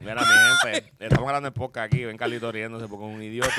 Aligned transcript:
Mira, 0.00 0.20
mi 0.22 0.70
gente, 0.70 0.92
estamos 0.98 1.26
hablando 1.28 1.48
de 1.48 1.52
podcast 1.52 1.86
aquí. 1.92 2.04
Ven 2.04 2.16
Carlito 2.16 2.50
riéndose 2.52 2.88
porque 2.88 3.06
es 3.08 3.14
un 3.14 3.22
idiota. 3.22 3.52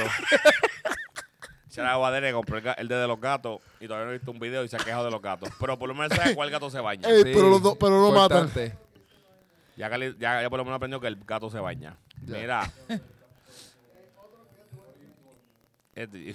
Se 1.69 1.81
la 1.81 1.95
guadera 1.95 2.29
y 2.29 2.33
compró 2.33 2.57
el, 2.57 2.63
ga- 2.63 2.75
el 2.77 2.87
de 2.87 3.07
los 3.07 3.19
gatos 3.19 3.61
y 3.79 3.87
todavía 3.87 4.05
no 4.05 4.11
he 4.11 4.17
visto 4.17 4.29
un 4.31 4.39
video 4.39 4.63
y 4.63 4.67
se 4.67 4.75
ha 4.75 4.79
quejado 4.79 5.05
de 5.05 5.11
los 5.11 5.21
gatos. 5.21 5.49
Pero 5.59 5.79
por 5.79 5.87
lo 5.89 5.95
menos 5.95 6.15
sabe 6.15 6.35
cuál 6.35 6.51
gato 6.51 6.69
se 6.69 6.79
baña. 6.79 7.09
Ey, 7.09 7.23
pero, 7.23 7.49
los 7.49 7.61
dos- 7.63 7.77
pero 7.79 7.91
no 7.99 8.11
matan. 8.11 8.45
importante. 8.45 8.77
Ya, 9.75 9.89
Carli- 9.89 10.15
ya, 10.19 10.41
ya 10.43 10.49
por 10.51 10.59
lo 10.59 10.65
menos 10.65 10.77
aprendió 10.77 10.99
que 10.99 11.07
el 11.07 11.15
gato 11.25 11.49
se 11.49 11.59
baña. 11.59 11.97
Ya. 12.25 12.37
Mira. 12.37 12.71
Este- 15.95 16.33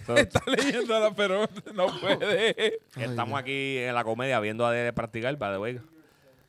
Está 0.16 0.42
leyéndola, 0.46 1.12
pero 1.14 1.48
no 1.74 1.86
puede. 2.00 2.80
Estamos 2.96 3.38
aquí 3.38 3.78
en 3.78 3.94
la 3.94 4.04
comedia 4.04 4.40
viendo 4.40 4.66
a 4.66 4.72
Dede 4.72 4.92
practicar, 4.92 5.36
by 5.36 5.52
the 5.52 5.58
way. 5.58 5.80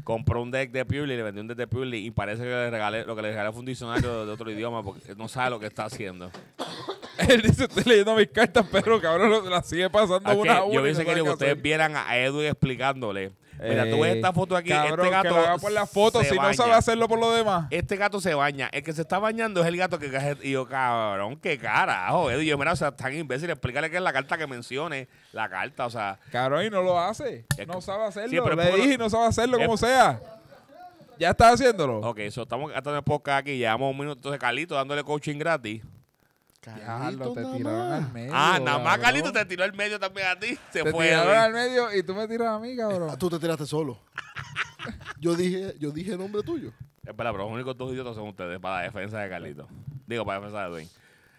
Compró 0.03 0.41
un 0.41 0.51
deck 0.51 0.71
de 0.71 0.85
Purely, 0.85 1.17
le 1.17 1.23
vendió 1.23 1.41
un 1.41 1.47
deck 1.47 1.57
de 1.57 1.67
Purely 1.67 2.05
y 2.05 2.11
parece 2.11 2.43
que 2.43 2.49
le 2.49 2.69
regalé, 2.69 3.05
lo 3.05 3.15
que 3.15 3.23
le 3.23 3.29
regalé 3.29 3.51
fue 3.51 3.61
un 3.61 3.65
diccionario 3.65 4.25
de 4.25 4.31
otro 4.31 4.51
idioma 4.51 4.83
porque 4.83 5.15
no 5.15 5.27
sabe 5.27 5.49
lo 5.49 5.59
que 5.59 5.65
está 5.65 5.85
haciendo. 5.85 6.29
Él 7.29 7.41
dice, 7.41 7.63
estoy 7.63 7.83
leyendo 7.85 8.15
mis 8.15 8.27
cartas, 8.27 8.67
pero 8.71 8.99
cabrón, 9.01 9.49
la 9.49 9.63
sigue 9.63 9.89
pasando 9.89 10.29
que 10.29 10.37
una 10.37 10.57
a 10.57 10.63
una. 10.63 10.75
yo 10.75 10.83
querido 10.83 11.05
que 11.05 11.13
qué 11.13 11.21
ustedes 11.21 11.61
vieran 11.61 11.95
a 11.95 12.17
Edwin 12.17 12.47
explicándole. 12.47 13.31
Mira, 13.61 13.89
tú 13.89 14.01
ves 14.01 14.11
Ey, 14.11 14.17
esta 14.17 14.33
foto 14.33 14.55
aquí, 14.55 14.69
cabrón, 14.69 14.99
este 14.99 15.09
gato 15.11 15.29
que 15.29 15.35
lo 15.35 15.39
haga 15.41 15.57
por 15.57 15.71
la 15.71 15.85
foto, 15.85 16.21
se 16.21 16.29
si 16.29 16.35
no 16.35 16.53
sabe 16.53 16.73
hacerlo 16.73 17.07
por 17.07 17.19
lo 17.19 17.31
demás. 17.31 17.67
Este 17.71 17.95
gato 17.95 18.19
se 18.19 18.33
baña. 18.33 18.69
El 18.71 18.83
que 18.83 18.91
se 18.93 19.01
está 19.01 19.17
bañando 19.19 19.61
es 19.61 19.67
el 19.67 19.77
gato 19.77 19.97
que 19.97 20.37
Y 20.43 20.51
yo, 20.51 20.67
cabrón, 20.67 21.37
qué 21.37 21.57
carajo. 21.57 22.31
Y 22.31 22.45
yo, 22.45 22.57
mira, 22.57 22.73
o 22.73 22.75
sea, 22.75 22.91
tan 22.91 23.15
imbécil. 23.15 23.49
Explícale 23.49 23.89
qué 23.89 23.97
es 23.97 24.03
la 24.03 24.11
carta 24.13 24.37
que 24.37 24.45
mencione. 24.47 25.07
La 25.31 25.47
carta, 25.49 25.85
o 25.85 25.89
sea. 25.89 26.19
Cabrón, 26.31 26.65
y 26.65 26.69
no 26.69 26.81
lo 26.81 26.99
hace. 26.99 27.45
Es 27.57 27.67
No 27.67 27.75
que- 27.75 27.81
sabe 27.81 28.05
hacerlo. 28.05 28.29
Sí, 28.29 28.37
pero 28.43 28.55
Le 28.55 28.75
dije 28.75 28.93
y 28.95 28.97
no 28.97 29.09
sabe 29.09 29.27
hacerlo 29.27 29.57
es- 29.57 29.65
como 29.65 29.77
sea. 29.77 30.19
¿Ya 31.17 31.29
estás 31.29 31.53
haciendo? 31.53 31.99
Ok, 32.01 32.19
so 32.29 32.43
estamos 32.43 32.73
hasta 32.75 32.89
en 32.89 32.97
el 32.97 33.03
podcast 33.03 33.39
aquí. 33.39 33.57
Llevamos 33.57 33.89
un 33.91 33.97
minuto 33.97 34.31
de 34.31 34.37
Carlito 34.37 34.75
dándole 34.75 35.01
coaching 35.03 35.37
gratis. 35.37 35.81
Diablo, 36.73 37.33
te 37.33 37.41
nada 37.41 37.57
tiraron 37.57 37.89
más. 37.89 38.03
al 38.05 38.11
medio. 38.13 38.31
ah, 38.33 38.59
nada 38.63 38.77
más 38.79 38.85
cabrón. 38.97 39.01
Carlito 39.01 39.31
te 39.31 39.45
tiró 39.45 39.63
el 39.63 39.73
medio 39.73 39.99
también 39.99 40.27
a 40.27 40.39
ti. 40.39 40.57
Se 40.71 40.83
Te 40.83 40.91
fue. 40.91 41.05
tiraron 41.07 41.27
Edwin. 41.33 41.41
al 41.43 41.53
medio 41.53 41.93
y 41.95 42.03
tú 42.03 42.15
me 42.15 42.27
tiras 42.27 42.47
a 42.47 42.59
mí, 42.59 42.75
cabrón. 42.75 43.09
Ah, 43.11 43.17
Tú 43.17 43.29
te 43.29 43.37
tiraste 43.39 43.65
solo. 43.65 43.99
Yo 45.19 45.35
dije, 45.35 45.73
yo 45.79 45.91
dije 45.91 46.15
nombre 46.17 46.43
tuyo. 46.43 46.71
Espera, 47.03 47.31
pero 47.31 47.45
los 47.45 47.51
únicos 47.53 47.75
dos 47.77 47.91
idiotas 47.91 48.15
son 48.15 48.27
ustedes 48.27 48.59
para 48.59 48.77
la 48.77 48.81
defensa 48.83 49.19
de 49.19 49.29
Carlito. 49.29 49.67
Digo, 50.07 50.25
para 50.25 50.39
la 50.39 50.45
defensa 50.45 50.67
de 50.69 50.73
Edwin. 50.75 50.89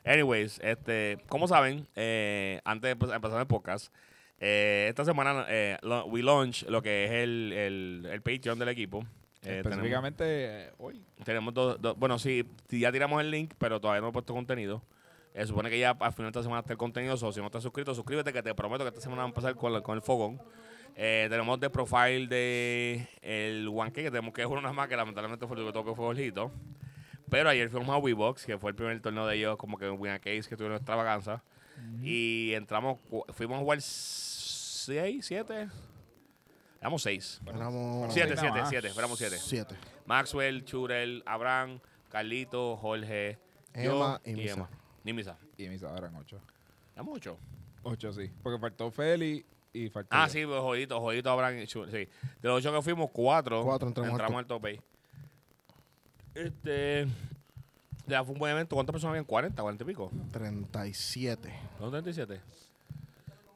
Anyways, 0.05 0.61
este, 0.63 1.19
como 1.29 1.47
saben, 1.49 1.87
eh, 1.97 2.61
antes 2.65 2.89
de 2.89 2.97
empe- 2.97 3.15
empezar 3.15 3.41
el 3.41 3.47
podcast, 3.47 3.93
eh, 4.39 4.87
esta 4.89 5.05
semana 5.05 5.45
eh, 5.49 5.79
lo- 5.83 6.07
we 6.07 6.23
launch 6.23 6.65
lo 6.69 6.83
que 6.83 7.05
es 7.05 7.11
el, 7.13 7.53
el, 7.53 8.09
el 8.11 8.23
Patreon 8.23 8.59
del 8.59 8.69
equipo. 8.69 9.05
Eh, 9.43 9.59
Específicamente 9.65 10.25
eh, 10.27 10.71
hoy. 10.79 11.01
Tenemos 11.25 11.55
dos, 11.55 11.81
dos- 11.81 11.97
bueno, 11.97 12.19
sí, 12.19 12.45
sí, 12.69 12.81
ya 12.81 12.91
tiramos 12.93 13.21
el 13.21 13.31
link, 13.31 13.53
pero 13.59 13.81
todavía 13.81 14.01
no 14.01 14.09
he 14.09 14.13
puesto 14.13 14.35
contenido. 14.35 14.83
Eh, 15.37 15.47
supone 15.47 15.69
que 15.69 15.79
ya 15.79 15.91
al 15.91 16.13
final 16.15 16.33
de 16.33 16.39
esta 16.39 16.43
semana 16.43 16.61
está 16.61 16.73
el 16.73 16.79
contenido, 16.79 17.15
so, 17.19 17.31
si 17.31 17.41
no 17.41 17.47
estás 17.47 17.63
suscrito, 17.63 17.95
suscríbete 17.95 18.33
que 18.33 18.43
te 18.43 18.55
prometo 18.55 18.85
que 18.85 18.89
esta 18.89 19.03
semana 19.03 19.21
vamos 19.21 19.37
a 19.37 19.39
empezar 19.41 19.55
con, 19.55 19.83
con 19.83 19.97
el 19.97 20.01
fogón. 20.01 20.41
Eh, 20.95 21.27
tenemos 21.29 21.61
de 21.61 21.69
profile 21.69 22.27
de 22.27 23.07
el 23.21 23.69
One 23.69 23.93
K, 23.93 23.97
que 24.01 24.11
tenemos 24.11 24.33
que 24.33 24.41
es 24.41 24.49
uno 24.49 24.63
nada 24.63 24.73
más, 24.73 24.89
que 24.89 24.97
lamentablemente 24.97 25.47
fue 25.47 25.59
el 25.61 25.67
que 25.67 25.73
tocó 25.75 25.95
fue 25.95 26.07
Jorgito. 26.07 26.51
Pero 27.29 27.51
ayer 27.51 27.69
fuimos 27.69 27.91
a 27.91 27.99
WeBox, 27.99 28.47
que 28.47 28.57
fue 28.57 28.71
el 28.71 28.77
primer 28.77 28.99
torneo 29.03 29.27
de 29.27 29.37
ellos, 29.37 29.59
como 29.59 29.77
que 29.77 29.91
un 29.91 30.01
Win 30.01 30.15
Case 30.15 30.45
que 30.49 30.57
tuvieron 30.57 30.79
extravaganza. 30.79 31.43
Y 32.03 32.55
entramos, 32.55 32.99
fuimos 33.35 33.59
a 33.59 33.61
jugar 33.61 33.83
6, 33.83 35.27
7. 35.27 35.69
Éramos 36.81 37.03
6. 37.03 37.43
Éramos 37.47 38.15
7, 38.15 38.29
nada 38.31 38.41
7, 38.41 38.59
más. 38.59 38.69
7, 38.71 38.93
éramos 38.97 39.19
7. 39.19 39.37
siete. 39.39 39.75
Maxwell, 40.07 40.65
Churel, 40.65 41.23
Abraham, 41.27 41.81
Carlito, 42.09 42.79
Jorge, 42.79 43.39
Emma 43.75 44.19
yo 44.25 44.31
y 44.31 44.35
Misa. 44.35 44.55
Emma. 44.55 44.71
Ni 45.07 45.13
Misa. 45.13 45.39
Y 45.57 45.69
mis 45.69 45.81
eran 45.83 46.17
ocho. 46.17 46.41
¿Es 46.97 47.05
mucho? 47.05 47.39
Ocho, 47.85 48.13
sí. 48.13 48.29
Porque 48.43 48.59
faltó 48.59 48.91
Feli 48.91 49.47
y 49.73 49.89
faltó. 49.89 50.09
Ah, 50.11 50.27
yo. 50.27 50.33
sí, 50.33 50.45
pues, 50.45 50.61
Jodito, 50.61 51.01
Jodito, 51.01 51.31
Abraham 51.31 51.61
y 51.61 51.67
Churel. 51.69 51.93
Sí. 51.93 52.11
De 52.43 52.49
los 52.49 52.59
ocho 52.59 52.75
que 52.75 52.83
fuimos, 52.83 53.11
cuatro, 53.13 53.63
Cuatro 53.63 53.87
entramos 53.87 54.09
al 54.09 54.15
entramos 54.15 54.39
al 54.41 54.47
tope. 54.47 54.83
Este. 56.35 57.07
Ya 58.09 58.25
fue 58.25 58.33
un 58.33 58.41
buen 58.41 58.51
evento. 58.51 58.75
¿Cuántas 58.75 58.93
personas 58.93 59.13
habían? 59.13 59.27
¿40? 59.29 59.55
¿40 59.55 59.81
y 59.81 59.85
pico? 59.85 60.11
37. 60.33 61.55
¿No 61.79 61.89
37? 61.89 62.41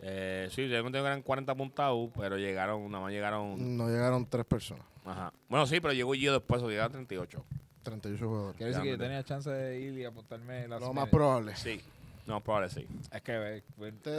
Eh, 0.03 0.49
sí, 0.53 0.69
yo 0.69 0.81
conté 0.85 1.01
que 1.01 1.05
eran 1.05 1.23
40 1.23 1.51
apuntados, 1.51 2.11
pero 2.17 2.39
llegaron, 2.39 2.89
nada 2.93 3.03
más 3.03 3.13
llegaron. 3.13 3.77
No 3.77 3.89
llegaron 3.89 4.25
tres 4.25 4.47
personas. 4.47 4.87
Ajá. 5.05 5.33
Bueno, 5.49 5.67
sí, 5.67 5.81
pero 5.81 5.93
llegó 5.95 6.15
yo 6.15 6.33
después, 6.33 6.63
o 6.63 6.71
llegaron 6.71 6.93
38. 6.93 7.45
38 7.83 8.27
jugadores. 8.29 8.57
Quiere 8.57 8.73
decir 8.73 8.85
que 8.85 8.91
yo 8.91 8.99
tenía 8.99 9.23
chance 9.25 9.51
de 9.51 9.81
ir 9.81 9.95
y 9.99 10.05
apuntarme 10.05 10.69
la 10.69 10.79
Lo 10.79 10.93
más 10.93 11.09
probable. 11.09 11.55
Sí. 11.57 11.81
No, 12.27 12.41
probable 12.41 12.69
sí. 12.71 12.87
Es 13.13 13.23
que 13.23 13.63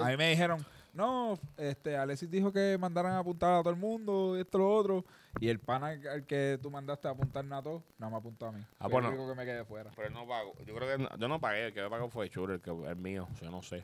a 0.01 0.05
mí 0.09 0.17
me 0.17 0.29
dijeron, 0.31 0.65
no, 0.93 1.39
este, 1.57 1.95
Alexis 1.95 2.29
dijo 2.29 2.51
que 2.51 2.77
mandaran 2.79 3.13
a 3.13 3.19
apuntar 3.19 3.53
a 3.53 3.59
todo 3.61 3.69
el 3.69 3.79
mundo, 3.79 4.35
esto, 4.37 4.57
lo 4.57 4.75
otro. 4.75 5.05
Y 5.39 5.47
el 5.47 5.59
pana 5.59 5.89
al- 6.11 6.25
que 6.25 6.59
tú 6.61 6.69
mandaste 6.69 7.07
a 7.07 7.11
apuntarnos 7.11 7.57
a 7.59 7.61
todos, 7.61 7.83
no 7.99 8.09
me 8.09 8.17
apuntó 8.17 8.47
a 8.47 8.51
mí. 8.51 8.61
Ah, 8.79 8.87
bueno. 8.89 9.07
el 9.07 9.13
único 9.13 9.29
que 9.29 9.35
me 9.37 9.45
quedé 9.45 9.63
fuera. 9.63 9.91
Pero 9.95 10.07
él 10.09 10.13
no 10.13 10.27
pagó. 10.27 10.53
Yo 10.65 10.75
creo 10.75 10.97
que 10.97 11.03
no- 11.03 11.17
yo 11.17 11.27
no 11.29 11.39
pagué. 11.39 11.67
El 11.67 11.73
que 11.73 11.81
me 11.81 11.89
pagó 11.89 12.09
fue 12.09 12.29
Churel, 12.29 12.59
que 12.59 12.71
es 12.89 12.97
mío. 12.97 13.27
Yo 13.41 13.49
no 13.49 13.61
sé. 13.61 13.83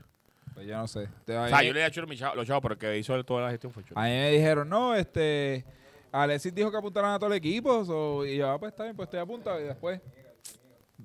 Pues 0.54 0.68
yo 0.68 0.76
no 0.76 0.88
sé. 0.88 1.04
O 1.04 1.26
sea, 1.26 1.64
yo 1.64 1.72
le 1.72 1.80
di 1.80 1.86
a 1.86 1.92
chavo- 1.92 2.36
los 2.36 2.46
chavos, 2.48 2.62
pero 2.64 2.74
el 2.74 2.80
que 2.80 2.98
hizo 2.98 3.24
toda 3.24 3.44
la 3.44 3.52
gestión 3.52 3.72
fue 3.72 3.84
Churel. 3.84 3.98
a 4.04 4.08
mí 4.08 4.10
me 4.10 4.32
dijeron, 4.32 4.68
no, 4.68 4.94
este, 4.96 5.64
Alexis 6.12 6.54
dijo 6.54 6.72
que 6.72 6.78
apuntaran 6.78 7.12
a 7.14 7.20
todo 7.20 7.30
el 7.32 7.38
equipo. 7.38 7.84
so- 7.86 8.26
y 8.26 8.38
yo, 8.38 8.50
ah, 8.50 8.60
pues 8.60 8.72
está 8.72 8.84
bien, 8.84 8.96
pues 8.96 9.08
estoy 9.08 9.20
apuntado. 9.20 9.60
Y 9.60 9.64
después, 9.64 10.00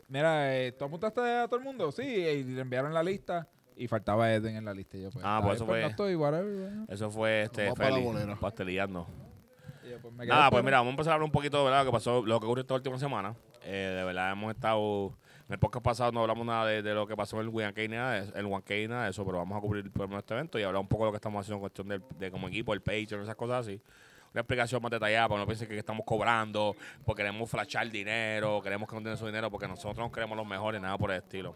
mira, 0.08 0.56
eh, 0.56 0.72
¿tú 0.72 0.84
apuntaste 0.84 1.20
a 1.20 1.46
todo 1.46 1.56
el 1.58 1.64
mundo? 1.64 1.90
Sí, 1.92 2.02
y 2.02 2.44
le 2.44 2.60
enviaron 2.60 2.92
la 2.94 3.02
lista. 3.02 3.46
Y 3.76 3.88
faltaba 3.88 4.32
Eden 4.32 4.56
en 4.56 4.64
la 4.64 4.74
lista. 4.74 4.96
Y 4.98 5.02
yo, 5.02 5.10
pues, 5.10 5.24
Ah, 5.26 5.40
pues 5.42 5.44
bien, 5.44 5.54
eso 5.56 5.66
pues, 5.66 5.76
fue- 5.76 5.82
no 5.82 5.88
estoy, 5.88 6.14
whatever. 6.14 6.54
bueno. 6.68 6.86
Eso 6.88 7.10
fue 7.10 7.42
este 7.42 7.62
Vamos 7.64 7.78
para 7.78 7.90
la. 7.90 7.96
Y 9.84 9.90
yo, 9.90 9.98
pues, 10.00 10.14
me 10.14 10.24
quedé 10.24 10.28
Nada, 10.28 10.50
pues 10.50 10.60
fuera. 10.60 10.64
mira, 10.64 10.76
vamos 10.78 10.90
a 10.90 10.92
empezar 10.92 11.10
a 11.12 11.14
hablar 11.14 11.24
un 11.26 11.32
poquito 11.32 11.58
de 11.58 11.64
¿verdad? 11.64 11.80
lo 11.80 11.90
que 11.90 11.92
pasó, 11.92 12.24
lo 12.24 12.38
que 12.38 12.46
ocurrió 12.46 12.60
esta 12.62 12.74
última 12.74 12.98
semana. 12.98 13.34
Eh, 13.64 13.94
de 13.96 14.04
verdad, 14.04 14.32
hemos 14.32 14.54
estado. 14.54 15.16
En 15.48 15.54
el 15.54 15.58
podcast 15.58 15.84
pasado 15.84 16.12
no 16.12 16.20
hablamos 16.20 16.46
nada 16.46 16.66
de, 16.66 16.82
de 16.82 16.94
lo 16.94 17.06
que 17.06 17.16
pasó 17.16 17.38
en 17.40 17.48
el 17.48 17.52
ni 17.52 17.88
nada 17.96 18.12
de, 18.22 18.38
el 18.38 18.46
ni 18.48 18.86
nada 18.88 19.04
de 19.04 19.10
eso, 19.10 19.24
pero 19.26 19.38
vamos 19.38 19.58
a 19.58 19.60
cubrir 19.60 19.90
por 19.90 20.10
este 20.14 20.32
evento 20.34 20.58
y 20.58 20.62
hablar 20.62 20.80
un 20.80 20.88
poco 20.88 21.04
de 21.04 21.08
lo 21.08 21.12
que 21.12 21.16
estamos 21.16 21.40
haciendo 21.40 21.56
en 21.56 21.60
cuestión 21.60 21.88
del- 21.88 22.04
de, 22.18 22.30
como 22.30 22.48
equipo, 22.48 22.72
el 22.72 22.80
Patreon, 22.80 23.22
esas 23.22 23.34
cosas 23.34 23.66
así. 23.66 23.80
Una 24.32 24.40
explicación 24.40 24.80
más 24.82 24.90
detallada 24.90 25.28
para 25.28 25.38
que 25.38 25.40
no 25.42 25.46
piensen 25.46 25.68
que 25.68 25.78
estamos 25.78 26.04
cobrando, 26.06 26.74
porque 27.04 27.22
queremos 27.22 27.50
flashar 27.50 27.90
dinero, 27.90 28.60
queremos 28.62 28.88
que 28.88 28.94
nos 28.94 29.04
den 29.04 29.16
su 29.16 29.26
dinero, 29.26 29.50
porque 29.50 29.68
nosotros 29.68 29.98
nos 29.98 30.10
creemos 30.10 30.36
los 30.36 30.46
mejores, 30.46 30.80
nada 30.80 30.96
por 30.96 31.10
el 31.10 31.18
estilo. 31.18 31.54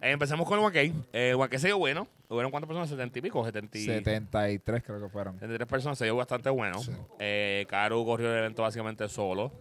Eh, 0.00 0.10
empecemos 0.10 0.46
con 0.46 0.58
el. 0.58 0.92
Eh, 1.12 1.30
el 1.38 1.48
K 1.48 1.58
se 1.58 1.68
dio 1.68 1.78
bueno. 1.78 2.06
¿Hubieron 2.28 2.50
cuántas 2.50 2.68
personas? 2.68 2.90
¿70 2.90 3.16
y 3.16 3.20
pico? 3.22 3.44
70 3.44 3.78
y- 3.78 3.84
73 3.84 4.82
creo 4.82 5.00
que 5.00 5.08
fueron. 5.08 5.38
33 5.38 5.68
personas, 5.68 5.98
se 5.98 6.04
dio 6.04 6.16
bastante 6.16 6.50
bueno. 6.50 6.78
Sí. 6.80 6.90
Eh, 7.18 7.66
Caru 7.68 8.04
corrió 8.04 8.32
el 8.32 8.38
evento 8.38 8.62
básicamente 8.62 9.08
solo 9.08 9.52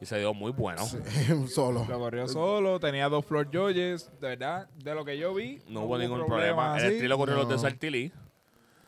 y 0.00 0.06
se 0.06 0.18
dio 0.18 0.32
muy 0.34 0.52
bueno. 0.52 0.84
Solo. 1.48 1.84
Lo 1.88 1.98
corrió 1.98 2.26
solo, 2.28 2.78
tenía 2.80 3.08
dos 3.08 3.24
floor 3.24 3.46
judges, 3.52 4.10
de 4.20 4.28
verdad, 4.28 4.68
de 4.76 4.94
lo 4.94 5.04
que 5.04 5.18
yo 5.18 5.34
vi. 5.34 5.60
No, 5.68 5.82
hubo 5.82 5.98
ningún 5.98 6.24
problema. 6.26 6.78
El 6.78 6.84
así. 6.86 6.94
estilo 6.94 7.16
corrió 7.18 7.34
los 7.36 7.48
de 7.48 7.54
No. 7.56 7.60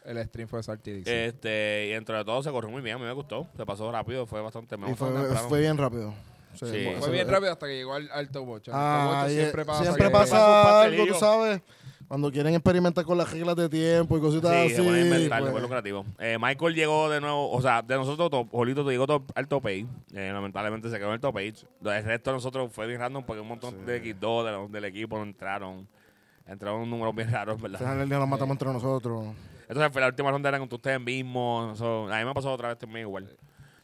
El 0.05 0.25
stream 0.25 0.49
fue 0.49 0.63
Sartidix. 0.63 1.07
Este, 1.07 1.89
y 1.89 1.93
entre 1.93 2.25
todo 2.25 2.43
se 2.43 2.51
corrió 2.51 2.71
muy 2.71 2.81
bien, 2.83 2.97
a 2.97 2.99
mí 2.99 3.05
me 3.05 3.13
gustó. 3.13 3.47
Se 3.57 3.65
pasó 3.67 3.91
rápido, 3.93 4.27
fue 4.27 4.41
bastante 4.41 4.77
me 4.77 4.87
Y 4.87 4.91
gustó 4.91 5.07
fue, 5.07 5.15
temprano. 5.21 5.49
fue 5.49 5.61
bien 5.61 5.77
rápido. 5.79 6.15
Sí. 6.55 6.89
fue 6.99 7.11
bien 7.13 7.29
rápido 7.29 7.53
hasta 7.53 7.67
que 7.67 7.77
llegó 7.77 7.95
al 7.95 8.11
alto 8.13 8.45
bocho. 8.45 8.73
Ah, 8.75 9.27
y- 9.29 9.35
siempre 9.35 9.65
pasa. 9.65 9.83
siempre 9.83 10.07
que- 10.07 10.11
pasa 10.11 10.37
algo, 10.63 10.71
pastelillo. 10.91 11.13
tú 11.13 11.19
sabes. 11.21 11.61
Cuando 12.09 12.33
quieren 12.33 12.53
experimentar 12.55 13.05
con 13.05 13.17
las 13.19 13.31
reglas 13.31 13.55
de 13.55 13.69
tiempo 13.69 14.19
y 14.19 14.21
cositas 14.21 14.51
Sí, 14.67 14.73
así. 14.75 14.83
inventar, 14.83 15.41
pues, 15.43 15.53
fue 15.53 15.61
lucrativo. 15.61 16.05
Eh, 16.19 16.39
Michael 16.41 16.75
llegó 16.75 17.09
de 17.09 17.21
nuevo, 17.21 17.49
o 17.53 17.63
sea, 17.63 17.83
de 17.83 17.95
nosotros, 17.95 18.31
to- 18.31 18.49
Jolito 18.51 18.83
llegó 18.91 19.07
top- 19.07 19.31
al 19.37 19.47
top 19.47 19.65
8. 19.67 19.87
Eh, 20.15 20.31
lamentablemente 20.33 20.91
se 20.91 20.97
quedó 20.99 21.09
en 21.09 21.15
el 21.15 21.21
top 21.21 21.37
8. 21.37 21.69
El 21.85 22.05
resto 22.05 22.31
de 22.31 22.37
nosotros 22.39 22.73
fue 22.73 22.89
bien 22.89 22.99
random 22.99 23.23
porque 23.25 23.43
un 23.43 23.47
montón 23.49 23.87
de 23.87 23.99
X2 24.03 24.45
de 24.45 24.51
los- 24.51 24.73
del 24.73 24.85
equipo 24.87 25.19
no 25.19 25.23
entraron. 25.23 25.87
Entraron 26.47 26.91
números 26.91 27.15
bien 27.15 27.31
raros, 27.31 27.63
al 27.63 27.71
¿verdad? 27.71 27.97
del 27.99 28.09
día 28.09 28.19
nos 28.19 28.29
matamos 28.29 28.55
entre 28.55 28.73
nosotros. 28.73 29.27
Entonces, 29.71 29.93
fue 29.93 30.01
la 30.01 30.09
última 30.09 30.33
ronda 30.33 30.49
era 30.49 30.59
con 30.59 30.69
ustedes 30.73 31.01
mismos. 31.01 31.79
so, 31.79 32.13
a 32.13 32.19
mí 32.19 32.25
me 32.25 32.31
ha 32.31 32.35
pasado 32.35 32.55
otra 32.55 32.71
vez 32.71 32.79
también 32.79 33.07
igual. 33.07 33.37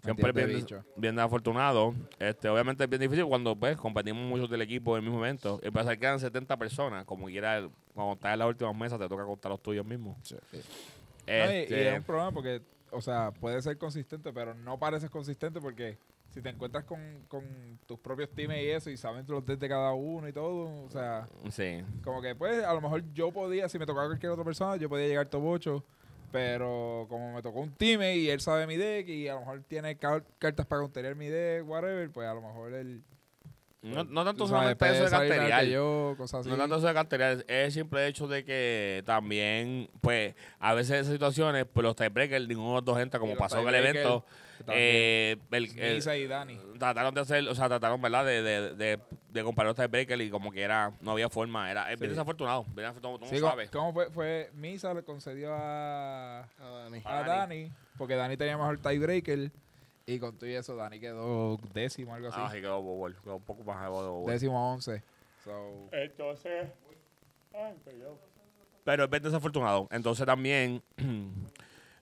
Siempre 0.02 0.30
entiende, 0.30 0.54
bien, 0.68 0.84
bien 0.96 1.18
afortunado. 1.20 1.94
Este, 2.18 2.48
obviamente 2.48 2.82
es 2.82 2.90
bien 2.90 3.02
difícil 3.02 3.24
cuando 3.24 3.54
pues, 3.54 3.76
competimos 3.76 4.24
muchos 4.24 4.50
del 4.50 4.62
equipo 4.62 4.96
en 4.96 5.04
el 5.04 5.10
mismo 5.10 5.24
evento. 5.24 5.60
Y 5.62 5.70
pasa 5.70 5.92
que 5.92 6.00
quedan 6.00 6.18
70 6.18 6.56
personas. 6.56 7.04
Como 7.04 7.26
quiera, 7.26 7.68
cuando 7.94 8.14
estás 8.14 8.32
en 8.32 8.38
las 8.40 8.48
últimas 8.48 8.76
mesas, 8.76 8.98
te 8.98 9.08
toca 9.08 9.24
contar 9.24 9.52
los 9.52 9.62
tuyos 9.62 9.86
mismos. 9.86 10.16
No, 10.32 10.38
y- 10.52 10.58
Este, 11.24 11.66
y, 11.70 11.86
es 11.86 11.98
un 11.98 12.02
problema 12.02 12.32
porque, 12.32 12.62
o 12.90 13.00
sea, 13.00 13.30
puedes 13.30 13.62
ser 13.62 13.78
consistente, 13.78 14.32
pero 14.32 14.54
no 14.54 14.80
pareces 14.80 15.08
consistente 15.08 15.60
porque 15.60 15.98
si 16.36 16.42
te 16.42 16.50
encuentras 16.50 16.84
con, 16.84 17.00
con 17.28 17.42
tus 17.86 17.98
propios 17.98 18.28
teams 18.28 18.54
y 18.56 18.68
eso 18.68 18.90
y 18.90 18.98
saben 18.98 19.24
los 19.26 19.46
dedos 19.46 19.58
de 19.58 19.68
cada 19.70 19.94
uno 19.94 20.28
y 20.28 20.34
todo, 20.34 20.84
o 20.84 20.90
sea, 20.90 21.26
sí. 21.48 21.82
como 22.04 22.20
que 22.20 22.34
pues 22.34 22.62
a 22.62 22.74
lo 22.74 22.82
mejor 22.82 23.02
yo 23.14 23.32
podía, 23.32 23.70
si 23.70 23.78
me 23.78 23.86
tocaba 23.86 24.06
cualquier 24.06 24.32
otra 24.32 24.44
persona, 24.44 24.76
yo 24.76 24.86
podía 24.90 25.06
llegar 25.06 25.28
top 25.28 25.42
8, 25.46 25.84
Pero 26.32 27.06
como 27.08 27.32
me 27.32 27.40
tocó 27.40 27.60
un 27.60 27.72
time 27.72 28.16
y 28.16 28.28
él 28.28 28.40
sabe 28.40 28.66
mi 28.66 28.76
deck 28.76 29.08
y 29.08 29.28
a 29.28 29.34
lo 29.34 29.40
mejor 29.40 29.62
tiene 29.66 29.96
car- 29.96 30.24
cartas 30.38 30.66
para 30.66 30.82
counterear 30.82 31.14
mi 31.14 31.28
deck, 31.28 31.66
whatever, 31.66 32.10
pues 32.10 32.28
a 32.28 32.34
lo 32.34 32.42
mejor 32.42 32.74
él... 32.74 33.02
No, 33.80 34.04
no 34.04 34.22
tanto 34.22 34.46
sabes, 34.46 34.76
solamente 34.76 35.04
eso 35.06 35.20
de 35.20 35.50
que 35.64 35.70
yo, 35.70 36.16
cosas 36.18 36.40
así. 36.40 36.50
No 36.50 36.58
tanto 36.58 36.76
eso 36.76 36.86
de 36.86 36.92
carterial, 36.92 37.44
es 37.48 37.66
el 37.66 37.72
simple 37.72 38.06
hecho 38.08 38.28
de 38.28 38.44
que 38.44 39.02
también, 39.06 39.88
pues, 40.02 40.34
a 40.58 40.74
veces 40.74 40.90
en 40.90 41.00
esas 41.00 41.12
situaciones, 41.14 41.64
pues 41.72 41.82
los 41.82 41.96
tiebreakers, 41.96 42.46
ninguno 42.46 42.68
de 42.70 42.74
los 42.74 42.84
dos 42.84 42.98
entra, 42.98 43.18
como 43.18 43.36
pasó 43.36 43.60
en 43.60 43.68
el 43.68 43.74
evento. 43.76 44.26
Eh, 44.68 45.36
el- 45.50 45.66
y 46.22 46.26
Dani. 46.26 46.58
trataron 46.78 47.14
de 47.14 47.20
hacer, 47.20 47.46
o 47.48 47.54
sea, 47.54 47.68
trataron, 47.68 48.00
¿verdad? 48.00 48.24
De, 48.24 48.42
de, 48.42 48.74
de, 48.74 48.98
de 49.30 49.42
comparar 49.44 49.68
los 49.68 49.76
tiebreakers 49.76 50.22
y 50.22 50.30
como 50.30 50.50
que 50.52 50.62
era, 50.62 50.92
no 51.00 51.12
había 51.12 51.28
forma. 51.28 51.70
Era, 51.70 51.92
es 51.92 51.98
bien 51.98 52.10
Sí. 52.10 52.14
desafortunado. 52.14 52.64
bien 52.64 52.76
desafortunado, 52.76 53.18
tú 53.18 53.24
no 53.26 53.30
Sí, 53.30 53.38
¿cómo- 53.40 53.50
sabes. 53.50 53.70
¿Cómo 53.70 53.92
fue? 53.92 54.10
fue? 54.10 54.50
Misa 54.54 54.92
le 54.94 55.02
concedió 55.02 55.54
a, 55.54 56.48
Dani. 56.58 57.02
a 57.04 57.22
Dani. 57.22 57.72
Porque 57.98 58.14
Dani 58.14 58.36
tenía 58.36 58.56
mejor 58.56 58.78
tiebreaker. 58.78 59.50
Y 60.08 60.18
con 60.20 60.36
todo 60.38 60.48
y 60.48 60.54
eso, 60.54 60.76
Dani 60.76 61.00
quedó 61.00 61.56
décimo, 61.74 62.14
algo 62.14 62.28
así. 62.28 62.38
Ah, 62.40 62.48
sí, 62.52 62.60
quedó 62.60 62.80
bobo, 62.80 63.08
quedó 63.24 63.36
un 63.36 63.42
poco 63.42 63.64
más 63.64 63.82
de 63.82 63.88
bobo. 63.88 64.30
décimo 64.30 64.72
once. 64.74 65.02
So, 65.42 65.88
Entonces. 65.92 66.68
Pero 68.84 69.04
es 69.04 69.10
bien 69.10 69.22
desafortunado. 69.22 69.88
Entonces 69.90 70.24
también. 70.26 70.82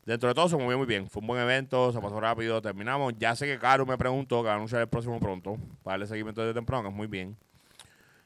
Dentro 0.06 0.28
de 0.28 0.34
todo 0.34 0.48
se 0.48 0.56
movió 0.56 0.76
muy 0.76 0.86
bien. 0.86 1.08
Fue 1.08 1.20
un 1.20 1.26
buen 1.26 1.40
evento, 1.40 1.90
se 1.92 2.00
pasó 2.00 2.20
rápido, 2.20 2.60
terminamos. 2.60 3.14
Ya 3.18 3.34
sé 3.34 3.46
que 3.46 3.58
Caro 3.58 3.86
me 3.86 3.96
preguntó, 3.96 4.42
que 4.42 4.46
va 4.48 4.52
a 4.52 4.56
anunciar 4.56 4.82
el 4.82 4.88
próximo 4.88 5.18
pronto, 5.18 5.56
para 5.82 5.94
darle 5.94 6.06
seguimiento 6.06 6.42
desde 6.42 6.54
temprano, 6.54 6.82
que 6.82 6.88
es 6.90 6.94
muy 6.94 7.06
bien. 7.06 7.36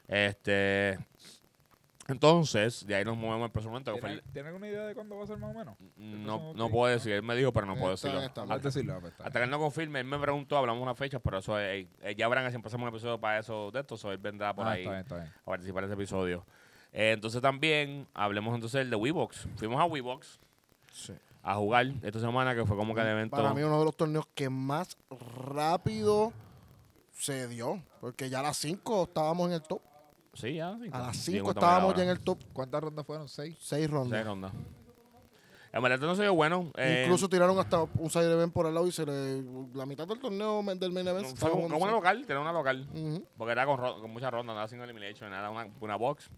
Este. 0.07 0.97
Entonces, 2.07 2.87
de 2.87 2.95
ahí 2.95 3.05
nos 3.05 3.15
movemos 3.15 3.45
al 3.45 3.51
próximo 3.51 3.75
evento. 3.75 3.93
¿Tiene, 3.93 4.13
el- 4.13 4.23
¿Tiene 4.33 4.47
alguna 4.47 4.67
idea 4.67 4.83
de 4.87 4.95
cuándo 4.95 5.15
va 5.15 5.23
a 5.23 5.27
ser 5.27 5.37
más 5.37 5.51
o 5.55 5.59
menos? 5.59 5.75
no, 5.95 6.53
no 6.55 6.69
puedo 6.69 6.91
decir, 6.91 7.11
él 7.11 7.21
me 7.21 7.35
dijo, 7.35 7.53
pero 7.53 7.67
no 7.67 7.75
puedo 7.75 7.93
Está- 7.93 8.07
decirlo. 8.07 8.25
está 8.25 8.45
pues, 8.45 9.11
está 9.13 9.23
Hasta 9.25 9.39
que 9.39 9.43
él 9.43 9.51
no 9.51 9.59
confirme, 9.59 9.99
él 9.99 10.07
me 10.07 10.17
preguntó, 10.17 10.57
hablamos 10.57 10.81
una 10.81 10.95
fecha, 10.95 11.19
pero 11.19 11.37
eso 11.37 11.59
es, 11.59 11.85
eh, 12.01 12.15
ya 12.17 12.27
verán 12.27 12.45
que 12.45 12.49
si 12.49 12.55
empezamos 12.55 12.81
un 12.83 12.89
episodio 12.89 13.19
para 13.19 13.37
eso 13.37 13.69
de 13.69 13.81
esto, 13.81 13.95
so 13.95 14.11
él 14.11 14.17
vendrá 14.17 14.55
por 14.55 14.65
Ah, 14.65 14.71
ahí 14.71 14.79
Está 14.81 14.89
bien, 14.91 15.01
está 15.03 15.15
bien. 15.17 15.27
a 15.27 15.45
participar 15.45 15.83
en 15.83 15.89
ese 15.91 15.93
episodio. 15.93 16.45
Eh, 16.91 17.11
entonces 17.11 17.43
también 17.43 18.07
hablemos 18.15 18.55
entonces 18.55 18.79
del 18.79 18.89
de 18.89 18.95
Weebox. 18.95 19.47
Fuimos 19.57 19.79
a 19.79 19.85
Weebox 19.85 20.39
Sí. 20.91 21.13
A 21.43 21.55
jugar 21.55 21.87
esta 22.03 22.19
semana, 22.19 22.53
que 22.55 22.65
fue 22.65 22.75
como 22.77 22.93
que 22.93 23.01
el 23.01 23.07
evento. 23.07 23.35
Para 23.35 23.53
mí 23.53 23.61
uno 23.63 23.79
de 23.79 23.85
los 23.85 23.95
torneos 23.95 24.25
que 24.35 24.49
más 24.49 24.97
rápido 25.45 26.33
se 27.13 27.47
dio. 27.47 27.81
Porque 28.01 28.29
ya 28.29 28.39
a 28.39 28.43
las 28.43 28.57
5 28.57 29.03
estábamos 29.03 29.47
en 29.47 29.53
el 29.53 29.61
top. 29.61 29.81
Sí, 30.33 30.55
ya. 30.55 30.77
sí. 30.81 30.89
A 30.91 30.99
las 30.99 31.17
Sí, 31.17 31.31
5 31.33 31.43
cuéntame 31.45 31.65
estábamos 31.67 31.95
ya 31.95 32.03
en 32.03 32.09
el 32.09 32.19
top. 32.19 32.39
¿Cuántas 32.53 32.81
rondas 32.81 33.05
fueron? 33.05 33.27
¿Seis? 33.27 33.55
6 33.59 33.67
Seis 33.67 33.89
rondas. 33.89 34.25
rondas. 34.25 34.51
En 35.71 35.83
verdad, 35.83 35.95
esto 35.97 36.07
no 36.07 36.15
se 36.15 36.23
dio 36.23 36.33
bueno. 36.33 36.71
eh, 36.77 37.03
Incluso 37.03 37.29
tiraron 37.29 37.57
hasta 37.59 37.83
un 37.83 38.09
side 38.09 38.31
event 38.31 38.51
por 38.51 38.65
el 38.65 38.73
lado 38.73 38.87
y 38.87 38.91
se 38.91 39.05
le. 39.05 39.43
La 39.75 39.85
mitad 39.85 40.07
del 40.07 40.19
torneo 40.19 40.63
del 40.63 40.91
main 40.91 41.07
event. 41.07 41.27
fue 41.37 41.49
jugando 41.51 41.73
como 41.75 41.83
una 41.85 41.91
local, 41.93 42.25
tenía 42.25 42.41
una 42.41 42.51
local. 42.53 42.87
Porque 43.37 43.51
era 43.51 43.65
con, 43.67 43.77
con 43.77 44.09
muchas 44.11 44.31
rondas, 44.31 44.55
nada 44.55 44.67
sin 44.67 44.81
elimination, 44.81 45.29
nada, 45.29 45.49
una, 45.51 45.67
una 45.79 45.95
box. 45.95 46.29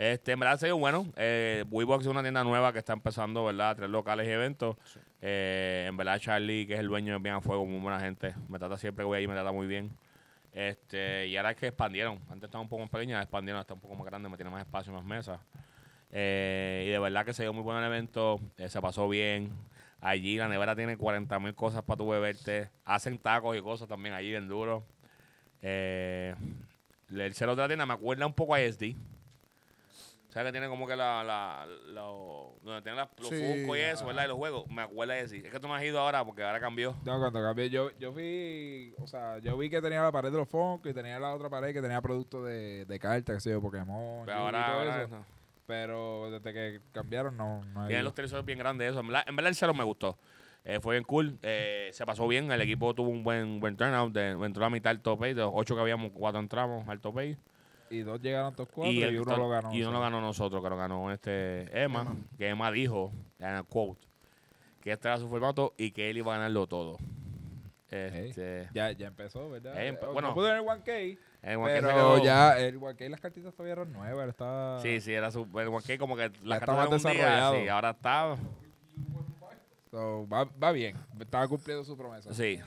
Este, 0.00 0.32
en 0.32 0.40
verdad 0.40 0.58
se 0.58 0.72
bueno. 0.72 1.12
Eh, 1.14 1.62
WeBox 1.70 2.06
es 2.06 2.10
una 2.10 2.22
tienda 2.22 2.42
nueva 2.42 2.72
que 2.72 2.78
está 2.78 2.94
empezando, 2.94 3.44
¿verdad? 3.44 3.68
A 3.68 3.74
traer 3.74 3.90
locales 3.90 4.26
y 4.26 4.30
eventos. 4.30 4.78
Eh, 5.20 5.84
en 5.86 5.94
verdad, 5.98 6.18
Charlie, 6.18 6.66
que 6.66 6.72
es 6.72 6.80
el 6.80 6.88
dueño 6.88 7.12
de 7.12 7.18
Bien 7.18 7.34
a 7.34 7.42
Fuego, 7.42 7.66
muy 7.66 7.80
buena 7.80 8.00
gente. 8.00 8.34
Me 8.48 8.58
trata 8.58 8.78
siempre 8.78 9.02
que 9.02 9.06
voy 9.08 9.18
ahí, 9.18 9.26
me 9.28 9.34
trata 9.34 9.52
muy 9.52 9.66
bien. 9.66 9.90
Este, 10.54 11.26
y 11.26 11.36
ahora 11.36 11.50
es 11.50 11.58
que 11.58 11.66
expandieron. 11.66 12.18
Antes 12.30 12.44
estaba 12.44 12.62
un 12.62 12.70
poco 12.70 12.80
más 12.80 12.88
pequeña, 12.88 13.20
expandieron 13.20 13.60
hasta 13.60 13.74
un 13.74 13.80
poco 13.80 13.94
más 13.94 14.06
grande, 14.06 14.30
me 14.30 14.36
tiene 14.38 14.50
más 14.50 14.62
espacio, 14.62 14.90
más 14.90 15.04
mesas. 15.04 15.38
Eh, 16.10 16.84
y 16.86 16.90
de 16.90 16.98
verdad 16.98 17.26
que 17.26 17.34
se 17.34 17.42
dio 17.42 17.52
muy 17.52 17.62
bueno 17.62 17.80
el 17.80 17.84
evento, 17.84 18.40
eh, 18.56 18.70
se 18.70 18.80
pasó 18.80 19.06
bien. 19.06 19.50
Allí 20.00 20.38
la 20.38 20.48
nevera 20.48 20.74
tiene 20.74 20.96
40 20.96 21.38
mil 21.40 21.54
cosas 21.54 21.82
para 21.82 21.98
tu 21.98 22.08
beberte. 22.08 22.70
Hacen 22.86 23.18
tacos 23.18 23.54
y 23.54 23.60
cosas 23.60 23.86
también 23.86 24.14
allí 24.14 24.30
bien 24.30 24.48
duro. 24.48 24.82
El 25.60 26.34
cero 27.34 27.54
de 27.54 27.60
la 27.60 27.68
tienda 27.68 27.84
me 27.84 27.92
acuerda 27.92 28.24
un 28.24 28.32
poco 28.32 28.54
a 28.54 28.60
SD. 28.60 28.96
O 30.30 30.32
sea 30.32 30.44
que 30.44 30.52
tiene 30.52 30.68
como 30.68 30.86
que 30.86 30.94
la, 30.94 31.24
la, 31.24 31.66
lo- 31.88 32.54
donde 32.62 32.82
tienen 32.82 32.98
las- 32.98 33.08
los 33.18 33.28
Sí, 33.30 33.34
Funko 33.36 33.76
y 33.76 33.80
eso. 33.80 34.06
¿verdad? 34.06 34.26
Y 34.26 34.28
los 34.28 34.36
juegos. 34.36 34.64
Me 34.68 34.82
acuerda 34.82 35.14
de 35.14 35.26
SD. 35.26 35.46
Es 35.46 35.52
que 35.52 35.58
tú 35.58 35.66
no 35.66 35.74
has 35.74 35.82
ido 35.82 35.98
ahora 35.98 36.24
porque 36.24 36.44
ahora 36.44 36.60
cambió. 36.60 36.94
No, 37.04 37.18
cuando 37.18 37.42
cambié, 37.42 37.68
yo, 37.68 37.90
yo 37.98 38.12
vi, 38.12 38.94
o 38.98 39.08
sea, 39.08 39.38
yo 39.38 39.58
vi 39.58 39.68
que 39.68 39.82
tenía 39.82 40.00
la 40.02 40.12
pared 40.12 40.30
de 40.30 40.38
los 40.38 40.48
Funko 40.48 40.88
y 40.88 40.94
tenía 40.94 41.18
la 41.18 41.34
otra 41.34 41.48
pared 41.50 41.72
que 41.72 41.82
tenía 41.82 42.00
productos 42.00 42.46
de, 42.46 42.84
de 42.86 42.98
cartas, 43.00 43.34
que 43.36 43.40
sé 43.40 43.50
yo, 43.50 43.60
Pokémon, 43.60 44.24
Pero 44.24 44.38
Yu-Gi 44.38 44.52
y 44.52 44.56
ahora, 44.56 44.66
todo 44.66 44.78
ahora 44.78 45.02
eso. 45.02 45.16
no. 45.16 45.24
Pero 45.66 46.30
desde 46.30 46.52
que 46.52 46.80
cambiaron, 46.92 47.36
no, 47.36 47.64
no 47.64 47.86
Tienen 47.86 48.04
los 48.04 48.14
televisores 48.14 48.44
bien 48.46 48.58
grandes 48.58 48.90
eso. 48.90 49.00
En 49.00 49.08
verdad, 49.08 49.24
en 49.26 49.36
verdad 49.36 49.48
el 49.50 49.54
cero 49.56 49.74
me 49.74 49.84
gustó. 49.84 50.16
Eh, 50.64 50.78
fue 50.80 50.96
bien 50.96 51.04
cool. 51.04 51.38
Eh, 51.42 51.90
se 51.92 52.04
pasó 52.04 52.26
bien. 52.28 52.50
El 52.52 52.60
equipo 52.60 52.94
tuvo 52.94 53.08
un 53.08 53.22
buen, 53.24 53.60
buen 53.60 53.76
turnout. 53.76 54.12
De, 54.12 54.30
entró 54.30 54.62
la 54.62 54.70
mitad 54.70 54.90
del 54.90 55.00
top 55.00 55.20
8. 55.22 55.26
De 55.28 55.34
los 55.42 55.50
ocho 55.54 55.74
que 55.74 55.80
habíamos, 55.80 56.10
cuatro 56.12 56.38
entramos 56.40 56.86
al 56.88 57.00
top 57.00 57.16
8. 57.16 57.36
Y 57.90 58.00
dos 58.02 58.20
llegaron 58.20 58.54
todos 58.54 58.68
cuatro 58.72 58.92
y, 58.92 59.02
el 59.02 59.16
uno 59.20 59.32
top- 59.32 59.38
lo 59.38 59.48
ganó. 59.48 59.74
Y 59.74 59.82
uno 59.82 59.92
lo 59.92 60.00
ganó 60.00 60.20
nosotros, 60.20 60.62
que 60.62 60.70
lo 60.70 60.76
ganó 60.76 61.10
este 61.12 61.82
Emma. 61.82 62.14
Que 62.38 62.48
Emma 62.48 62.70
dijo, 62.70 63.12
en 63.40 63.48
el 63.56 63.64
quote, 63.64 64.06
que 64.80 64.92
este 64.92 65.08
era 65.08 65.18
su 65.18 65.28
formato 65.28 65.74
y 65.76 65.90
que 65.90 66.08
él 66.08 66.18
iba 66.18 66.32
a 66.34 66.38
ganarlo 66.38 66.66
todo. 66.68 66.98
Este, 67.90 68.68
Ya, 68.72 68.92
ya 68.92 69.08
empezó, 69.08 69.50
¿verdad? 69.50 69.74
Eh, 69.82 69.92
empe- 69.92 70.12
bueno, 70.12 70.28
no 70.28 70.34
pudo 70.34 70.48
en 70.48 70.58
el 70.58 70.62
1K, 70.62 71.18
el 71.42 71.56
One 71.56 71.66
K 71.72 71.74
se 71.74 71.82
pero 71.82 71.88
quedó- 71.88 72.24
ya 72.24 72.58
el 72.60 72.78
1K 72.78 73.08
las 73.08 73.20
cartitas 73.20 73.52
todavía 73.52 73.72
eran 73.72 73.92
nuevas, 73.92 74.28
estaba... 74.28 74.80
Sí, 74.80 75.00
sí, 75.00 75.12
era 75.12 75.32
su. 75.32 75.40
El 75.58 75.66
One 75.68 75.82
K 75.84 75.98
como 75.98 76.14
que 76.16 76.30
Ya 76.30 76.38
la 76.44 76.54
está 76.56 76.66
carta 76.66 76.80
más 76.82 76.90
de 76.90 76.96
un 76.96 77.02
día, 77.02 77.10
desarrollado. 77.24 77.54
sí, 77.56 77.68
ahora 77.68 77.90
está. 77.90 78.36
So, 79.90 80.28
va, 80.32 80.44
va 80.62 80.70
bien, 80.70 80.96
estaba 81.18 81.48
cumpliendo 81.48 81.82
su 81.82 81.96
promesa. 81.96 82.32
Sí. 82.32 82.60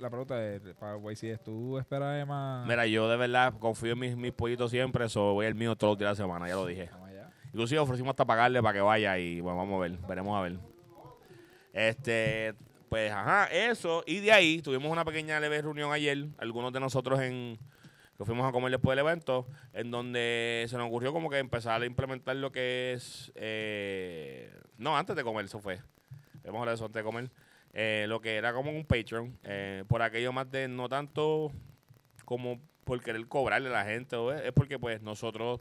La 0.00 0.10
pregunta 0.10 0.44
es, 0.44 0.60
para 0.78 0.98
¿tú 1.44 1.78
esperas 1.78 2.22
Emma? 2.22 2.64
Mira, 2.66 2.86
yo 2.86 3.08
de 3.08 3.16
verdad 3.16 3.54
confío 3.58 3.92
en 3.92 3.98
mis, 3.98 4.16
mis 4.16 4.32
pollitos 4.32 4.70
siempre, 4.70 5.06
eso 5.06 5.34
voy 5.34 5.46
el 5.46 5.54
mío 5.54 5.76
todos 5.76 5.92
los 5.92 5.98
días 5.98 6.16
de 6.16 6.22
la 6.22 6.26
semana, 6.26 6.48
ya 6.48 6.54
lo 6.54 6.66
dije. 6.66 6.90
Inclusive 7.46 7.78
ofrecimos 7.78 8.10
hasta 8.10 8.24
pagarle 8.24 8.60
para 8.60 8.74
que 8.74 8.80
vaya 8.80 9.16
y 9.18 9.40
bueno, 9.40 9.58
vamos 9.58 9.78
a 9.78 9.82
ver, 9.82 9.98
veremos 10.08 10.36
a 10.36 10.42
ver. 10.42 10.58
Este, 11.72 12.54
pues 12.88 13.12
ajá, 13.12 13.46
eso. 13.46 14.02
Y 14.06 14.20
de 14.20 14.32
ahí 14.32 14.60
tuvimos 14.60 14.90
una 14.90 15.04
pequeña 15.04 15.38
leve 15.40 15.62
reunión 15.62 15.92
ayer, 15.92 16.26
algunos 16.38 16.72
de 16.72 16.80
nosotros 16.80 17.20
en 17.20 17.58
que 18.16 18.24
fuimos 18.24 18.48
a 18.48 18.52
comer 18.52 18.70
después 18.70 18.96
del 18.96 19.06
evento, 19.06 19.46
en 19.72 19.90
donde 19.90 20.66
se 20.68 20.76
nos 20.76 20.86
ocurrió 20.86 21.12
como 21.12 21.30
que 21.30 21.38
empezar 21.38 21.82
a 21.82 21.86
implementar 21.86 22.36
lo 22.36 22.52
que 22.52 22.92
es, 22.92 23.32
eh, 23.34 24.52
no, 24.78 24.96
antes 24.96 25.16
de 25.16 25.24
comer, 25.24 25.44
eso 25.44 25.58
fue. 25.58 25.80
Vamos 26.44 26.58
a 26.58 26.60
hablar 26.60 26.68
de 26.68 26.74
eso 26.74 26.84
antes 26.84 27.00
de 27.00 27.04
comer. 27.04 27.30
Eh, 27.76 28.06
lo 28.08 28.20
que 28.20 28.36
era 28.36 28.52
como 28.52 28.70
un 28.70 28.84
Patreon, 28.84 29.36
eh, 29.42 29.82
por 29.88 30.00
aquello 30.00 30.32
más 30.32 30.48
de 30.48 30.68
no 30.68 30.88
tanto 30.88 31.50
como 32.24 32.60
por 32.84 33.02
querer 33.02 33.26
cobrarle 33.26 33.68
a 33.68 33.72
la 33.72 33.84
gente, 33.84 34.16
es, 34.46 34.52
porque 34.52 34.78
pues 34.78 35.02
nosotros 35.02 35.60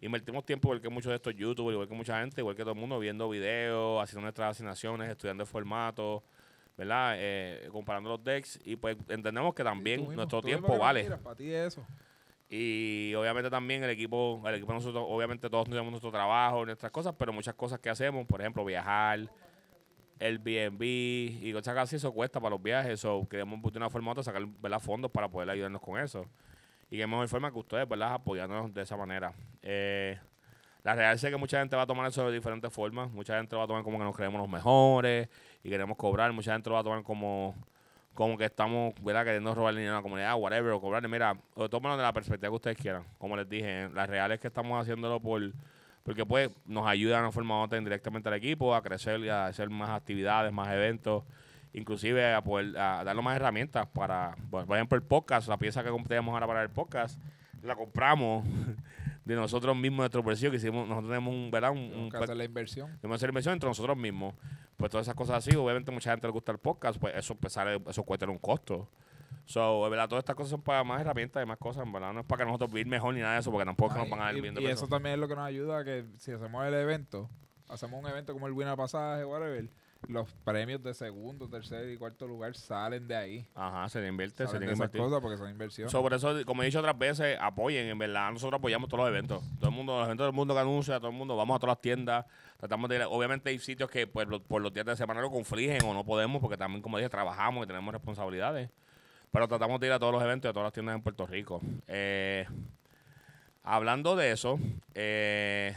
invertimos 0.00 0.44
tiempo 0.44 0.68
igual 0.68 0.80
que 0.80 0.88
muchos 0.88 1.10
de 1.10 1.16
estos 1.16 1.36
youtubers, 1.36 1.74
igual 1.74 1.88
que 1.88 1.94
mucha 1.94 2.20
gente, 2.20 2.40
igual 2.40 2.56
que 2.56 2.62
todo 2.62 2.72
el 2.72 2.80
mundo, 2.80 2.98
viendo 2.98 3.28
videos, 3.28 4.02
haciendo 4.02 4.22
nuestras 4.22 4.56
asignaciones, 4.56 5.08
estudiando 5.08 5.44
el 5.44 5.48
formato, 5.48 6.24
¿verdad? 6.76 7.14
Eh, 7.18 7.68
comparando 7.70 8.10
los 8.10 8.24
decks 8.24 8.58
y 8.64 8.74
pues 8.74 8.96
entendemos 9.08 9.54
que 9.54 9.62
también 9.62 10.00
mismo, 10.00 10.16
nuestro 10.16 10.42
tiempo 10.42 10.76
vale. 10.76 11.04
tiras, 11.04 11.20
Para 11.20 11.36
ti 11.36 11.52
eso. 11.52 11.86
Y 12.48 13.14
obviamente 13.14 13.48
también 13.50 13.84
el 13.84 13.90
equipo, 13.90 14.42
el 14.44 14.56
equipo 14.56 14.72
nosotros, 14.72 15.04
obviamente 15.08 15.48
todos 15.48 15.68
tenemos 15.68 15.90
nuestro 15.90 16.10
trabajo, 16.10 16.66
nuestras 16.66 16.90
cosas, 16.90 17.14
pero 17.16 17.32
muchas 17.32 17.54
cosas 17.54 17.78
que 17.78 17.88
hacemos, 17.88 18.26
por 18.26 18.40
ejemplo, 18.40 18.64
viajar, 18.64 19.30
el 20.22 20.38
BNB 20.38 20.82
y 20.82 21.52
cosas 21.52 21.76
así, 21.76 21.96
eso 21.96 22.12
cuesta 22.12 22.40
para 22.40 22.50
los 22.50 22.62
viajes. 22.62 23.04
O 23.04 23.26
queremos 23.28 23.60
de 23.72 23.78
una 23.78 23.90
forma 23.90 24.10
u 24.10 24.12
otra 24.12 24.22
sacar 24.22 24.46
¿verdad? 24.46 24.80
fondos 24.80 25.10
para 25.10 25.28
poder 25.28 25.50
ayudarnos 25.50 25.80
con 25.80 25.98
eso. 25.98 26.26
Y 26.90 26.98
qué 26.98 27.06
mejor 27.06 27.26
forma 27.28 27.50
que 27.50 27.58
ustedes, 27.58 27.88
¿verdad? 27.88 28.14
Apoyándonos 28.14 28.72
de 28.72 28.82
esa 28.82 28.96
manera. 28.96 29.32
Eh, 29.62 30.18
la 30.84 30.94
realidad 30.94 31.24
es 31.24 31.30
que 31.30 31.36
mucha 31.36 31.58
gente 31.58 31.74
va 31.74 31.82
a 31.82 31.86
tomar 31.86 32.06
eso 32.06 32.24
de 32.26 32.34
diferentes 32.34 32.72
formas. 32.72 33.10
Mucha 33.10 33.36
gente 33.36 33.54
lo 33.54 33.58
va 33.58 33.64
a 33.64 33.66
tomar 33.66 33.82
como 33.82 33.98
que 33.98 34.04
nos 34.04 34.14
creemos 34.14 34.40
los 34.40 34.48
mejores 34.48 35.28
y 35.64 35.70
queremos 35.70 35.96
cobrar. 35.96 36.32
Mucha 36.32 36.52
gente 36.52 36.68
lo 36.68 36.74
va 36.74 36.80
a 36.80 36.84
tomar 36.84 37.02
como, 37.02 37.54
como 38.14 38.36
que 38.38 38.44
estamos, 38.44 38.94
¿verdad? 39.02 39.24
Queriendo 39.24 39.54
robar 39.54 39.74
dinero 39.74 39.94
a 39.94 39.96
la 39.96 40.02
comunidad, 40.02 40.36
whatever, 40.36 40.72
o 40.72 40.80
cobrarle. 40.80 41.08
Mira, 41.08 41.36
o 41.54 41.68
tómenlo 41.68 41.96
de 41.96 42.02
la 42.02 42.12
perspectiva 42.12 42.50
que 42.50 42.56
ustedes 42.56 42.76
quieran. 42.76 43.04
Como 43.18 43.36
les 43.36 43.48
dije, 43.48 43.88
la 43.92 44.06
real 44.06 44.30
es 44.32 44.40
que 44.40 44.48
estamos 44.48 44.80
haciéndolo 44.80 45.18
por 45.18 45.40
porque 46.02 46.26
pues 46.26 46.50
nos 46.66 46.86
ayuda 46.86 47.16
de 47.16 47.22
una 47.22 47.32
forma 47.32 47.60
u 47.60 47.64
otra 47.64 47.78
indirectamente 47.78 48.28
al 48.28 48.34
equipo 48.34 48.74
a 48.74 48.82
crecer 48.82 49.20
y 49.20 49.28
a 49.28 49.46
hacer 49.46 49.70
más 49.70 49.90
actividades, 49.90 50.52
más 50.52 50.68
eventos, 50.72 51.24
inclusive 51.72 52.34
a 52.34 52.42
poder 52.42 52.76
a 52.78 53.04
darle 53.04 53.22
más 53.22 53.36
herramientas 53.36 53.86
para, 53.88 54.36
pues, 54.50 54.66
por 54.66 54.76
ejemplo, 54.76 54.96
el 54.96 55.02
podcast, 55.02 55.48
la 55.48 55.56
pieza 55.56 55.82
que 55.82 55.90
tenemos 56.08 56.32
ahora 56.34 56.46
para 56.46 56.62
el 56.62 56.70
podcast, 56.70 57.18
la 57.62 57.76
compramos 57.76 58.44
de 59.24 59.36
nosotros 59.36 59.76
mismos, 59.76 59.98
de 59.98 60.00
nuestro 60.02 60.22
bolsillo, 60.22 60.50
que 60.50 60.56
hicimos, 60.56 60.88
nosotros 60.88 61.10
tenemos 61.10 61.32
un, 61.32 61.50
¿verdad? 61.50 61.70
Un, 61.70 61.78
un 61.78 61.88
Tenemos 61.90 62.10
que 62.12 62.18
pe- 62.18 62.24
hacer 62.24 62.36
la 62.36 62.44
inversión. 62.44 62.90
Debemos 62.96 63.16
hacer 63.16 63.28
inversión 63.30 63.52
entre 63.54 63.68
nosotros 63.68 63.96
mismos. 63.96 64.34
Pues 64.76 64.90
todas 64.90 65.06
esas 65.06 65.14
cosas 65.14 65.36
así, 65.46 65.54
obviamente 65.56 65.92
mucha 65.92 66.10
gente 66.10 66.26
le 66.26 66.32
gusta 66.32 66.50
el 66.50 66.58
podcast, 66.58 66.98
pues 66.98 67.14
eso 67.14 67.36
pues, 67.36 67.52
sale, 67.52 67.80
eso 67.88 68.02
cuesta 68.02 68.28
un 68.28 68.38
costo. 68.38 68.88
So, 69.44 69.84
de 69.84 69.90
verdad, 69.90 70.08
todas 70.08 70.22
estas 70.22 70.36
cosas 70.36 70.50
son 70.50 70.62
para 70.62 70.82
más 70.84 71.00
herramientas 71.00 71.42
y 71.42 71.46
más 71.46 71.58
cosas, 71.58 71.84
en 71.84 71.92
verdad. 71.92 72.12
No 72.12 72.20
es 72.20 72.26
para 72.26 72.40
que 72.42 72.46
nosotros 72.46 72.70
vivir 72.72 72.86
mejor 72.86 73.14
ni 73.14 73.20
nada 73.20 73.34
de 73.34 73.40
eso, 73.40 73.50
porque 73.50 73.64
tampoco 73.64 73.90
es 73.92 73.94
que 73.96 74.00
nos 74.08 74.10
van 74.18 74.26
a 74.26 74.32
y, 74.32 74.36
ir 74.36 74.42
viendo 74.42 74.60
y 74.60 74.66
eso 74.66 74.86
también 74.88 75.14
es 75.14 75.20
lo 75.20 75.28
que 75.28 75.34
nos 75.36 75.44
ayuda 75.44 75.84
que 75.84 76.04
si 76.18 76.32
hacemos 76.32 76.64
el 76.66 76.74
evento, 76.74 77.28
hacemos 77.68 78.02
un 78.02 78.08
evento 78.08 78.32
como 78.32 78.46
el 78.46 78.52
Buena 78.52 78.76
Pasaje, 78.76 79.24
whatever, 79.24 79.68
los 80.08 80.32
premios 80.44 80.82
de 80.82 80.94
segundo, 80.94 81.48
tercer 81.48 81.88
y 81.90 81.96
cuarto 81.96 82.26
lugar 82.26 82.56
salen 82.56 83.06
de 83.06 83.14
ahí. 83.14 83.46
Ajá, 83.54 83.88
se 83.88 84.00
le 84.00 84.08
invierte, 84.08 84.38
se 84.38 84.46
Salen 84.46 84.60
tiene 84.68 84.74
de 84.74 84.90
que 84.90 84.98
cosas 84.98 85.20
porque 85.20 85.36
son 85.36 85.48
inversiones. 85.48 85.92
Sobre 85.92 86.16
eso, 86.16 86.34
como 86.44 86.62
he 86.62 86.66
dicho 86.66 86.80
otras 86.80 86.98
veces, 86.98 87.38
apoyen, 87.40 87.86
en 87.86 87.96
verdad. 87.98 88.32
Nosotros 88.32 88.58
apoyamos 88.58 88.88
todos 88.88 89.04
los 89.04 89.08
eventos. 89.10 89.44
Todo 89.60 89.70
el 89.70 89.76
mundo, 89.76 89.96
los 89.98 90.06
eventos 90.06 90.26
del 90.26 90.34
mundo 90.34 90.54
que 90.54 90.60
anuncia, 90.60 90.98
todo 90.98 91.10
el 91.10 91.16
mundo, 91.16 91.36
vamos 91.36 91.54
a 91.54 91.58
todas 91.60 91.76
las 91.76 91.80
tiendas. 91.82 92.26
Tratamos 92.58 92.90
de 92.90 92.96
ir, 92.96 93.02
obviamente 93.08 93.50
hay 93.50 93.58
sitios 93.60 93.88
que 93.88 94.06
pues, 94.08 94.26
lo- 94.26 94.42
por 94.42 94.60
los 94.60 94.72
días 94.74 94.86
de 94.86 94.96
semana 94.96 95.20
lo 95.20 95.30
confligen 95.30 95.84
o 95.84 95.94
no 95.94 96.04
podemos, 96.04 96.40
porque 96.40 96.56
también, 96.56 96.82
como 96.82 96.96
dije, 96.98 97.08
trabajamos 97.08 97.62
y 97.64 97.66
tenemos 97.68 97.92
responsabilidades. 97.94 98.70
Pero 99.32 99.48
tratamos 99.48 99.80
de 99.80 99.86
ir 99.86 99.92
a 99.92 99.98
todos 99.98 100.12
los 100.12 100.22
eventos 100.22 100.48
y 100.48 100.50
a 100.50 100.52
todas 100.52 100.66
las 100.66 100.72
tiendas 100.74 100.94
en 100.94 101.02
Puerto 101.02 101.26
Rico. 101.26 101.60
Eh, 101.88 102.46
hablando 103.62 104.14
de 104.14 104.30
eso, 104.30 104.58
eh, 104.94 105.74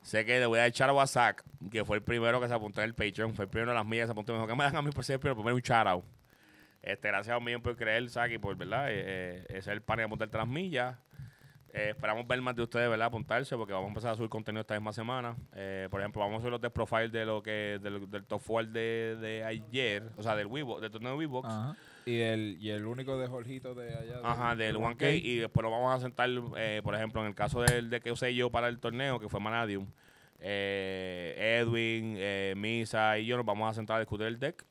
sé 0.00 0.24
que 0.24 0.38
le 0.38 0.46
voy 0.46 0.60
a 0.60 0.66
echar 0.66 0.88
a 0.88 0.92
WhatsApp, 0.92 1.40
que 1.70 1.84
fue 1.84 1.96
el 1.96 2.02
primero 2.04 2.40
que 2.40 2.46
se 2.46 2.54
apuntó 2.54 2.80
en 2.80 2.86
el 2.86 2.94
Patreon, 2.94 3.34
fue 3.34 3.46
el 3.46 3.50
primero 3.50 3.72
de 3.72 3.78
las 3.78 3.86
mías, 3.86 4.06
se 4.06 4.12
apuntó 4.12 4.32
me 4.32 4.38
dijo, 4.38 4.46
¿qué 4.46 4.54
me 4.54 4.62
dan 4.62 4.76
a 4.76 4.82
mí 4.82 4.92
por 4.92 5.04
ser 5.04 5.14
el 5.14 5.20
primero? 5.20 5.42
Primero 5.42 5.56
un 5.56 5.86
out. 5.88 6.04
Este, 6.82 7.08
gracias 7.08 7.34
a 7.34 7.38
un 7.38 7.44
millón 7.44 7.62
por 7.62 7.76
creer, 7.76 8.08
Saki, 8.08 8.38
por 8.38 8.56
verdad, 8.56 8.88
eh, 8.92 9.02
eh, 9.04 9.46
es 9.48 9.66
el 9.66 9.82
pan 9.82 9.98
y 9.98 10.02
apuntarte 10.02 10.38
las 10.38 10.46
millas. 10.46 10.96
Eh, 11.76 11.90
esperamos 11.90 12.26
ver 12.26 12.40
más 12.40 12.56
de 12.56 12.62
ustedes, 12.62 12.88
¿verdad? 12.88 13.08
Apuntarse 13.08 13.54
porque 13.54 13.74
vamos 13.74 13.88
a 13.88 13.90
empezar 13.90 14.12
a 14.12 14.16
subir 14.16 14.30
contenido 14.30 14.62
esta 14.62 14.72
misma 14.72 14.94
semana. 14.94 15.36
Eh, 15.54 15.88
por 15.90 16.00
ejemplo, 16.00 16.22
vamos 16.22 16.38
a 16.38 16.40
subir 16.40 16.52
los 16.52 16.60
de 16.62 16.70
profile 16.70 17.10
de 17.10 17.26
lo 17.26 17.42
que 17.42 17.78
del, 17.82 18.10
del 18.10 18.24
top 18.24 18.40
4 18.46 18.72
de, 18.72 19.16
de 19.20 19.44
ayer, 19.44 20.04
o 20.16 20.22
sea, 20.22 20.34
del 20.34 20.46
Weibo, 20.46 20.80
del 20.80 20.90
torneo 20.90 21.12
de 21.12 21.18
Weebox. 21.18 21.54
Y 22.06 22.20
el, 22.20 22.56
y 22.60 22.70
el 22.70 22.86
único 22.86 23.18
de 23.18 23.26
Jorgito 23.26 23.74
de 23.74 23.94
allá. 23.94 24.20
Ajá, 24.24 24.56
del 24.56 24.76
1K. 24.76 25.20
Y 25.22 25.36
después 25.36 25.62
lo 25.62 25.70
vamos 25.70 25.94
a 25.94 26.00
sentar, 26.00 26.30
eh, 26.56 26.80
por 26.82 26.94
ejemplo, 26.94 27.20
en 27.20 27.26
el 27.26 27.34
caso 27.34 27.60
del 27.60 27.90
de 27.90 28.00
que 28.00 28.10
usé 28.10 28.34
yo 28.34 28.50
para 28.50 28.68
el 28.68 28.78
torneo, 28.78 29.20
que 29.20 29.28
fue 29.28 29.38
Manadium, 29.38 29.86
eh, 30.40 31.60
Edwin, 31.60 32.18
Misa 32.58 33.18
y 33.18 33.26
yo 33.26 33.36
nos 33.36 33.44
vamos 33.44 33.70
a 33.70 33.74
sentar 33.74 33.96
a 33.96 34.00
discutir 34.00 34.26
el 34.26 34.38
deck 34.38 34.64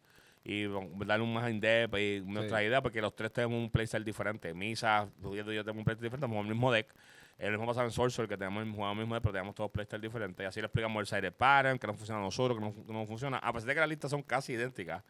y 0.46 0.68
darle 1.06 1.24
un 1.24 1.34
más 1.34 1.50
in-depth 1.50 1.98
y 1.98 2.22
nuestra 2.22 2.64
idea, 2.64 2.82
porque 2.82 3.02
los 3.02 3.16
tres 3.16 3.34
tenemos 3.34 3.58
un 3.58 3.70
playstyle 3.70 4.06
diferente. 4.06 4.54
Misa, 4.54 5.10
tú 5.22 5.34
y 5.34 5.38
yo 5.38 5.44
tenemos 5.46 5.78
un 5.78 5.84
playstyle 5.84 6.06
diferente, 6.06 6.28
tenemos 6.28 6.46
el 6.46 6.52
mismo 6.52 6.72
deck. 6.72 6.94
El 7.38 7.52
mismo 7.52 7.66
pasado 7.66 7.86
en 7.88 7.92
Sorcerer, 7.92 8.30
que 8.30 8.38
tenemos 8.38 8.62
el 8.62 8.70
el 8.70 8.96
mismo 8.96 9.14
deck, 9.16 9.24
pero 9.24 9.34
tenemos 9.34 9.56
todos 9.56 9.72
playstyles 9.72 10.04
diferentes. 10.04 10.42
Y 10.44 10.48
así 10.48 10.62
le 10.62 10.68
explicamos 10.68 11.02
el 11.02 11.08
side 11.08 11.32
pattern, 11.32 11.78
que 11.80 11.88
no 11.88 11.94
funciona 11.96 12.22
a 12.22 12.24
nosotros, 12.24 12.58
que 12.58 12.64
no, 12.64 12.86
que 12.86 12.94
no 12.94 13.06
funciona. 13.06 13.40
A 13.40 13.52
pesar 13.52 13.68
de 13.68 13.74
que 13.74 13.80
las 13.82 13.90
listas 13.90 14.12
son 14.12 14.22
casi 14.24 14.54
idénticas. 14.54 15.04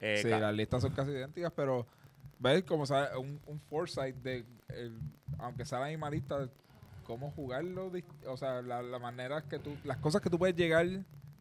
Eh, 0.00 0.18
sí, 0.20 0.28
las 0.28 0.52
listas 0.54 0.82
son 0.82 0.92
casi 0.92 1.12
idénticas, 1.12 1.52
pero 1.54 1.86
ves 2.40 2.64
como 2.64 2.84
sabe, 2.84 3.16
un, 3.16 3.40
un 3.46 3.60
foresight 3.60 4.16
de, 4.16 4.44
el- 4.68 4.98
aunque 5.38 5.64
sea 5.64 5.78
la 5.78 5.86
misma 5.86 6.10
lista, 6.10 6.48
cómo 7.04 7.30
jugarlo, 7.30 7.90
o 8.26 8.36
sea, 8.36 8.60
la, 8.62 8.82
la 8.82 8.98
manera 8.98 9.42
que 9.42 9.58
tú, 9.58 9.76
las 9.84 9.96
cosas 9.98 10.20
que 10.20 10.28
tú 10.28 10.38
puedes 10.38 10.56
llegar 10.56 10.86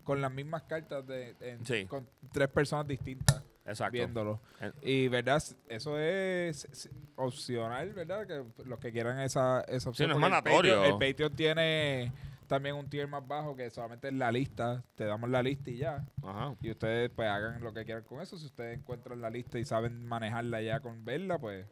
con 0.03 0.21
las 0.21 0.31
mismas 0.31 0.63
cartas 0.63 1.05
de, 1.07 1.35
en- 1.41 1.65
Sí. 1.65 1.85
con 1.85 2.07
tres 2.31 2.47
personas 2.49 2.87
distintas 2.87 3.43
Exacto. 3.65 3.93
viéndolo. 3.93 4.41
Y 4.81 5.07
verdad, 5.07 5.41
eso 5.69 5.97
es 5.99 6.89
opcional, 7.15 7.93
¿verdad? 7.93 8.25
Que 8.27 8.43
los 8.65 8.79
que 8.79 8.91
quieran 8.91 9.19
esa, 9.19 9.61
esa 9.67 9.89
opción. 9.89 10.09
no 10.09 10.15
es 10.15 10.17
el 10.17 10.21
mandatorio. 10.21 10.81
Patreon- 10.83 10.85
El 11.01 11.11
Patreon 11.11 11.35
tiene 11.35 12.11
también 12.47 12.75
un 12.75 12.89
tier 12.89 13.07
más 13.07 13.25
bajo 13.25 13.55
que 13.55 13.69
solamente 13.69 14.09
es 14.09 14.13
la 14.13 14.31
lista, 14.31 14.83
te 14.95 15.05
damos 15.05 15.29
la 15.29 15.41
lista 15.41 15.69
y 15.69 15.77
ya. 15.77 16.05
Ajá. 16.23 16.55
Y 16.61 16.71
ustedes 16.71 17.09
pues 17.15 17.29
hagan 17.29 17.61
lo 17.63 17.73
que 17.73 17.85
quieran 17.85 18.03
con 18.03 18.19
eso. 18.21 18.37
Si 18.37 18.45
ustedes 18.45 18.77
encuentran 18.79 19.21
la 19.21 19.29
lista 19.29 19.57
y 19.59 19.63
saben 19.65 20.05
manejarla 20.05 20.61
ya 20.61 20.79
con 20.81 21.05
verla, 21.05 21.37
pues... 21.39 21.65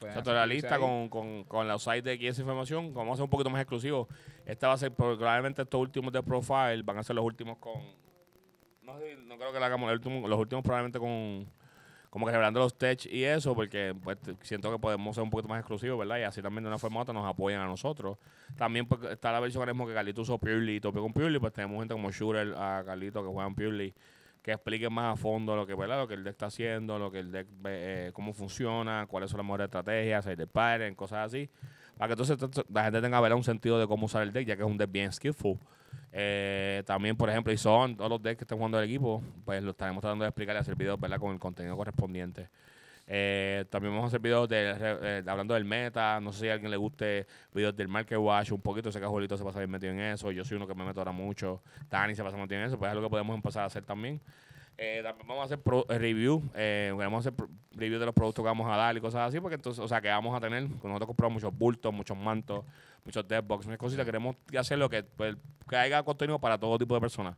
Exacto, 0.00 0.32
la 0.32 0.46
lista 0.46 0.78
con, 0.78 1.08
con, 1.08 1.42
con 1.42 1.66
la 1.66 1.76
site 1.76 2.02
de 2.02 2.12
aquí 2.12 2.28
esa 2.28 2.40
información, 2.42 2.92
como 2.92 2.98
vamos 3.00 3.10
a 3.10 3.14
hacer 3.14 3.24
un 3.24 3.30
poquito 3.30 3.50
más 3.50 3.60
exclusivo. 3.60 4.08
Esta 4.48 4.66
va 4.68 4.74
a 4.74 4.78
ser 4.78 4.92
probablemente 4.94 5.60
estos 5.60 5.78
últimos 5.78 6.10
de 6.10 6.22
profile, 6.22 6.82
van 6.82 6.96
a 6.98 7.02
ser 7.02 7.14
los 7.14 7.24
últimos 7.24 7.58
con. 7.58 7.74
No, 8.82 8.94
no 9.26 9.36
creo 9.36 9.52
que 9.52 9.60
la 9.60 9.66
hagamos, 9.66 9.90
el 9.90 9.96
último- 9.96 10.26
los 10.26 10.38
últimos 10.40 10.64
probablemente 10.64 10.98
con. 10.98 11.46
Como 12.08 12.24
que 12.24 12.32
revelando 12.32 12.58
los 12.60 12.78
tech 12.78 13.04
y 13.04 13.24
eso, 13.24 13.54
porque 13.54 13.94
pues, 14.02 14.16
siento 14.40 14.72
que 14.72 14.78
podemos 14.78 15.14
ser 15.14 15.22
un 15.22 15.28
poquito 15.28 15.46
más 15.48 15.58
exclusivos, 15.58 15.98
¿verdad? 15.98 16.18
Y 16.18 16.22
así 16.22 16.40
también 16.40 16.64
de 16.64 16.68
una 16.68 16.78
forma 16.78 17.00
u 17.00 17.02
otra 17.02 17.12
nos 17.12 17.26
apoyan 17.26 17.60
a 17.60 17.66
nosotros. 17.66 18.16
También 18.56 18.86
pues, 18.86 19.02
está 19.12 19.30
la 19.30 19.40
versión 19.40 19.60
ahora 19.60 19.74
mismo 19.74 19.86
que 19.86 19.92
Carlito 19.92 20.22
usó 20.22 20.38
Purely 20.38 20.80
topió 20.80 21.02
con 21.02 21.12
Purely, 21.12 21.38
pues 21.38 21.52
tenemos 21.52 21.78
gente 21.78 21.92
como 21.92 22.10
Shooter, 22.10 22.54
a 22.56 22.82
Carlito 22.86 23.22
que 23.22 23.28
juegan 23.28 23.54
Purely, 23.54 23.92
que 24.40 24.52
expliquen 24.52 24.90
más 24.90 25.12
a 25.12 25.16
fondo 25.20 25.54
lo 25.54 25.66
que, 25.66 25.74
¿verdad? 25.74 25.98
lo 25.98 26.08
que 26.08 26.14
el 26.14 26.24
deck 26.24 26.30
está 26.32 26.46
haciendo, 26.46 26.98
lo 26.98 27.10
que 27.10 27.18
el 27.18 27.30
deck, 27.30 27.46
eh, 27.66 28.10
cómo 28.14 28.32
funciona, 28.32 29.06
cuáles 29.06 29.28
son 29.30 29.36
las 29.38 29.44
mejores 29.44 29.64
estrategias, 29.66 30.26
hay 30.26 30.36
de 30.36 30.46
pattern, 30.46 30.94
cosas 30.94 31.26
así. 31.26 31.50
Para 31.98 32.14
que 32.14 32.22
entonces 32.22 32.64
la 32.72 32.84
gente 32.84 33.00
tenga 33.02 33.20
¿verdad? 33.20 33.36
un 33.36 33.44
sentido 33.44 33.78
de 33.78 33.86
cómo 33.86 34.06
usar 34.06 34.22
el 34.22 34.32
deck, 34.32 34.46
ya 34.46 34.56
que 34.56 34.62
es 34.62 34.68
un 34.68 34.78
deck 34.78 34.90
bien 34.90 35.12
skillful. 35.12 35.58
Eh, 36.12 36.82
también, 36.86 37.16
por 37.16 37.28
ejemplo, 37.28 37.52
y 37.52 37.58
son 37.58 37.96
todos 37.96 38.10
los 38.10 38.22
decks 38.22 38.38
que 38.38 38.44
están 38.44 38.58
jugando 38.58 38.78
el 38.78 38.84
equipo, 38.84 39.22
pues 39.44 39.62
lo 39.62 39.72
estaremos 39.72 40.00
tratando 40.00 40.24
de 40.24 40.28
explicar 40.28 40.56
y 40.56 40.58
hacer 40.58 40.76
videos 40.76 40.98
¿verdad? 40.98 41.18
con 41.18 41.32
el 41.32 41.38
contenido 41.38 41.76
correspondiente. 41.76 42.48
Eh, 43.10 43.64
también 43.70 43.94
vamos 43.94 44.04
a 44.04 44.08
hacer 44.08 44.20
videos 44.20 44.46
de, 44.48 44.74
eh, 44.78 45.24
hablando 45.26 45.54
del 45.54 45.64
meta. 45.64 46.20
No 46.20 46.30
sé 46.30 46.40
si 46.40 46.48
a 46.48 46.52
alguien 46.52 46.70
le 46.70 46.76
guste 46.76 47.26
videos 47.54 47.74
del 47.74 47.88
Market 47.88 48.18
Watch 48.18 48.52
un 48.52 48.60
poquito. 48.60 48.92
Sé 48.92 49.00
que 49.00 49.06
Julito 49.06 49.36
se 49.36 49.44
pasa 49.44 49.58
bien 49.58 49.70
metido 49.70 49.92
en 49.92 50.00
eso. 50.00 50.30
Yo 50.30 50.44
soy 50.44 50.58
uno 50.58 50.66
que 50.66 50.74
me 50.74 50.84
meto 50.84 51.00
ahora 51.00 51.12
mucho. 51.12 51.62
Dani 51.90 52.14
se 52.14 52.22
pasa 52.22 52.36
metido 52.36 52.60
en 52.60 52.66
eso. 52.66 52.78
Pues 52.78 52.90
es 52.90 52.92
algo 52.92 53.06
que 53.06 53.10
podemos 53.10 53.34
empezar 53.34 53.62
a 53.62 53.66
hacer 53.66 53.84
también. 53.84 54.20
Eh, 54.80 55.00
también 55.02 55.26
vamos 55.26 55.42
a 55.42 55.44
hacer 55.46 55.60
pro- 55.60 55.84
eh, 55.88 55.98
review. 55.98 56.40
Eh, 56.54 56.94
vamos 56.96 57.26
hacer 57.26 57.34
review 57.72 57.98
de 57.98 58.06
los 58.06 58.14
productos 58.14 58.42
que 58.44 58.46
vamos 58.46 58.70
a 58.70 58.76
dar 58.76 58.96
y 58.96 59.00
cosas 59.00 59.28
así. 59.28 59.40
Porque 59.40 59.56
entonces, 59.56 59.84
o 59.84 59.88
sea, 59.88 60.00
que 60.00 60.08
vamos 60.08 60.36
a 60.36 60.40
tener. 60.40 60.62
Nosotros 60.62 61.06
compramos 61.06 61.34
muchos 61.42 61.58
bultos, 61.58 61.92
muchos 61.92 62.16
mantos, 62.16 62.64
muchos 63.04 63.26
deadbox, 63.26 63.66
muchas 63.66 63.78
cositas. 63.78 64.06
Queremos 64.06 64.36
hacer 64.56 64.78
lo 64.78 64.88
que, 64.88 65.02
pues, 65.02 65.36
que 65.68 65.76
haya 65.76 66.02
contenido 66.04 66.38
para 66.38 66.56
todo 66.56 66.78
tipo 66.78 66.94
de 66.94 67.00
personas. 67.00 67.36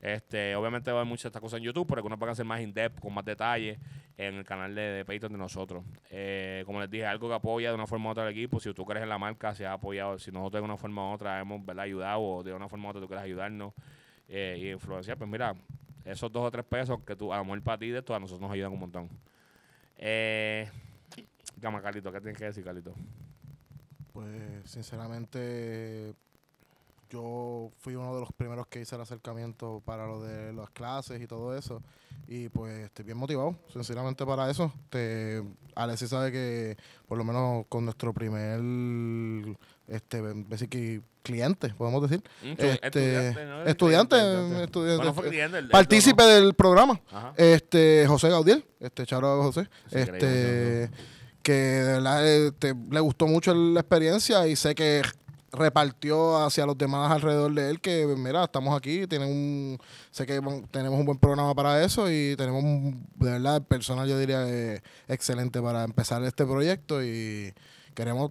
Este, 0.00 0.56
obviamente 0.56 0.90
va 0.90 0.98
a 0.98 1.00
haber 1.02 1.08
muchas 1.10 1.24
de 1.24 1.28
estas 1.28 1.42
cosas 1.42 1.58
en 1.58 1.64
YouTube, 1.64 1.86
pero 1.86 1.98
algunos 1.98 2.18
van 2.18 2.30
a 2.30 2.34
ser 2.34 2.46
más 2.46 2.60
in-depth, 2.62 3.00
con 3.00 3.12
más 3.12 3.22
detalle, 3.24 3.78
en 4.16 4.34
el 4.36 4.44
canal 4.44 4.74
de, 4.74 4.80
de 4.80 5.04
Patreon 5.04 5.32
de 5.32 5.38
nosotros. 5.38 5.84
Eh, 6.10 6.62
como 6.64 6.80
les 6.80 6.90
dije, 6.90 7.04
algo 7.04 7.28
que 7.28 7.34
apoya 7.34 7.68
de 7.68 7.74
una 7.74 7.86
forma 7.86 8.08
u 8.08 8.12
otra 8.12 8.24
al 8.24 8.30
equipo. 8.30 8.58
Si 8.58 8.72
tú 8.72 8.84
crees 8.86 9.02
en 9.02 9.10
la 9.10 9.18
marca, 9.18 9.54
si 9.54 9.62
has 9.62 9.74
apoyado, 9.74 10.18
si 10.18 10.32
nosotros 10.32 10.62
de 10.62 10.64
una 10.64 10.78
forma 10.78 11.10
u 11.10 11.12
otra 11.14 11.38
hemos 11.38 11.64
¿verdad? 11.64 11.84
ayudado 11.84 12.20
o 12.22 12.42
de 12.42 12.52
una 12.54 12.66
forma 12.68 12.86
u 12.86 12.90
otra 12.90 13.00
tú 13.02 13.08
quieres 13.08 13.24
ayudarnos 13.24 13.74
eh, 14.26 14.56
y 14.58 14.70
influenciar, 14.70 15.18
pues 15.18 15.28
mira, 15.28 15.54
esos 16.04 16.30
dos 16.32 16.46
o 16.46 16.50
tres 16.50 16.64
pesos 16.64 17.00
que 17.06 17.16
tú, 17.16 17.32
a 17.32 17.38
lo 17.38 17.44
mejor 17.44 17.62
para 17.62 17.78
ti 17.78 17.90
de 17.90 17.98
esto, 17.98 18.14
a 18.14 18.20
nosotros 18.20 18.40
nos 18.40 18.52
ayudan 18.52 18.72
un 18.72 18.80
montón. 18.80 19.08
Eh, 19.98 20.68
Carlito, 21.60 22.10
¿qué 22.10 22.20
tienes 22.20 22.38
que 22.38 22.44
decir, 22.46 22.64
Carlito? 22.64 22.94
Pues 24.12 24.70
sinceramente 24.70 26.14
yo 27.10 27.70
fui 27.78 27.96
uno 27.96 28.14
de 28.14 28.20
los 28.20 28.32
primeros 28.32 28.66
que 28.68 28.80
hice 28.80 28.94
el 28.94 29.02
acercamiento 29.02 29.82
para 29.84 30.06
lo 30.06 30.22
de 30.22 30.52
las 30.52 30.70
clases 30.70 31.20
y 31.20 31.26
todo 31.26 31.56
eso. 31.56 31.82
Y 32.28 32.48
pues 32.48 32.84
estoy 32.84 33.04
bien 33.04 33.18
motivado, 33.18 33.56
sinceramente, 33.72 34.24
para 34.24 34.48
eso. 34.48 34.72
Te, 34.88 35.42
Alexis 35.74 36.10
sabe 36.10 36.30
que 36.30 36.76
por 37.08 37.18
lo 37.18 37.24
menos 37.24 37.66
con 37.68 37.84
nuestro 37.84 38.14
primer 38.14 38.60
este 39.90 40.68
que 40.68 41.00
cliente, 41.22 41.68
podemos 41.74 42.08
decir. 42.08 42.24
Estu- 42.42 42.78
Este, 42.82 43.44
¿no? 43.44 43.62
estudiante, 43.64 44.16
Estudiante. 44.16 44.64
estudiante, 44.64 44.96
Bueno, 44.96 45.14
fue 45.14 45.28
cliente, 45.28 45.58
el- 45.58 45.64
el- 45.66 45.70
partícipe 45.70 46.22
del 46.22 46.54
programa. 46.54 47.00
Ajá. 47.10 47.34
Este, 47.36 48.04
José 48.08 48.30
Gaudiel, 48.30 48.64
este 48.80 49.04
charo 49.06 49.42
José, 49.42 49.68
Sí, 49.88 49.98
este 49.98 50.90
que 51.42 51.52
de 51.52 51.92
verdad 51.94 52.26
este, 52.26 52.74
le 52.90 53.00
gustó 53.00 53.26
mucho 53.26 53.54
la 53.54 53.80
experiencia 53.80 54.46
y 54.46 54.56
sé 54.56 54.74
que 54.74 55.02
repartió 55.52 56.36
hacia 56.44 56.64
los 56.64 56.78
demás 56.78 57.10
alrededor 57.10 57.52
de 57.54 57.70
él 57.70 57.80
que 57.80 58.06
mira, 58.16 58.44
estamos 58.44 58.76
aquí, 58.76 59.06
tienen 59.08 59.28
un 59.28 59.78
sé 60.10 60.24
que 60.26 60.40
tenemos 60.70 60.98
un 61.00 61.04
buen 61.06 61.18
programa 61.18 61.54
para 61.54 61.82
eso 61.82 62.10
y 62.10 62.36
tenemos 62.36 62.62
un- 62.62 63.04
de 63.16 63.30
verdad 63.32 63.56
el 63.56 63.62
personal 63.64 64.08
yo 64.08 64.18
diría 64.18 64.46
excelente 65.08 65.60
para 65.60 65.82
empezar 65.84 66.22
este 66.24 66.44
proyecto 66.46 67.02
y 67.02 67.52
queremos 67.94 68.30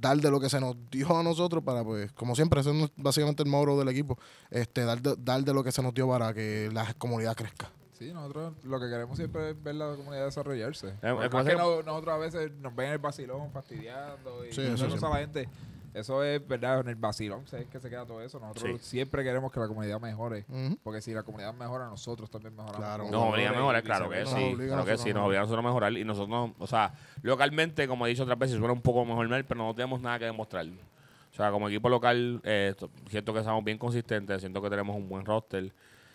dar 0.00 0.16
de 0.16 0.30
lo 0.30 0.40
que 0.40 0.48
se 0.48 0.60
nos 0.60 0.76
dio 0.90 1.16
a 1.18 1.22
nosotros 1.22 1.62
para 1.62 1.84
pues 1.84 2.10
como 2.12 2.34
siempre 2.34 2.60
eso 2.60 2.70
es 2.72 2.90
básicamente 2.96 3.42
el 3.42 3.48
moro 3.48 3.78
del 3.78 3.88
equipo 3.88 4.18
este 4.50 4.84
dar 4.84 5.00
de, 5.02 5.14
dar 5.18 5.42
de 5.44 5.52
lo 5.54 5.62
que 5.62 5.72
se 5.72 5.82
nos 5.82 5.92
dio 5.94 6.08
para 6.08 6.32
que 6.32 6.70
la 6.72 6.92
comunidad 6.94 7.36
crezca 7.36 7.70
Sí, 7.92 8.14
nosotros 8.14 8.54
lo 8.64 8.80
que 8.80 8.88
queremos 8.88 9.14
siempre 9.18 9.50
es 9.50 9.62
ver 9.62 9.74
la 9.74 9.94
comunidad 9.94 10.24
desarrollarse. 10.24 10.88
es 10.88 10.94
Porque 11.12 11.28
como 11.28 11.44
más 11.44 11.52
que 11.52 11.54
no- 11.58 11.82
nosotros 11.82 12.14
a 12.14 12.16
veces 12.16 12.50
nos 12.52 12.74
ven 12.74 12.86
en 12.86 12.92
el 12.92 12.98
vacilón 12.98 13.50
fastidiando 13.52 14.46
y 14.46 14.48
eso 14.48 14.62
sí. 14.98 15.04
a 15.04 15.08
la 15.10 15.16
gente. 15.18 15.50
Eso 15.92 16.22
es 16.22 16.46
verdad, 16.46 16.80
en 16.80 16.88
el 16.88 16.94
vacilón 16.94 17.44
es 17.52 17.66
que 17.66 17.80
se 17.80 17.90
queda 17.90 18.06
todo 18.06 18.22
eso. 18.22 18.38
Nosotros 18.38 18.80
Sí. 18.80 18.88
siempre 18.90 19.24
queremos 19.24 19.50
que 19.50 19.58
la 19.60 19.66
comunidad 19.66 20.00
mejore. 20.00 20.44
Porque 20.82 21.00
si 21.00 21.12
la 21.12 21.22
comunidad 21.22 21.52
mejora, 21.54 21.86
nosotros 21.86 22.30
también 22.30 22.54
mejoramos. 22.54 22.78
Claro. 22.80 23.10
Nos 23.10 23.32
obliga 23.32 23.50
a 23.50 23.52
mejorar, 23.52 23.82
claro 23.82 24.08
que 24.08 24.24
sí. 24.24 24.32
Nos 24.32 24.32
obliga 24.34 24.52
a 24.52 24.54
Claro 24.54 24.84
que 24.84 24.90
nosotros 24.92 25.00
sí, 25.02 25.12
nos 25.14 25.26
obliga 25.26 25.40
a 25.40 25.42
nosotros 25.42 25.64
a 25.64 25.68
mejorar. 25.68 25.92
Y 25.92 26.04
nosotros, 26.04 26.50
o 26.58 26.66
sea, 26.66 26.92
localmente, 27.22 27.88
como 27.88 28.06
he 28.06 28.10
dicho 28.10 28.22
otras 28.22 28.38
veces, 28.38 28.56
suena 28.58 28.72
un 28.72 28.82
poco 28.82 29.04
mejor, 29.04 29.28
pero 29.46 29.64
no 29.64 29.74
tenemos 29.74 30.00
nada 30.00 30.18
que 30.18 30.26
demostrar. 30.26 30.66
O 30.66 31.34
sea, 31.34 31.50
como 31.50 31.68
equipo 31.68 31.88
local, 31.88 32.40
eh, 32.44 32.74
to- 32.78 32.90
siento 33.08 33.32
que 33.32 33.38
estamos 33.40 33.64
bien 33.64 33.78
consistentes, 33.78 34.40
siento 34.40 34.60
que 34.62 34.70
tenemos 34.70 34.96
un 34.96 35.08
buen 35.08 35.24
roster. 35.24 35.72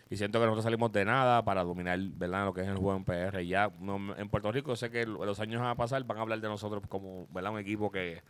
Y 0.09 0.17
siento 0.17 0.39
que 0.39 0.45
nosotros 0.45 0.63
salimos 0.65 0.91
de 0.91 1.03
nada 1.03 1.43
para 1.43 1.63
dominar, 1.63 1.97
¿verdad? 1.99 2.45
Lo 2.45 2.53
que 2.53 2.61
es 2.61 2.67
el 2.67 2.75
juego 2.77 2.95
en 2.95 3.03
PR. 3.03 3.41
Y 3.41 3.47
ya 3.47 3.71
no- 3.79 4.15
en 4.15 4.29
Puerto 4.29 4.51
Rico 4.51 4.75
sé 4.75 4.91
que 4.91 5.05
lo- 5.05 5.25
los 5.25 5.39
años 5.39 5.61
a 5.63 5.73
pasar 5.75 6.03
van 6.03 6.19
a 6.19 6.21
hablar 6.21 6.39
de 6.39 6.47
nosotros 6.47 6.83
como, 6.87 7.27
¿verdad? 7.31 7.51
Un 7.53 7.59
equipo 7.59 7.89
que, 7.91 8.21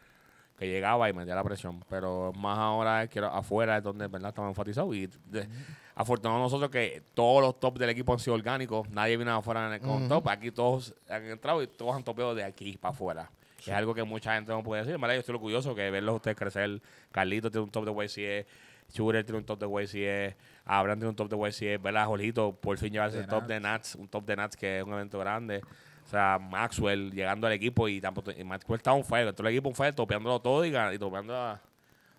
que 0.58 0.68
llegaba 0.68 1.10
y 1.10 1.14
metía 1.14 1.36
la 1.36 1.44
presión. 1.44 1.84
Pero 1.90 2.32
más 2.34 2.58
ahora 2.58 3.04
es 3.04 3.10
que 3.10 3.20
afuera 3.20 3.78
es 3.78 3.84
donde 3.84 4.08
verdad 4.08 4.30
estamos 4.30 4.50
enfatizados. 4.50 4.96
Y 4.96 5.08
de, 5.26 5.48
afortunado 5.96 6.40
nosotros 6.40 6.70
que 6.70 7.04
todos 7.14 7.42
los 7.42 7.60
top 7.60 7.78
del 7.78 7.90
equipo 7.90 8.14
han 8.14 8.20
sido 8.20 8.36
orgánicos. 8.36 8.90
Nadie 8.90 9.18
vino 9.18 9.36
afuera 9.36 9.68
en 9.68 9.74
el, 9.74 9.80
con 9.82 10.08
top. 10.08 10.28
Aquí 10.30 10.52
todos 10.52 10.96
han 11.10 11.26
entrado 11.26 11.62
y 11.62 11.68
todos 11.68 11.96
han 11.96 12.04
topeado 12.04 12.36
de 12.36 12.44
aquí 12.44 12.78
para 12.78 12.94
afuera. 12.94 13.32
Es 13.60 13.74
algo 13.74 13.96
que 13.96 14.04
mucha 14.04 14.36
gente 14.36 14.52
no 14.52 14.62
puede 14.64 14.84
decir. 14.84 15.00
Yo 15.00 15.12
estoy 15.12 15.36
orgulloso 15.36 15.74
que 15.74 15.90
verlos 15.90 16.16
ustedes 16.16 16.38
crecer. 16.38 16.82
Carlito 17.12 17.50
tiene 17.50 17.64
un 17.64 17.72
top 17.72 17.86
de 17.86 18.06
YCE. 18.06 18.46
Shooter 18.94 19.26
tiene 19.26 19.40
un 19.40 19.46
top 19.46 19.60
de 19.60 19.84
YCE. 19.84 20.36
Abraham 20.66 21.00
tiene 21.00 21.10
un 21.10 21.16
top 21.16 21.30
de 21.30 21.50
YCE. 21.50 21.78
¿Verdad? 21.78 22.06
Jorgito 22.06 22.56
por 22.56 22.78
fin 22.78 22.94
llevarse 22.94 23.18
De 23.18 23.24
el 23.24 23.30
top 23.30 23.42
Nats. 23.42 23.48
de 23.48 23.60
Nats. 23.60 23.96
Un 23.96 24.08
top 24.08 24.26
de 24.26 24.36
Nats 24.36 24.56
que 24.56 24.78
es 24.78 24.84
un 24.84 24.94
evento 24.94 25.18
grande. 25.18 25.62
O 26.06 26.08
sea, 26.08 26.38
Maxwell 26.40 27.12
llegando 27.12 27.48
al 27.48 27.54
equipo 27.54 27.88
y, 27.88 28.00
tampoco, 28.00 28.32
y 28.32 28.44
Maxwell 28.44 28.78
está 28.78 28.94
un 28.94 29.04
fuego. 29.04 29.34
Todo 29.34 29.48
el 29.48 29.54
equipo 29.54 29.70
un 29.70 29.76
fuego, 29.76 29.94
topeándolo 29.96 30.40
todo 30.40 30.64
y, 30.66 30.70
y 30.70 31.00
topeando 31.00 31.36
a... 31.36 31.60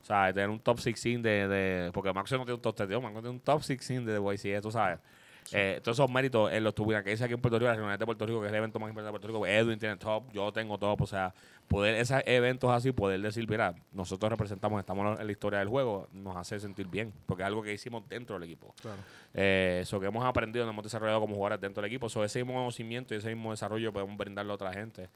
O 0.03 0.05
sea, 0.07 0.33
tener 0.33 0.51
un 0.51 0.61
top 0.61 0.77
16 0.77 1.23
de, 1.23 1.49
de... 1.49 1.91
Porque 1.93 2.13
Maxwell 2.13 2.41
no 2.41 2.45
tiene 2.45 2.57
un 2.57 2.63
top 2.63 2.77
32, 2.77 3.03
Maxwell 3.03 3.23
tiene 3.23 3.37
un 3.37 3.41
top 3.41 3.65
16 3.65 4.07
de 4.07 4.21
YCE, 4.21 4.61
tú 4.61 4.71
sabes. 4.71 4.99
Eh, 5.53 5.81
todos 5.83 5.97
esos 5.99 6.11
méritos 6.11 6.53
él 6.53 6.65
los 6.65 6.75
tuvieron 6.75 7.05
que 7.05 7.11
dice 7.11 7.25
aquí 7.25 7.35
en 7.35 7.41
Puerto 7.41 7.59
Rico, 7.59 7.69
la 7.69 7.77
Reunión 7.77 7.99
de 7.99 8.05
Puerto 8.05 8.27
Rico, 8.27 8.41
que 8.41 8.47
es 8.47 8.53
el 8.53 8.59
evento 8.59 8.81
más 8.81 8.89
importante 8.89 9.07
de 9.07 9.13
Puerto 9.13 9.29
Rico. 9.29 9.47
Edwin 9.47 9.79
tiene 9.79 9.97
top, 9.97 10.33
yo 10.33 10.53
tengo 10.53 10.79
top. 10.79 11.03
O 11.03 11.07
sea, 11.07 11.33
poder 11.69 11.95
esos 11.97 12.23
eventos 12.27 12.71
así, 12.71 12.93
poder 12.93 13.21
decir, 13.21 13.49
mira, 13.49 13.75
nosotros 13.93 14.31
representamos, 14.31 14.81
estamos 14.81 15.19
en 15.19 15.27
la 15.27 15.33
historia 15.33 15.59
del 15.59 15.69
juego, 15.69 16.09
nos 16.13 16.37
hace 16.37 16.61
sentir 16.61 16.87
bien. 16.89 17.13
Porque 17.27 17.43
es 17.43 17.47
algo 17.47 17.63
que 17.63 17.73
hicimos 17.73 18.09
dentro 18.09 18.37
del 18.37 18.45
equipo. 18.45 18.75
Claro. 18.81 18.99
Eh, 19.35 19.81
eso 19.83 20.01
que 20.01 20.07
hemos 20.07 20.25
aprendido, 20.25 20.65
nos 20.65 20.73
hemos 20.73 20.85
desarrollado 20.85 21.21
como 21.21 21.35
jugadores 21.35 21.61
dentro 21.61 21.83
del 21.83 21.91
equipo. 21.91 22.09
So, 22.09 22.25
ese 22.25 22.43
mismo 22.45 22.55
conocimiento 22.55 23.15
y 23.15 23.19
ese 23.19 23.29
mismo 23.35 23.51
desarrollo 23.51 23.93
podemos 23.93 24.17
brindarlo 24.17 24.53
a 24.53 24.55
otra 24.55 24.73
gente. 24.73 25.09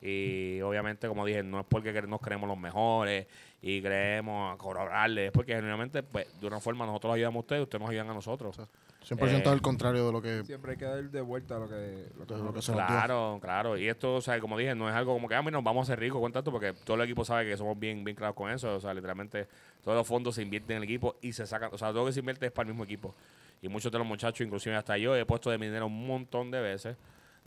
Y 0.00 0.60
obviamente, 0.62 1.06
como 1.08 1.24
dije, 1.24 1.42
no 1.42 1.60
es 1.60 1.66
porque 1.68 1.92
nos 2.02 2.20
creemos 2.20 2.48
los 2.48 2.58
mejores 2.58 3.26
y 3.62 3.82
creemos 3.82 4.56
cobrarles, 4.56 5.26
es 5.26 5.32
porque 5.32 5.54
genuinamente, 5.54 6.02
pues, 6.02 6.26
de 6.40 6.46
una 6.46 6.60
forma 6.60 6.86
nosotros 6.86 7.14
ayudamos 7.14 7.36
a 7.36 7.40
ustedes, 7.40 7.62
ustedes 7.62 7.80
nos 7.80 7.90
ayudan 7.90 8.10
a 8.10 8.14
nosotros. 8.14 8.58
100% 9.06 9.46
Eh, 9.46 9.48
al 9.48 9.62
contrario 9.62 10.06
de 10.06 10.12
lo 10.12 10.20
que, 10.20 10.44
Siempre 10.44 10.72
hay 10.72 10.76
que 10.76 10.84
dar 10.84 11.02
de 11.02 11.20
vuelta 11.20 11.58
lo 11.58 11.68
que, 11.68 12.06
lo 12.18 12.26
que, 12.26 12.34
lo 12.34 12.52
que 12.52 12.62
se 12.62 12.72
nos. 12.72 12.86
Claro, 12.86 13.38
claro. 13.40 13.78
Y 13.78 13.88
esto, 13.88 14.16
o 14.16 14.20
sea, 14.20 14.38
como 14.40 14.58
dije, 14.58 14.74
no 14.74 14.88
es 14.88 14.94
algo 14.94 15.14
como 15.14 15.28
que, 15.28 15.34
ah, 15.34 15.42
mira, 15.42 15.52
nos 15.52 15.64
vamos 15.64 15.88
a 15.88 15.92
hacer 15.92 16.00
ricos 16.00 16.20
con 16.20 16.32
tanto, 16.32 16.52
porque 16.52 16.74
todo 16.84 16.96
el 16.96 17.02
equipo 17.04 17.24
sabe 17.24 17.46
que 17.46 17.56
somos 17.56 17.78
bien, 17.78 18.04
bien 18.04 18.16
claros 18.16 18.36
con 18.36 18.50
eso. 18.50 18.74
O 18.74 18.80
sea, 18.80 18.92
literalmente, 18.92 19.48
todos 19.82 19.96
los 19.96 20.06
fondos 20.06 20.34
se 20.34 20.42
invierten 20.42 20.76
en 20.76 20.82
el 20.82 20.88
equipo 20.88 21.16
y 21.22 21.32
se 21.32 21.46
sacan, 21.46 21.70
o 21.72 21.78
sea, 21.78 21.88
todo 21.88 22.00
lo 22.00 22.06
que 22.06 22.12
se 22.12 22.20
invierte 22.20 22.46
es 22.46 22.52
para 22.52 22.68
el 22.68 22.74
mismo 22.74 22.84
equipo. 22.84 23.14
Y 23.62 23.68
muchos 23.68 23.90
de 23.90 23.98
los 23.98 24.06
muchachos, 24.06 24.46
inclusive 24.46 24.76
hasta 24.76 24.96
yo, 24.96 25.16
he 25.16 25.24
puesto 25.24 25.50
de 25.50 25.58
mi 25.58 25.66
dinero 25.66 25.86
un 25.86 26.06
montón 26.06 26.50
de 26.50 26.60
veces 26.60 26.96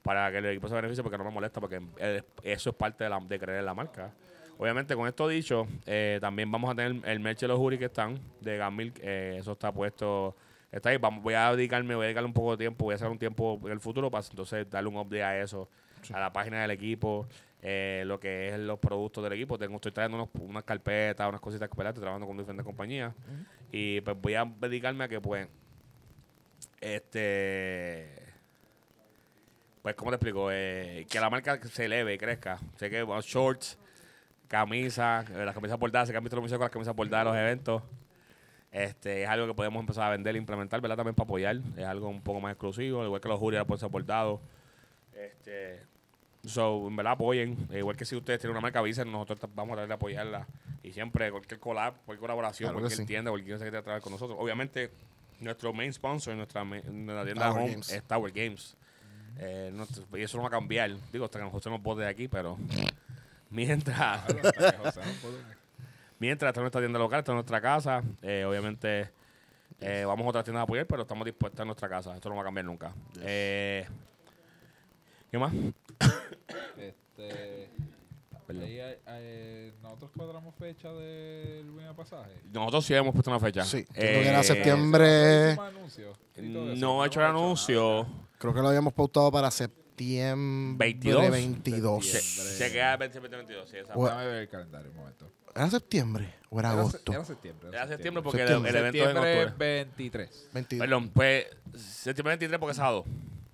para 0.04 0.30
que 0.32 0.40
el 0.40 0.46
equipo 0.48 0.68
se 0.68 0.76
beneficie, 0.76 1.02
porque 1.02 1.18
no 1.18 1.24
me 1.24 1.32
molesta, 1.32 1.60
porque 1.60 1.82
eso 2.44 2.70
es 2.70 2.76
parte 2.76 3.06
de, 3.06 3.10
la, 3.10 3.20
de 3.20 3.40
creer 3.40 3.60
en 3.60 3.66
la 3.66 3.74
marca. 3.74 4.12
Obviamente, 4.58 4.96
con 4.96 5.08
esto 5.08 5.28
dicho, 5.28 5.68
eh, 5.86 6.20
también 6.22 6.52
vamos 6.52 6.70
a 6.70 6.76
tener 6.76 7.10
el 7.10 7.20
merch 7.20 7.40
de 7.40 7.48
los 7.48 7.58
juris 7.58 7.80
que 7.80 7.86
están, 7.86 8.20
de 8.42 8.58
Gamil, 8.58 8.94
eh, 9.02 9.38
eso 9.40 9.54
está 9.54 9.72
puesto, 9.72 10.36
está 10.74 10.90
ahí. 10.90 10.98
Vamos, 10.98 11.24
voy 11.24 11.36
a 11.36 11.56
dedicarme, 11.56 11.96
voy 11.96 12.04
a 12.04 12.08
dedicarle 12.08 12.28
un 12.28 12.34
poco 12.34 12.52
de 12.52 12.58
tiempo, 12.58 12.86
voy 12.86 12.94
a 12.94 12.96
hacer 12.96 13.08
un 13.08 13.20
tiempo 13.20 13.60
en 13.64 13.72
el 13.72 13.80
futuro 13.80 14.12
para 14.12 14.26
entonces 14.28 14.70
darle 14.70 14.90
un 14.90 14.98
update 14.98 15.24
a 15.24 15.42
eso, 15.42 15.70
a 16.14 16.20
la 16.20 16.34
página 16.34 16.62
del 16.62 16.72
equipo, 16.72 17.28
eh, 17.62 18.04
lo 18.06 18.20
que 18.20 18.50
es 18.50 18.60
los 18.60 18.80
productos 18.80 19.24
del 19.24 19.34
equipo. 19.34 19.58
Tengo, 19.58 19.76
estoy 19.76 19.92
trayendo 19.92 20.18
unos, 20.18 20.30
unas 20.42 20.64
carpetas, 20.64 21.30
unas 21.30 21.40
cositas 21.40 21.70
que 21.70 21.82
estoy 21.82 22.02
trabajando 22.02 22.28
con 22.28 22.38
diferentes 22.38 22.66
compañías. 22.66 23.14
Y 23.72 24.02
pues 24.02 24.20
voy 24.20 24.34
a 24.36 24.46
dedicarme 24.60 25.06
a 25.06 25.08
que 25.08 25.22
pues, 25.22 25.48
este 26.82 28.24
pues, 29.84 29.96
¿cómo 29.96 30.12
te 30.12 30.16
explico? 30.16 30.50
Eh, 30.50 31.06
que 31.10 31.20
la 31.20 31.30
marca 31.30 31.60
se 31.62 31.86
eleve 31.86 32.14
y 32.14 32.18
crezca. 32.18 32.58
Sé 32.78 32.90
que 32.90 33.04
bueno, 33.04 33.22
shorts, 33.22 33.78
camisas, 34.48 35.30
eh, 35.30 35.44
las 35.46 35.54
camisas 35.54 35.78
bordadas, 35.78 36.10
que 36.10 36.16
han 36.16 36.24
visto 36.24 36.38
los 36.38 36.44
museos 36.44 36.58
con 36.58 36.66
las 36.66 36.72
camisas 36.72 36.96
bordadas 36.96 37.26
de 37.26 37.32
los 37.32 37.38
eventos. 37.38 37.84
Este, 38.74 39.22
es 39.24 39.30
algo 39.30 39.46
que 39.48 39.54
podemos 39.54 39.80
empezar 39.80 40.06
a 40.06 40.10
vender 40.10 40.36
e 40.36 40.40
implementar, 40.40 40.82
¿verdad? 40.82 40.98
También 40.98 41.14
para 41.16 41.26
apoyar. 41.26 41.58
Es 41.78 41.86
algo 41.86 42.10
un 42.10 42.22
poco 42.22 42.42
más 42.42 42.52
exclusivo, 42.54 43.00
al 43.02 43.06
igual 43.06 43.22
que 43.22 43.30
los 43.30 43.40
juries 43.40 43.64
pueden 43.66 43.80
ser 43.80 43.90
bordados. 43.90 44.42
Este, 45.14 45.84
so, 46.44 46.88
en 46.88 46.96
verdad 46.96 47.14
apoyen. 47.14 47.56
Eh, 47.72 47.78
igual 47.80 47.96
que 47.96 48.04
si 48.04 48.16
ustedes 48.16 48.40
tienen 48.40 48.54
una 48.54 48.62
marca, 48.62 48.80
avisen, 48.80 49.12
nosotros 49.12 49.40
vamos 49.54 49.74
a 49.74 49.76
tratar 49.76 49.88
de 49.90 49.94
apoyarla. 49.94 50.48
Y 50.82 50.92
siempre, 50.92 51.30
cualquier 51.32 51.60
collab, 51.60 51.94
cualquier 52.06 52.20
colaboración, 52.22 52.70
Claro 52.70 52.80
cualquier 52.80 52.98
sí. 52.98 53.06
tienda, 53.06 53.30
cualquier 53.30 53.56
cosa 53.56 53.66
que 53.66 53.70
quiera 53.70 53.84
trabajar 53.84 54.02
con 54.02 54.12
nosotros. 54.14 54.38
Obviamente, 54.42 54.90
nuestro 55.40 55.72
main 55.72 55.94
sponsor, 55.94 56.36
nuestra, 56.36 56.64
nuestra 56.64 57.26
tienda 57.26 57.46
Tower 57.50 57.62
home, 57.62 57.72
Games. 57.74 57.92
es 57.92 58.04
Tower 58.04 58.32
Games. 58.32 58.76
Eh, 59.38 59.72
no- 59.72 59.86
y 60.18 60.24
eso 60.24 60.38
no 60.38 60.44
va 60.44 60.48
a 60.50 60.52
cambiar. 60.52 60.92
Digo, 61.12 61.26
hasta 61.26 61.40
que 61.40 61.46
José 61.50 61.70
nos 61.70 61.82
bote 61.82 62.02
de 62.02 62.08
aquí, 62.08 62.28
pero 62.28 62.58
mientras, 63.52 64.24
No 66.24 66.28
mientras 66.28 66.50
está 66.52 66.62
nuestra 66.62 66.80
tienda 66.80 67.00
local, 67.00 67.20
está 67.20 67.32
en 67.34 67.36
nuestra 67.36 67.60
casa, 67.60 68.02
eh, 68.22 68.46
obviamente 68.48 69.10
eh, 69.82 70.06
vamos 70.08 70.26
a 70.26 70.30
otras 70.30 70.46
tiendas 70.46 70.62
a 70.62 70.64
apoyar, 70.64 70.86
pero 70.88 71.02
estamos 71.02 71.26
dispuestos 71.26 71.60
en 71.60 71.68
nuestra 71.68 71.90
casa. 71.90 72.16
Esto 72.16 72.30
no 72.30 72.36
va 72.36 72.42
a 72.42 72.46
cambiar 72.46 72.66
nunca. 72.66 72.94
Eh, 73.20 73.86
¿Qué 75.30 75.38
más? 75.38 75.52
Este, 76.78 77.70
Perdón. 78.48 78.64
ahí 78.64 78.80
hay- 78.80 78.98
hay- 79.06 79.74
nosotros 79.82 80.12
cuadramos 80.16 80.56
fecha 80.56 80.94
del 80.94 81.70
buen 81.72 81.94
pasaje. 81.94 82.32
Nosotros 82.54 82.86
sí 82.86 82.94
hemos 82.94 83.12
puesto 83.14 83.30
una 83.30 83.40
fecha. 83.42 83.66
Sí, 83.66 83.80
entiendo 83.94 84.20
que 84.22 84.28
era 84.30 84.40
Eh, 84.40 84.44
septiembre. 84.44 85.58
No 86.78 87.04
he 87.04 87.08
hecho 87.08 87.20
el 87.20 87.26
anuncio. 87.26 88.08
Creo 88.38 88.54
que 88.54 88.62
lo 88.62 88.70
habíamos 88.70 88.94
pautado 88.94 89.30
para 89.30 89.52
septiembre 89.52 89.83
22. 89.98 91.30
22. 91.32 92.06
Se, 92.06 92.22
se 92.22 92.72
queda 92.72 92.94
el 92.96 93.12
2022, 93.12 93.70
sí, 93.70 93.78
exacto. 93.78 94.02
Ver 94.04 94.28
el 94.36 94.50
calendario 94.50 94.92
un 94.92 94.98
momento. 94.98 95.32
¿Era 95.56 95.70
septiembre 95.70 96.34
o 96.50 96.60
era 96.60 96.70
Era 96.70 96.76
se- 96.76 96.80
agosto? 96.90 97.12
Era 97.14 97.26
septiembre. 97.26 97.70
Era 97.70 97.88
septiembre 97.88 98.24
porque 98.24 98.38
Septiembre. 98.40 98.70
El, 98.72 98.76
el 98.76 98.82
evento 98.82 98.98
es 98.98 99.04
en 99.04 99.14
Septiembre 99.16 99.44
octubre. 99.44 99.84
23. 99.86 100.50
22. 100.54 100.88
Perdón, 100.88 101.10
pues 101.10 101.46
septiembre 101.76 102.32
23 102.32 102.60
porque 102.60 102.72
es 102.72 102.78
sábado. 102.78 103.06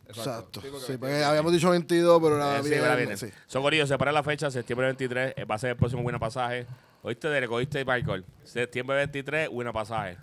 Exacto. 0.07 0.61
Sí, 0.61 0.67
porque 0.71 0.85
Sí, 0.85 0.91
23. 0.93 0.99
porque 0.99 1.23
habíamos 1.25 1.51
dicho 1.51 1.69
22, 1.69 2.21
pero 2.21 2.35
era 2.37 2.57
Eh, 2.59 2.63
sí, 2.63 2.69
bien. 2.69 2.81
ahora 2.81 2.95
viene. 2.95 3.17
sí. 3.17 3.27
Son 3.47 3.61
gorillos, 3.61 3.89
separa 3.89 4.11
la 4.11 4.23
fecha, 4.23 4.49
septiembre 4.49 4.87
23, 4.87 5.33
eh, 5.35 5.43
va 5.45 5.55
a 5.55 5.57
ser 5.59 5.71
el 5.71 5.75
próximo 5.75 6.01
Buena 6.01 6.19
Pasaje. 6.19 6.65
¿Oíste, 7.03 7.27
Derek? 7.27 7.51
¿Oíste, 7.51 7.83
Michael? 7.85 8.25
Septiembre 8.43 8.95
23, 8.97 9.49
Buena 9.49 9.71
Pasaje. 9.73 10.17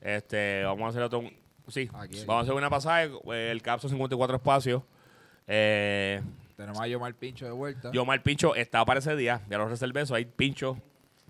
Este, 0.00 0.62
vamos 0.64 0.84
a 0.86 0.88
hacer 0.90 1.02
otro... 1.02 1.22
Sí, 1.68 1.88
Aquí. 1.94 2.18
vamos 2.26 2.40
a 2.40 2.42
hacer 2.42 2.52
Buena 2.52 2.70
Pasaje, 2.70 3.10
eh, 3.32 3.48
el 3.50 3.60
CAP 3.62 3.80
son 3.80 3.90
54 3.90 4.36
espacios. 4.36 4.82
Eh, 5.46 6.22
Tenemos 6.56 6.80
a 6.80 6.86
Yomar 6.86 7.14
Pincho 7.14 7.44
de 7.44 7.50
vuelta. 7.52 7.90
yo, 7.92 8.04
Mal 8.04 8.22
Pincho, 8.22 8.54
estaba 8.54 8.84
para 8.84 9.00
ese 9.00 9.14
día, 9.16 9.42
ya 9.48 9.58
lo 9.58 9.68
reservé, 9.68 10.00
eso 10.02 10.14
hay 10.14 10.24
pincho, 10.24 10.78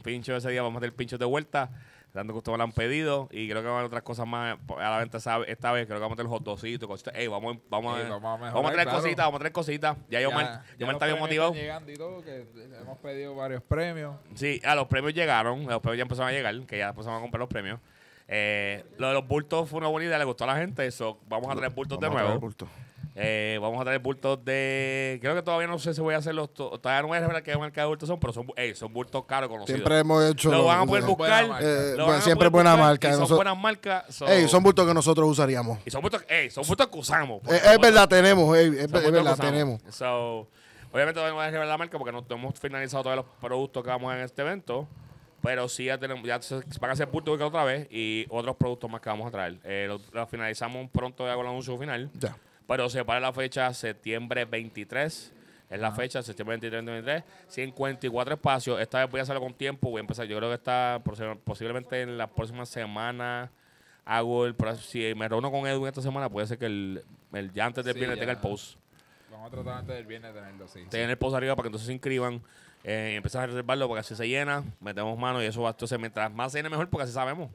pincho 0.05 0.37
ese 0.37 0.51
día, 0.51 0.63
vamos 0.63 0.77
a 0.77 0.85
hacer 0.87 0.95
pinchos 0.95 1.19
de 1.19 1.25
vuelta, 1.25 1.71
dando 2.15 2.33
que 2.33 2.39
ustedes 2.39 2.53
me 2.55 2.59
lo 2.59 2.65
han 2.65 2.73
pedido, 2.73 3.29
y 3.33 3.49
creo 3.49 3.61
que 3.61 3.67
van 3.67 3.75
a 3.75 3.79
haber 3.81 3.87
otras 3.89 4.03
cosas 4.05 4.27
más 4.27 4.57
a 4.79 4.91
la 4.91 4.99
venta 4.99 5.19
esta 5.19 5.73
vez, 5.73 5.87
creo 5.87 5.99
que 5.99 6.03
vamos 6.03 6.13
a 6.15 6.17
tener 6.17 6.31
hot 6.31 6.45
dositos, 6.45 6.89
cositas, 6.89 7.15
Ey, 7.17 7.27
vamos, 7.27 7.57
a, 7.57 7.61
vamos 7.69 7.99
a 7.99 8.09
vamos 8.09 8.71
a 8.71 8.73
claro. 8.73 8.91
cositas, 8.91 9.27
vamos 9.27 9.35
a 9.37 9.41
traer 9.41 9.53
cositas, 9.53 9.97
ya 10.09 10.21
yo, 10.21 10.31
Ya- 10.31 10.65
yo 10.79 10.87
los 10.87 10.95
está 10.95 11.07
bien 11.07 11.19
motivado, 11.19 11.51
están 11.51 11.63
llegando 11.63 11.93
y 11.93 11.97
todo, 11.97 12.23
que 12.23 12.47
hemos 12.81 12.99
pedido 12.99 13.35
varios 13.35 13.63
premios. 13.65 14.15
sí, 14.35 14.61
a 14.65 14.75
los 14.77 14.87
premios 14.87 15.13
llegaron, 15.13 15.67
los 15.67 15.81
premios 15.81 15.99
ya 15.99 16.03
empezaron 16.03 16.29
a 16.31 16.33
llegar, 16.33 16.55
que 16.67 16.79
ya 16.79 16.91
empezamos 16.91 17.19
a 17.19 17.21
comprar 17.21 17.41
los 17.41 17.49
premios, 17.49 17.81
eh, 18.29 18.85
lo 18.99 19.09
de 19.09 19.15
los 19.15 19.27
bultos 19.27 19.69
fue 19.69 19.79
una 19.79 19.89
buena 19.89 20.07
idea, 20.09 20.19
le 20.19 20.25
gustó 20.25 20.45
a 20.45 20.49
la 20.49 20.57
gente, 20.57 20.87
eso, 20.87 21.19
vamos 21.29 21.51
a 21.51 21.55
traer 21.57 21.73
bultos 21.73 21.99
de 22.01 22.07
Vamos 22.07 22.17
a 22.21 22.25
traer 22.25 22.29
nuevo, 22.31 22.41
bulto. 22.41 22.69
Eh, 23.19 23.59
vamos 23.63 23.81
a 23.81 23.85
traer 23.85 23.99
bultos 24.01 24.45
de. 24.45 25.17
Creo 25.23 25.35
que 25.35 25.41
todavía 25.41 25.67
no 25.67 25.79
sé 25.79 25.95
si 25.95 26.03
voy 26.03 26.13
a 26.15 26.19
hacerlos. 26.19 26.53
to- 26.53 26.79
Todavía 26.79 27.01
no 27.01 27.09
voy 27.09 27.17
a 27.17 27.21
revelar 27.21 27.43
qué 27.43 27.57
marca 27.57 27.81
de 27.81 27.87
bultos 27.87 28.07
son, 28.09 28.21
pero 28.21 28.31
son, 28.35 28.47
bu- 28.47 28.53
ey, 28.59 28.75
son 28.75 28.93
bultos 28.93 29.25
caros 29.25 29.49
conocidos. 29.49 29.79
Siempre 29.79 29.99
hemos 30.01 30.23
hecho. 30.23 30.51
lo 30.51 30.65
van 30.67 30.81
a 30.81 30.85
poder 30.87 31.03
buscar. 31.05 31.47
Buena 31.47 31.47
marca. 31.55 31.67
Eh, 31.67 31.91
lo 31.93 31.97
bueno, 31.97 32.07
van 32.09 32.19
a 32.19 32.21
siempre 32.21 32.51
poder 32.51 32.53
buena 32.53 32.71
buscar, 32.73 32.87
marca, 32.91 33.09
y 33.09 33.11
son 33.13 33.21
nosotros- 33.21 33.37
buenas 33.39 33.59
marcas. 33.59 34.15
so- 34.15 34.29
Ey, 34.29 34.47
son 34.49 34.63
bultos 34.63 34.87
que 34.87 34.93
nosotros 34.93 35.29
usaríamos. 35.31 35.79
y 35.87 35.91
son 35.91 36.03
bultos, 36.03 36.25
ey, 36.29 36.51
son 36.51 36.67
bultos 36.67 36.87
que 36.89 36.99
usamos. 36.99 37.41
Eh, 37.49 37.59
es 37.73 37.79
verdad, 37.81 38.07
tenemos. 38.07 38.55
ey, 38.55 38.67
es, 38.67 38.75
Son 38.75 38.81
es 38.81 38.87
bultos 38.91 39.03
que 39.05 39.11
verdad, 39.13 39.33
usamos. 39.33 39.51
tenemos. 39.53 39.81
So, 39.95 40.49
obviamente 40.93 41.15
todavía 41.15 41.31
no 41.31 41.37
voy 41.37 41.45
a 41.47 41.51
revelar 41.51 41.69
la 41.69 41.79
marca 41.79 41.97
porque 41.97 42.13
no, 42.13 42.23
no 42.29 42.35
hemos 42.37 42.61
finalizado 42.61 43.03
todos 43.05 43.17
los 43.17 43.25
productos 43.41 43.83
que 43.83 43.89
vamos 43.89 44.13
en 44.15 44.21
este 44.21 44.43
evento. 44.43 44.87
Pero 45.47 45.69
sí 45.69 45.85
ya 45.85 45.97
tenemos, 45.97 46.25
ya 46.27 46.43
se- 46.43 46.61
van 46.81 46.91
a 46.91 46.97
ser 46.97 47.07
bultos 47.07 47.39
que 47.39 47.45
otra 47.45 47.63
vez 47.63 47.87
y 47.91 48.27
otros 48.31 48.57
productos 48.57 48.91
más 48.91 49.01
que 49.01 49.09
vamos 49.09 49.29
a 49.29 49.31
traer. 49.31 49.59
Eh, 49.63 49.85
lo, 49.89 50.01
lo 50.13 50.27
finalizamos 50.27 50.91
pronto 50.91 51.25
ya 51.25 51.35
con 51.37 51.45
el 51.47 51.51
anuncio 51.53 51.79
final. 51.79 52.11
Ya. 52.19 52.37
Pero 52.67 52.89
se 52.89 53.05
para 53.05 53.21
la 53.21 53.33
fecha 53.33 53.73
septiembre 53.73 54.45
23. 54.45 55.33
Es 55.71 55.81
la 55.81 55.93
fecha, 55.93 56.21
septiembre 56.23 56.57
23, 56.59 56.85
23. 56.85 57.25
54 57.49 58.35
espacios. 58.35 58.81
Esta 58.81 59.01
vez 59.03 59.11
voy 59.11 59.21
a 59.21 59.23
hacerlo 59.23 59.41
con 59.41 59.55
tiempo. 59.55 59.89
Voy 59.91 59.99
a 59.99 60.01
empezar. 60.01 60.27
Yo 60.27 60.37
creo 60.37 60.49
que 60.51 60.57
está 60.57 61.01
posi- 61.05 61.39
posiblemente 61.45 62.03
en 62.03 62.19
la 62.19 62.27
próxima 62.27 62.67
semana. 62.67 63.53
Hago 64.05 64.47
el. 64.47 64.57
Si 64.81 65.15
me 65.15 65.29
reúno 65.29 65.51
con 65.53 65.65
Edwin 65.67 65.87
esta 65.87 66.03
semana, 66.03 66.29
puede 66.29 66.47
ser 66.49 66.59
que 66.59 66.67
el, 66.67 67.05
el 67.33 67.53
ya 67.53 67.67
antes 67.67 67.85
del 67.85 67.95
Sí, 67.95 68.01
viernes 68.01 68.17
ya. 68.19 68.21
tenga 68.21 68.33
el 68.33 68.39
post. 68.39 68.79
Vamos 69.31 69.49
a 69.49 69.51
tratar 69.51 69.79
antes 69.79 69.95
del 69.97 70.07
viernes 70.07 70.35
de 70.35 70.41
tenerlo, 70.41 70.67
sí. 70.69 70.81
Tengan 70.89 71.11
el 71.11 71.19
post 71.19 71.37
arriba 71.37 71.55
para 71.55 71.65
que 71.65 71.69
entonces 71.69 71.87
se 71.87 71.93
inscriban. 71.93 72.43
Eh, 72.89 73.11
y 73.15 73.17
empiezan 73.17 73.43
a 73.43 73.47
reservarlo 73.47 73.89
porque 73.89 74.01
así 74.01 74.15
se 74.15 74.29
llena. 74.29 74.63
Metemos 74.79 75.19
mano 75.19 75.43
y 75.43 75.47
eso 75.47 75.61
va. 75.61 75.71
Entonces, 75.71 75.99
mientras 75.99 76.33
más 76.33 76.53
se 76.53 76.59
llene, 76.59 76.71
mejor 76.71 76.89
porque 76.89 77.03
así 77.03 77.13
sabemos. 77.13 77.51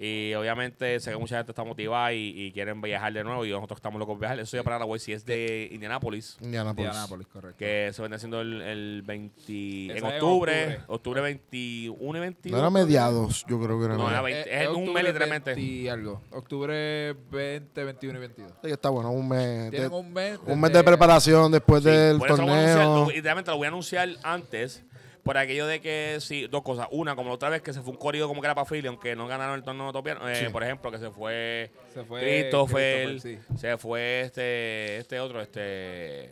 Y 0.00 0.32
obviamente 0.34 1.00
sé 1.00 1.10
que 1.10 1.16
mucha 1.16 1.38
gente 1.38 1.50
está 1.50 1.64
motivada 1.64 2.12
y, 2.12 2.28
y 2.36 2.52
quieren 2.52 2.80
viajar 2.80 3.12
de 3.12 3.24
nuevo 3.24 3.44
y 3.44 3.50
nosotros 3.50 3.78
estamos 3.78 3.98
locos 3.98 4.12
por 4.14 4.20
viajar. 4.20 4.38
Eso 4.38 4.56
ya 4.56 4.62
para 4.62 4.78
la 4.78 4.84
web 4.84 5.00
si 5.00 5.12
es 5.12 5.26
de 5.26 5.68
Indianapolis, 5.72 6.36
Indianapolis. 6.40 6.86
Indianapolis, 6.86 7.26
correcto. 7.26 7.56
que 7.58 7.90
se 7.92 8.00
vende 8.02 8.14
haciendo 8.16 8.40
el, 8.40 8.62
el 8.62 9.02
20, 9.02 9.42
en 9.90 9.90
Esa 9.90 9.96
es 9.96 9.98
en 9.98 10.04
octubre, 10.22 10.62
octubre. 10.62 10.84
octubre 10.86 11.20
21 11.20 12.16
y 12.16 12.20
22. 12.20 12.52
No 12.52 12.58
era 12.58 12.70
mediados, 12.70 13.44
yo 13.48 13.60
creo 13.60 13.78
que 13.80 13.86
era 13.86 13.96
No, 13.96 14.08
era 14.08 14.22
mediados. 14.22 14.44
20, 14.46 14.54
es 14.62 14.68
en 14.70 14.76
un 14.76 14.92
mes 14.92 15.04
literalmente. 15.04 15.54
20 15.54 15.72
y 15.72 15.88
algo. 15.88 16.22
Octubre 16.30 17.16
20, 17.32 17.84
21 17.84 18.18
y 18.18 18.20
22. 18.20 18.52
Sí, 18.62 18.70
está 18.70 18.90
bueno, 18.90 19.10
un 19.10 19.28
mes. 19.28 19.70
Tienen 19.70 19.90
de- 19.90 19.96
un 19.96 20.12
mes. 20.12 20.38
un 20.46 20.60
mes 20.60 20.72
de 20.72 20.84
preparación 20.84 21.50
después 21.50 21.82
Sí, 21.82 21.90
del 21.90 22.18
por 22.18 22.28
eso 22.28 22.36
lo 22.36 22.42
voy 22.44 22.52
a 22.52 22.56
anunciar, 22.58 22.84
torneo. 22.84 23.04
lo- 23.06 23.10
literalmente 23.10 23.50
lo 23.50 23.56
voy 23.56 23.64
a 23.64 23.68
anunciar 23.68 24.08
antes. 24.22 24.84
Por 25.28 25.36
aquello 25.36 25.66
de 25.66 25.82
que, 25.82 26.16
sí, 26.20 26.46
dos 26.46 26.62
cosas. 26.62 26.88
Una, 26.90 27.14
como 27.14 27.28
la 27.28 27.34
otra 27.34 27.50
vez 27.50 27.60
que 27.60 27.74
se 27.74 27.82
fue 27.82 27.92
un 27.92 27.98
corrido 27.98 28.28
como 28.28 28.40
que 28.40 28.46
era 28.46 28.54
para 28.54 28.64
Philly, 28.64 28.88
aunque 28.88 29.14
no 29.14 29.28
ganaron 29.28 29.56
el 29.56 29.62
torneo 29.62 29.92
topiano. 29.92 30.26
Eh, 30.26 30.36
Sí. 30.36 30.46
Por 30.50 30.64
ejemplo, 30.64 30.90
que 30.90 30.96
se 30.96 31.10
fue 31.10 31.70
Se 31.92 32.02
fue 32.02 32.20
Christopher, 32.22 33.08
Christopher, 33.08 33.38
sí. 33.42 33.58
se 33.58 33.76
fue 33.76 34.22
este 34.22 34.96
este 34.96 35.20
otro, 35.20 35.42
este. 35.42 36.30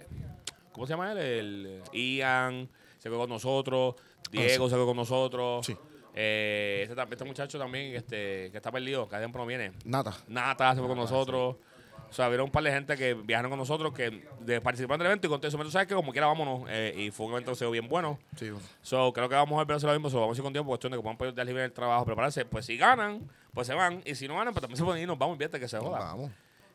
¿Cómo 0.73 0.87
se 0.87 0.95
llama 0.95 1.13
él? 1.13 1.19
El 1.19 1.83
Ian, 1.93 2.71
se 2.97 3.11
quedó 3.11 3.19
con 3.19 3.29
nosotros. 3.29 3.97
Diego 4.33 4.67
se 4.71 4.75
quedó 4.77 4.87
con 4.87 4.97
nosotros. 4.97 5.59
Ah, 5.61 5.75
Sí. 5.75 5.77
Eh, 6.15 6.87
este, 6.89 7.03
este 7.03 7.25
muchacho 7.27 7.59
también 7.59 7.95
este, 7.95 8.51
que 8.51 8.57
está 8.57 8.73
perdido, 8.73 9.07
que 9.11 9.19
tiempo 9.19 9.39
no 9.39 9.45
viene. 9.45 9.73
Nata. 9.85 10.17
Nata 10.27 10.73
se 10.73 10.79
fue 10.79 10.89
con 10.89 10.97
nosotros. 10.97 11.57
Sea, 12.17 12.29
vieron 12.29 12.47
un 12.47 12.51
par 12.51 12.63
de 12.65 12.73
gente 12.73 12.97
que 12.97 13.15
viajaron 13.15 13.51
con 13.51 13.59
nosotros, 13.59 13.93
que 13.93 14.23
de 14.41 14.61
participaron 14.61 14.99
del 14.99 15.07
evento 15.09 15.27
y 15.27 15.31
con 15.31 15.39
todo 15.41 15.49
eso, 15.49 15.59
tú 15.59 15.71
sabes 15.71 15.87
que 15.87 15.95
como 15.95 16.13
quiera 16.13 16.27
vámonos. 16.27 16.63
eh, 16.69 16.95
y 16.97 17.11
fue 17.11 17.27
un 17.27 17.33
evento 17.33 17.51
que 17.53 17.57
se 17.57 17.65
dio 17.65 17.71
bien 17.73 17.89
bueno. 17.89 18.19
Sí, 18.37 18.51
So, 18.83 19.13
creo 19.13 19.29
que 19.29 19.35
vamos 19.35 19.61
a 19.61 19.65
ver 19.65 19.77
hacer 19.77 19.89
lo 19.89 19.95
mismo. 19.95 20.09
So, 20.11 20.21
vamos 20.21 20.37
a 20.37 20.41
ir 20.41 20.43
con 20.43 20.53
tiempo, 20.53 20.69
cuestión 20.71 20.93
de 20.93 20.99
que 20.99 21.03
puedan 21.03 21.17
poder 21.19 21.35
dar 21.35 21.45
libre 21.47 21.65
el 21.65 21.73
trabajo, 21.73 22.05
prepararse. 22.05 22.45
Pues 22.45 22.65
si 22.67 22.77
ganan, 22.77 23.29
pues 23.53 23.67
se 23.67 23.75
van. 23.75 24.03
Y 24.07 24.15
si 24.15 24.27
no 24.29 24.37
ganan, 24.37 24.55
pues 24.55 24.63
también 24.63 24.79
se 24.79 24.85
pueden 24.85 25.03
ir, 25.03 25.09
nos 25.09 25.19
vamos, 25.19 25.35
invierte 25.35 25.61
que 25.61 25.69
se 25.69 25.79
joda. 25.79 25.99
vamos. 25.99 26.31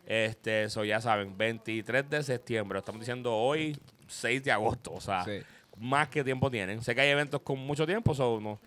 Este, 0.06 0.64
eso 0.64 0.84
ya 0.84 1.00
saben, 1.02 1.38
23 1.38 2.10
de 2.10 2.24
septiembre. 2.24 2.80
Estamos 2.80 3.00
diciendo 3.02 3.34
hoy, 3.36 3.78
6 4.08 4.44
de 4.44 4.52
agosto. 4.52 4.92
O 4.94 5.02
sea, 5.02 5.24
Sí. 5.24 5.40
más 5.78 6.10
que 6.10 6.24
tiempo 6.24 6.52
tienen. 6.52 6.82
Sé 6.82 6.94
que 6.96 7.02
hay 7.02 7.10
eventos 7.10 7.42
con 7.42 7.60
mucho 7.60 7.86
tiempo, 7.86 8.14
so, 8.14 8.40
no. 8.42 8.60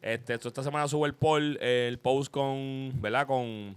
Este, 0.00 0.34
esta 0.34 0.62
semana 0.62 0.88
subo 0.88 1.06
el 1.06 1.14
poll, 1.14 1.56
el 1.60 1.98
post 1.98 2.30
con, 2.32 2.92
¿verdad? 3.00 3.26
Con, 3.26 3.74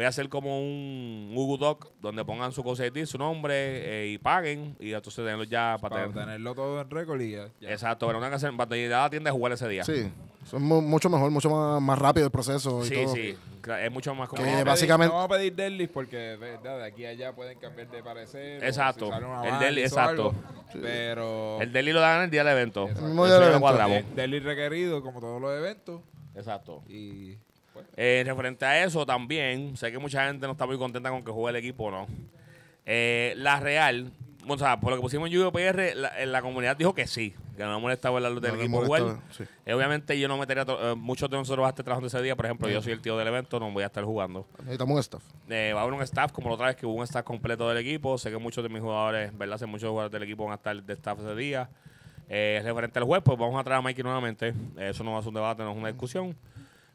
voy 0.00 0.06
a 0.06 0.08
hacer 0.08 0.30
como 0.30 0.58
un 0.60 1.32
Google 1.34 1.58
Doc 1.58 1.90
donde 2.00 2.24
pongan 2.24 2.52
su 2.52 2.62
cosa 2.64 2.84
de 2.84 2.90
ti, 2.90 3.04
su 3.04 3.18
nombre 3.18 3.52
eh, 3.54 4.08
y 4.12 4.16
paguen 4.18 4.74
y 4.80 4.92
entonces 4.94 5.14
tenerlo 5.22 5.44
ya 5.44 5.76
para, 5.80 5.96
Para 5.96 6.08
tener. 6.08 6.24
tenerlo 6.24 6.54
todo 6.54 6.80
en 6.80 6.88
récord 6.88 7.20
y 7.20 7.32
ya. 7.32 7.48
ya. 7.60 7.70
Exacto, 7.70 8.06
pero 8.06 8.18
no 8.18 8.24
tengan 8.24 8.30
que 8.40 8.46
hacer, 8.46 8.56
para 8.56 8.76
ir 8.78 8.92
a 8.94 9.02
la 9.02 9.10
tienda 9.10 9.28
a 9.30 9.32
jugar 9.34 9.52
ese 9.52 9.68
día. 9.68 9.84
Sí, 9.84 10.10
son 10.46 10.62
mu- 10.62 10.80
mucho 10.80 11.10
mejor, 11.10 11.30
mucho 11.30 11.50
más, 11.50 11.82
más 11.82 11.98
rápido 11.98 12.24
el 12.26 12.32
proceso 12.32 12.82
y 12.82 12.88
sí, 12.88 12.94
todo. 13.04 13.14
sí. 13.14 13.36
Es 13.82 13.92
mucho 13.92 14.14
más 14.14 14.26
como. 14.26 14.38
Que 14.42 14.46
No 14.48 14.52
vamos 14.52 14.60
a 14.62 14.64
pedir- 14.64 14.66
básicamente- 14.72 15.12
No 15.12 15.20
vamos 15.20 15.36
a 15.36 15.38
pedir 15.38 15.54
deadlist 15.54 15.92
porque 15.92 16.16
de, 16.16 16.36
verdad, 16.38 16.78
de 16.78 16.84
aquí 16.86 17.04
a 17.04 17.10
allá 17.10 17.34
pueden 17.34 17.58
cambiar 17.58 17.90
de 17.90 18.02
parecer. 18.02 18.64
Exacto. 18.64 19.10
si 19.10 19.64
El 19.66 19.78
hizo 19.78 19.84
exacto. 19.86 20.28
algo, 20.30 20.34
Pero. 20.80 21.60
El 21.60 21.72
deli 21.72 21.92
lo 21.92 22.00
dan 22.00 22.22
el 22.24 22.30
día 22.30 22.42
del 22.42 22.52
evento. 22.56 22.88
El 22.88 22.94
mismo 23.02 23.26
Eso 23.26 23.26
día 23.26 23.26
ya 23.26 23.32
del 23.34 23.40
lo 23.40 23.46
evento. 23.48 23.60
cuadramos. 23.60 23.96
de- 23.98 24.14
deadlist 24.14 24.46
requerido, 24.46 25.02
como 25.02 25.20
todos 25.20 25.40
los 25.42 25.52
eventos. 25.58 26.00
Exacto. 26.34 26.82
Y. 26.88 27.36
Eh, 27.96 28.22
referente 28.26 28.64
a 28.64 28.84
eso 28.84 29.04
también, 29.06 29.76
sé 29.76 29.90
que 29.92 29.98
mucha 29.98 30.26
gente 30.26 30.46
no 30.46 30.52
está 30.52 30.66
muy 30.66 30.78
contenta 30.78 31.10
con 31.10 31.22
que 31.24 31.30
juegue 31.30 31.58
el 31.58 31.64
equipo 31.64 31.84
o 31.84 31.90
no. 31.90 32.06
Eh, 32.86 33.34
la 33.36 33.60
Real, 33.60 34.12
o 34.46 34.58
sea, 34.58 34.80
por 34.80 34.90
lo 34.90 34.96
que 34.96 35.02
pusimos 35.02 35.30
en 35.30 35.38
UPR, 35.44 35.94
la, 35.94 36.08
eh, 36.18 36.26
la 36.26 36.42
comunidad 36.42 36.76
dijo 36.76 36.94
que 36.94 37.06
sí, 37.06 37.34
que 37.56 37.62
no 37.64 37.78
molestaba 37.78 38.18
el 38.18 38.40
del 38.40 38.52
No 38.52 38.56
le 38.56 38.62
equipo 38.64 38.84
jugar. 38.84 39.18
sí. 39.30 39.44
Eh, 39.66 39.74
obviamente 39.74 40.18
yo 40.18 40.28
no 40.28 40.38
metería, 40.38 40.64
eh, 40.66 40.94
muchos 40.96 41.28
de 41.30 41.36
nosotros 41.36 41.62
va 41.62 41.68
a 41.68 41.70
estar 41.70 41.84
trabajando 41.84 42.06
ese 42.08 42.22
día, 42.22 42.34
por 42.34 42.46
ejemplo, 42.46 42.68
yo 42.68 42.80
soy 42.82 42.92
el 42.92 43.00
tío 43.00 43.16
del 43.18 43.28
evento, 43.28 43.60
no 43.60 43.70
voy 43.70 43.82
a 43.82 43.86
estar 43.86 44.02
jugando. 44.04 44.46
Necesitamos 44.60 44.94
un 44.94 45.00
staff. 45.00 45.22
Eh, 45.48 45.72
va 45.74 45.80
a 45.80 45.82
haber 45.82 45.94
un 45.94 46.02
staff, 46.02 46.32
como 46.32 46.48
la 46.48 46.54
otra 46.54 46.66
vez 46.68 46.76
que 46.76 46.86
hubo 46.86 46.94
un 46.94 47.04
staff 47.04 47.22
completo 47.24 47.68
del 47.68 47.78
equipo, 47.78 48.16
sé 48.18 48.30
que 48.30 48.38
muchos 48.38 48.62
de 48.64 48.70
mis 48.70 48.80
jugadores, 48.80 49.36
¿verdad? 49.36 49.58
Sé 49.58 49.66
muchos 49.66 49.90
jugadores 49.90 50.12
del 50.12 50.22
equipo 50.22 50.44
van 50.44 50.52
a 50.52 50.56
estar 50.56 50.82
de 50.82 50.92
staff 50.94 51.18
ese 51.20 51.34
día. 51.36 51.68
Eh, 52.28 52.60
referente 52.64 52.98
al 52.98 53.04
juez, 53.04 53.22
pues 53.24 53.36
vamos 53.36 53.60
a 53.60 53.64
traer 53.64 53.78
a 53.80 53.82
Mikey 53.82 54.04
nuevamente. 54.04 54.54
Eso 54.78 55.04
no 55.04 55.12
va 55.12 55.18
a 55.18 55.22
ser 55.22 55.28
un 55.28 55.34
debate, 55.34 55.62
no 55.62 55.72
es 55.72 55.76
una 55.76 55.88
discusión. 55.88 56.36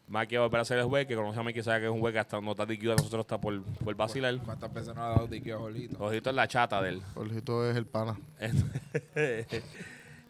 Mikey 0.08 0.38
va 0.38 0.44
a 0.44 0.48
volver 0.48 0.62
a 0.62 0.66
ser 0.66 0.78
el 0.78 0.86
juez, 0.86 1.08
que 1.08 1.16
conoce 1.16 1.40
a 1.40 1.44
Mikey, 1.44 1.64
sabe 1.64 1.80
que 1.80 1.86
es 1.88 1.92
un 1.92 2.00
juez 2.00 2.14
que 2.14 2.20
hasta 2.20 2.40
no 2.40 2.52
está 2.52 2.66
DQ, 2.66 2.84
a 2.92 2.96
nosotros 2.96 3.22
está 3.22 3.40
por, 3.42 3.62
por 3.64 3.96
vacilar. 3.96 4.38
¿Cuántas 4.46 4.72
veces 4.74 4.90
nos 4.90 4.98
ha 5.00 5.10
dado 5.10 5.28
tiquio 5.28 5.56
a 5.56 5.60
Jolito? 5.60 5.98
Ojito 6.04 6.30
en 6.30 6.36
la 6.36 6.48
chata 6.48 6.82
de 6.82 6.90
él. 6.90 7.02
Jorgito 7.16 7.70
es 7.70 7.76
el 7.76 7.86
pana. 7.88 8.16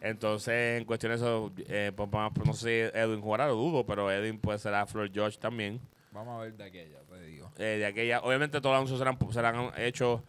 Entonces, 0.00 0.78
en 0.80 0.84
cuestiones 0.84 1.20
de 1.20 1.26
eso, 1.26 1.52
eh, 1.68 1.92
pues, 1.94 2.10
vamos- 2.10 2.32
no 2.44 2.52
sé 2.52 2.90
si 2.92 2.98
Edwin 2.98 3.20
jugará, 3.20 3.46
lo 3.48 3.54
dudo, 3.54 3.84
pero 3.86 4.10
Edwin 4.10 4.38
pues 4.38 4.60
será 4.62 4.86
Flor 4.86 5.10
George 5.12 5.38
también. 5.38 5.80
Vamos 6.12 6.38
a 6.38 6.44
ver 6.44 6.54
de 6.54 6.64
aquella, 6.64 6.98
te 7.10 7.20
digo. 7.26 7.50
Eh, 7.58 7.76
de 7.78 7.86
aquella, 7.86 8.20
obviamente 8.20 8.60
todos 8.60 8.72
los 8.74 8.76
anuncios 8.92 8.98
serán, 8.98 9.18
serán 9.32 9.70
hechos 9.78 10.20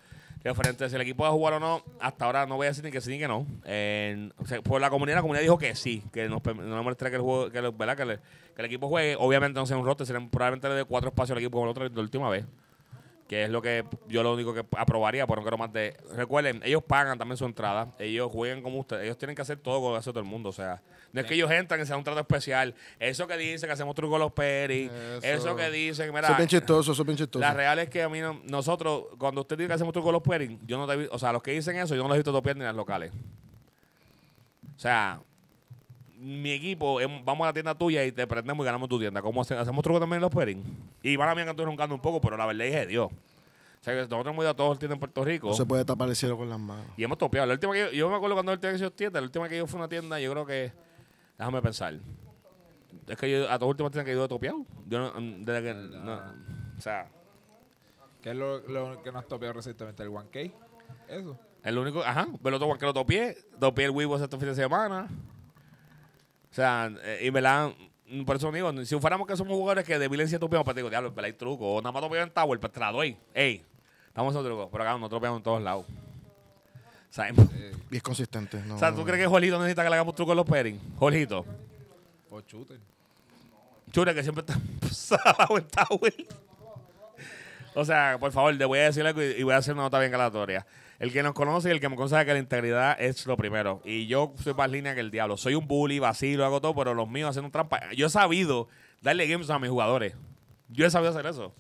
referentes 0.43 0.89
si 0.89 0.95
el 0.95 1.01
equipo 1.01 1.23
va 1.23 1.29
a 1.29 1.33
jugar 1.33 1.53
o 1.55 1.60
no. 1.60 1.83
Hasta 1.99 2.25
ahora 2.25 2.45
no 2.45 2.55
voy 2.55 2.65
a 2.65 2.69
decir 2.69 2.83
ni 2.83 2.91
que 2.91 3.01
sí 3.01 3.12
ni 3.12 3.19
que 3.19 3.27
no. 3.27 3.39
O 4.38 4.45
sea, 4.45 4.62
por 4.63 4.81
la 4.81 4.89
comunidad, 4.89 5.17
la 5.17 5.21
comunidad 5.21 5.43
dijo 5.43 5.57
que 5.57 5.75
sí, 5.75 6.01
que 6.12 6.27
nos, 6.27 6.43
no 6.43 6.53
nos 6.55 6.83
molestaría 6.83 7.12
que 7.12 7.15
el, 7.17 7.21
juego, 7.21 7.51
que, 7.51 7.62
¿verdad? 7.62 7.97
Que, 7.97 8.05
le- 8.05 8.19
que 8.57 8.61
el 8.63 8.65
equipo 8.65 8.87
juegue. 8.89 9.15
Obviamente 9.19 9.59
no 9.59 9.65
sea 9.67 9.77
un 9.77 9.85
roster, 9.85 10.07
serán 10.07 10.29
probablemente 10.29 10.67
le 10.67 10.73
dé 10.75 10.83
cuatro 10.83 11.09
espacios 11.09 11.31
al 11.35 11.37
equipo 11.43 11.51
como 11.57 11.65
la 11.65 11.71
otra 11.71 11.87
la 11.87 12.01
última 12.01 12.27
vez. 12.29 12.43
Que 13.27 13.43
es 13.43 13.49
lo 13.49 13.61
que 13.61 13.83
yo 14.07 14.23
lo 14.23 14.33
único 14.33 14.53
que 14.53 14.65
aprobaría, 14.77 15.27
por 15.27 15.37
no 15.37 15.43
quiero 15.43 15.57
más 15.57 15.71
de. 15.73 15.95
Recuerden, 16.15 16.61
ellos 16.63 16.81
pagan 16.81 17.17
también 17.19 17.35
su 17.37 17.43
entrada. 17.45 17.93
Ellos 17.99 18.31
juegan 18.31 18.61
como 18.63 18.79
ustedes. 18.79 19.03
Ellos 19.03 19.17
tienen 19.17 19.35
que 19.35 19.41
hacer 19.41 19.57
todo 19.59 19.81
como 19.81 19.95
hace 19.95 20.09
todo 20.11 20.21
el 20.21 20.25
mundo. 20.25 20.47
O 20.47 20.53
sea, 20.53 20.81
no 21.11 21.19
es 21.21 21.27
que 21.27 21.33
ellos 21.35 21.51
entran 21.51 21.81
y 21.81 21.85
sea 21.85 21.97
un 21.97 22.05
trato 22.05 22.21
especial. 22.21 22.73
Eso 22.99 23.27
que 23.27 23.35
dicen 23.35 23.67
que 23.67 23.73
hacemos 23.73 23.93
truco 23.95 24.11
con 24.11 24.21
los 24.21 24.31
peris. 24.31 24.89
Eso, 25.21 25.49
Eso. 25.49 25.55
que 25.57 25.69
dicen, 25.69 26.07
mira. 26.11 26.21
Eso 26.21 26.31
es 26.31 26.37
bien 26.37 26.47
chistoso, 26.49 26.93
eso 26.93 27.01
es 27.01 27.05
bien 27.05 27.17
chistoso. 27.17 27.41
La 27.41 27.53
real 27.53 27.77
es 27.79 27.89
que 27.89 28.01
a 28.01 28.07
mí 28.07 28.21
no- 28.21 28.39
nosotros, 28.45 29.03
cuando 29.19 29.41
usted 29.41 29.57
dice 29.57 29.67
que 29.67 29.73
hacemos 29.73 29.91
truco 29.93 30.05
con 30.05 30.13
los 30.13 30.23
pairing, 30.23 30.59
yo 30.65 30.77
no 30.77 30.87
te 30.87 30.95
vi- 30.95 31.09
o 31.11 31.19
sea, 31.19 31.33
los 31.33 31.43
que 31.43 31.51
dicen 31.51 31.75
eso, 31.75 31.95
yo 31.95 32.01
no 32.03 32.07
los 32.07 32.15
he 32.15 32.19
visto 32.19 32.31
topear 32.31 32.55
ni 32.55 32.61
en 32.61 32.67
las 32.67 32.75
locales. 32.77 33.11
O 34.75 34.79
sea, 34.79 35.19
mi 36.19 36.51
equipo, 36.51 36.99
em, 37.01 37.23
vamos 37.23 37.45
a 37.45 37.49
la 37.49 37.53
tienda 37.53 37.75
tuya 37.75 38.03
y 38.03 38.12
te 38.12 38.25
prendemos 38.27 38.63
y 38.63 38.65
ganamos 38.65 38.89
tu 38.89 38.99
tienda. 38.99 39.21
¿Cómo 39.21 39.41
hace- 39.41 39.56
hacemos 39.56 39.84
truco 39.84 39.99
también 39.99 40.17
en 40.17 40.21
los 40.23 40.32
pairing? 40.32 40.63
Y 41.03 41.15
van 41.15 41.30
a 41.30 41.36
mí 41.36 41.43
que 41.43 41.49
estoy 41.49 41.65
roncando 41.65 41.93
un 41.95 42.01
poco, 42.01 42.19
pero 42.21 42.36
la 42.38 42.45
verdad 42.45 42.65
es 42.67 42.73
de 42.73 42.86
Dios. 42.88 43.10
O 43.12 43.84
sea, 43.84 43.93
que 43.93 43.99
nosotros 44.01 44.34
hemos 44.34 44.43
ido 44.43 44.49
a 44.49 44.53
todos 44.56 44.71
los 44.71 44.80
tiendas 44.80 44.95
en 44.95 44.99
Puerto 44.99 45.23
Rico 45.23 45.47
No 45.47 45.53
se 45.53 45.65
puede 45.65 45.86
tapar 45.86 46.10
el 46.10 46.15
cielo 46.15 46.36
con 46.38 46.49
las 46.49 46.60
manos. 46.60 46.86
y 46.97 47.03
hemos 47.03 47.17
topeado. 47.17 47.45
La 47.47 47.53
última 47.53 47.73
que 47.73 47.80
yo, 47.80 47.91
yo 47.91 48.10
me 48.10 48.15
acuerdo 48.15 48.36
cuando 48.36 48.51
él 48.51 48.60
tenía 48.60 48.73
que 48.73 48.80
ser 48.80 48.91
tienda, 48.91 49.21
la 49.21 49.25
última 49.25 49.47
que 49.47 49.58
yo 49.58 49.67
fui 49.67 49.77
a 49.77 49.82
una 49.82 49.88
tienda, 49.88 50.19
yo 50.19 50.32
creo 50.32 50.45
que, 50.45 50.71
déjame 51.38 51.62
pensar. 51.62 51.93
Es 53.08 53.15
que 53.17 53.32
yo 53.32 53.43
a 53.43 53.58
todas 53.58 53.62
las 53.62 53.69
últimas 53.69 53.91
tiendas 53.91 54.06
que 54.06 54.13
yo 54.15 54.25
he 54.25 54.27
topeado. 54.27 54.65
Yo 54.88 54.99
no, 54.99 55.21
mm, 55.21 55.45
desde 55.45 55.62
que, 55.63 55.73
no, 55.73 56.13
o 56.77 56.82
sea, 56.82 57.08
¿Qué 58.21 58.32
es 58.32 58.36
lo, 58.36 58.60
lo 58.67 59.01
que 59.03 59.12
nos 59.12 59.23
ha 59.23 59.27
topeado 59.27 59.53
recientemente? 59.53 60.01
¿El 60.03 60.10
1K? 60.10 60.51
Eso. 61.08 61.38
El 61.63 61.77
único, 61.77 62.01
ajá, 62.03 62.27
pero 62.43 62.56
el 62.58 62.62
otro 62.62 62.77
que 62.77 62.86
lo 62.86 62.93
topié, 62.93 63.38
topié 63.60 63.86
el 63.86 63.91
Weibo 63.91 64.17
este 64.17 64.38
fin 64.38 64.47
de 64.49 64.56
semana. 64.56 65.08
O 66.51 66.53
sea, 66.53 66.91
eh, 67.03 67.25
y 67.25 67.31
me 67.31 67.41
la 67.41 67.73
mm, 68.10 68.23
por 68.23 68.36
eso 68.38 68.51
digo, 68.51 68.86
si 68.86 68.99
fuéramos 68.99 69.27
que 69.27 69.36
somos 69.36 69.53
jugadores 69.53 69.86
que 69.86 69.99
de 69.99 70.07
violencia 70.07 70.39
topeamos, 70.39 70.65
pues 70.65 70.75
digo, 70.75 70.89
diablo, 70.89 71.13
pero 71.13 71.25
hay 71.27 71.33
truco, 71.33 71.75
o 71.75 71.81
nada 71.81 71.91
más 71.91 72.01
topeamos 72.01 72.27
en 72.27 72.33
Tower, 72.33 72.60
pues 72.60 72.71
te 72.73 72.79
la 72.79 72.91
doy. 72.91 73.17
Ey, 73.33 73.63
estamos 74.07 74.36
en 74.36 74.43
truco, 74.43 74.69
pero 74.71 74.83
acá 74.83 74.97
no 74.97 75.10
topeamos 75.10 75.38
en 75.39 75.43
todos 75.43 75.62
lados. 75.62 75.86
Sea, 77.10 77.29
Eh, 77.29 77.73
Y 77.91 77.97
es 77.97 78.03
consistente. 78.03 78.62
No, 78.65 78.75
o 78.75 78.79
sea, 78.79 78.93
¿tú 78.93 79.03
crees 79.03 79.19
que 79.21 79.27
Jorgito 79.27 79.57
necesita 79.60 79.83
que 79.83 79.89
le 79.89 79.95
hagamos 79.95 80.15
truco 80.15 80.31
en 80.31 80.38
los 80.38 80.45
pairing? 80.45 80.79
Jorgito. 80.97 81.45
o 82.29 82.41
shooter. 82.41 82.79
Chure, 83.91 84.13
que 84.13 84.21
siempre 84.23 84.43
está 84.45 84.60
salado 84.91 85.57
en 85.57 85.67
Tower. 85.67 86.13
O 87.73 87.86
sea, 87.86 88.17
por 88.19 88.31
favor, 88.31 88.53
le 88.53 88.65
voy 88.65 88.79
a 88.79 88.83
decir 88.83 89.05
algo 89.05 89.21
y 89.21 89.27
y 89.27 89.43
voy 89.43 89.53
a 89.53 89.57
hacer 89.57 89.73
una 89.73 89.83
nota 89.83 89.99
bien 89.99 90.12
calatoria. 90.12 90.65
El 90.99 91.13
que 91.13 91.21
nos 91.21 91.33
conoce 91.33 91.69
y 91.69 91.71
el 91.71 91.79
que 91.79 91.89
me 91.89 91.95
conoce 91.95 92.25
que 92.25 92.33
la 92.33 92.39
integridad 92.39 92.99
es 92.99 93.25
lo 93.27 93.38
primero. 93.38 93.81
Y 93.86 94.07
yo 94.07 94.33
soy 94.41 94.53
más 94.53 94.69
línea 94.69 94.95
que 94.95 95.01
el 95.01 95.12
diablo. 95.12 95.38
Soy 95.38 95.53
un 95.53 95.67
bully, 95.67 95.99
vacilo, 95.99 96.43
hago 96.43 96.60
todo, 96.60 96.73
pero 96.73 96.93
los 96.93 97.07
míos 97.07 97.29
hacen 97.29 97.45
un 97.45 97.51
trampa. 97.51 97.91
Yo 97.93 98.07
he 98.07 98.10
sabido 98.10 98.67
darle 99.01 99.27
games 99.27 99.49
a 99.49 99.60
mis 99.60 99.69
jugadores. 99.69 100.15
Yo 100.69 100.86
he 100.86 100.89
sabido 100.89 101.12
hacer 101.12 101.25
eso. 101.27 101.53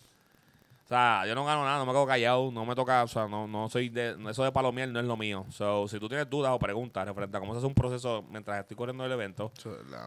O 0.85 0.87
sea, 0.87 1.25
yo 1.27 1.35
no 1.35 1.43
gano 1.43 1.65
nada, 1.65 1.79
no 1.79 1.85
me 1.85 1.91
quedo 1.91 2.07
callado, 2.07 2.49
no 2.49 2.65
me 2.65 2.73
toca, 2.73 3.03
o 3.03 3.09
sea, 3.09 3.27
no, 3.27 3.45
no 3.45 3.67
soy 3.67 3.89
de, 3.89 4.15
eso 4.29 4.45
de 4.45 4.53
palomiel 4.53 4.93
no 4.93 5.01
es 5.01 5.05
lo 5.05 5.17
mío. 5.17 5.45
So, 5.49 5.85
si 5.89 5.99
tú 5.99 6.07
tienes 6.07 6.29
dudas 6.29 6.53
o 6.53 6.59
preguntas 6.59 7.05
referente 7.05 7.35
a 7.35 7.41
cómo 7.41 7.51
se 7.51 7.57
hace 7.57 7.67
un 7.67 7.73
proceso 7.73 8.23
mientras 8.31 8.61
estoy 8.61 8.77
corriendo 8.77 9.03
el 9.03 9.11
evento, 9.11 9.51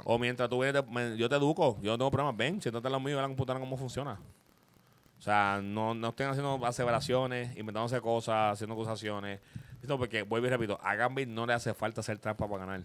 o 0.05 0.19
mientras 0.19 0.49
tú 0.49 0.61
vienes, 0.61 0.83
yo 1.19 1.29
te 1.29 1.37
educo, 1.37 1.79
yo 1.83 1.91
no 1.91 1.99
tengo 1.99 2.11
problemas, 2.11 2.35
ven, 2.35 2.63
siéntate 2.63 2.89
en 2.89 2.93
lo 2.93 3.01
mío 3.01 3.15
ve 3.15 3.21
la 3.21 3.29
computadora 3.29 3.61
cómo 3.61 3.77
funciona. 3.77 4.19
O 5.21 5.23
sea, 5.23 5.61
no, 5.63 5.93
no 5.95 6.09
estén 6.09 6.29
haciendo 6.29 6.65
aseveraciones, 6.65 7.55
inventándose 7.55 8.01
cosas, 8.01 8.55
haciendo 8.55 8.73
acusaciones. 8.73 9.39
Esto 9.83 9.99
porque, 9.99 10.23
vuelvo 10.23 10.47
y 10.47 10.51
repito, 10.51 10.79
a 10.83 10.95
Gambit 10.95 11.29
no 11.29 11.45
le 11.45 11.53
hace 11.53 11.75
falta 11.75 12.01
hacer 12.01 12.19
trampa 12.19 12.49
para 12.49 12.65
ganar. 12.65 12.83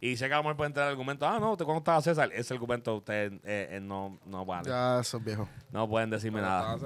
Y 0.00 0.16
sé 0.16 0.28
que 0.28 0.34
a 0.34 0.36
lo 0.36 0.44
mejor 0.44 0.56
puede 0.56 0.68
entrar 0.68 0.86
el 0.86 0.92
argumento, 0.92 1.26
ah, 1.26 1.40
no, 1.40 1.56
¿te 1.56 1.64
¿cuándo 1.64 1.80
estaba 1.80 2.00
César? 2.00 2.30
Ese 2.32 2.54
argumento 2.54 2.96
ustedes 2.96 3.32
eh, 3.44 3.68
eh, 3.72 3.80
no, 3.80 4.20
no 4.24 4.46
vale. 4.46 4.68
Ya, 4.68 5.00
eso 5.00 5.16
es 5.16 5.24
viejo. 5.24 5.48
No 5.72 5.88
pueden 5.88 6.10
decirme 6.10 6.40
nada. 6.40 6.78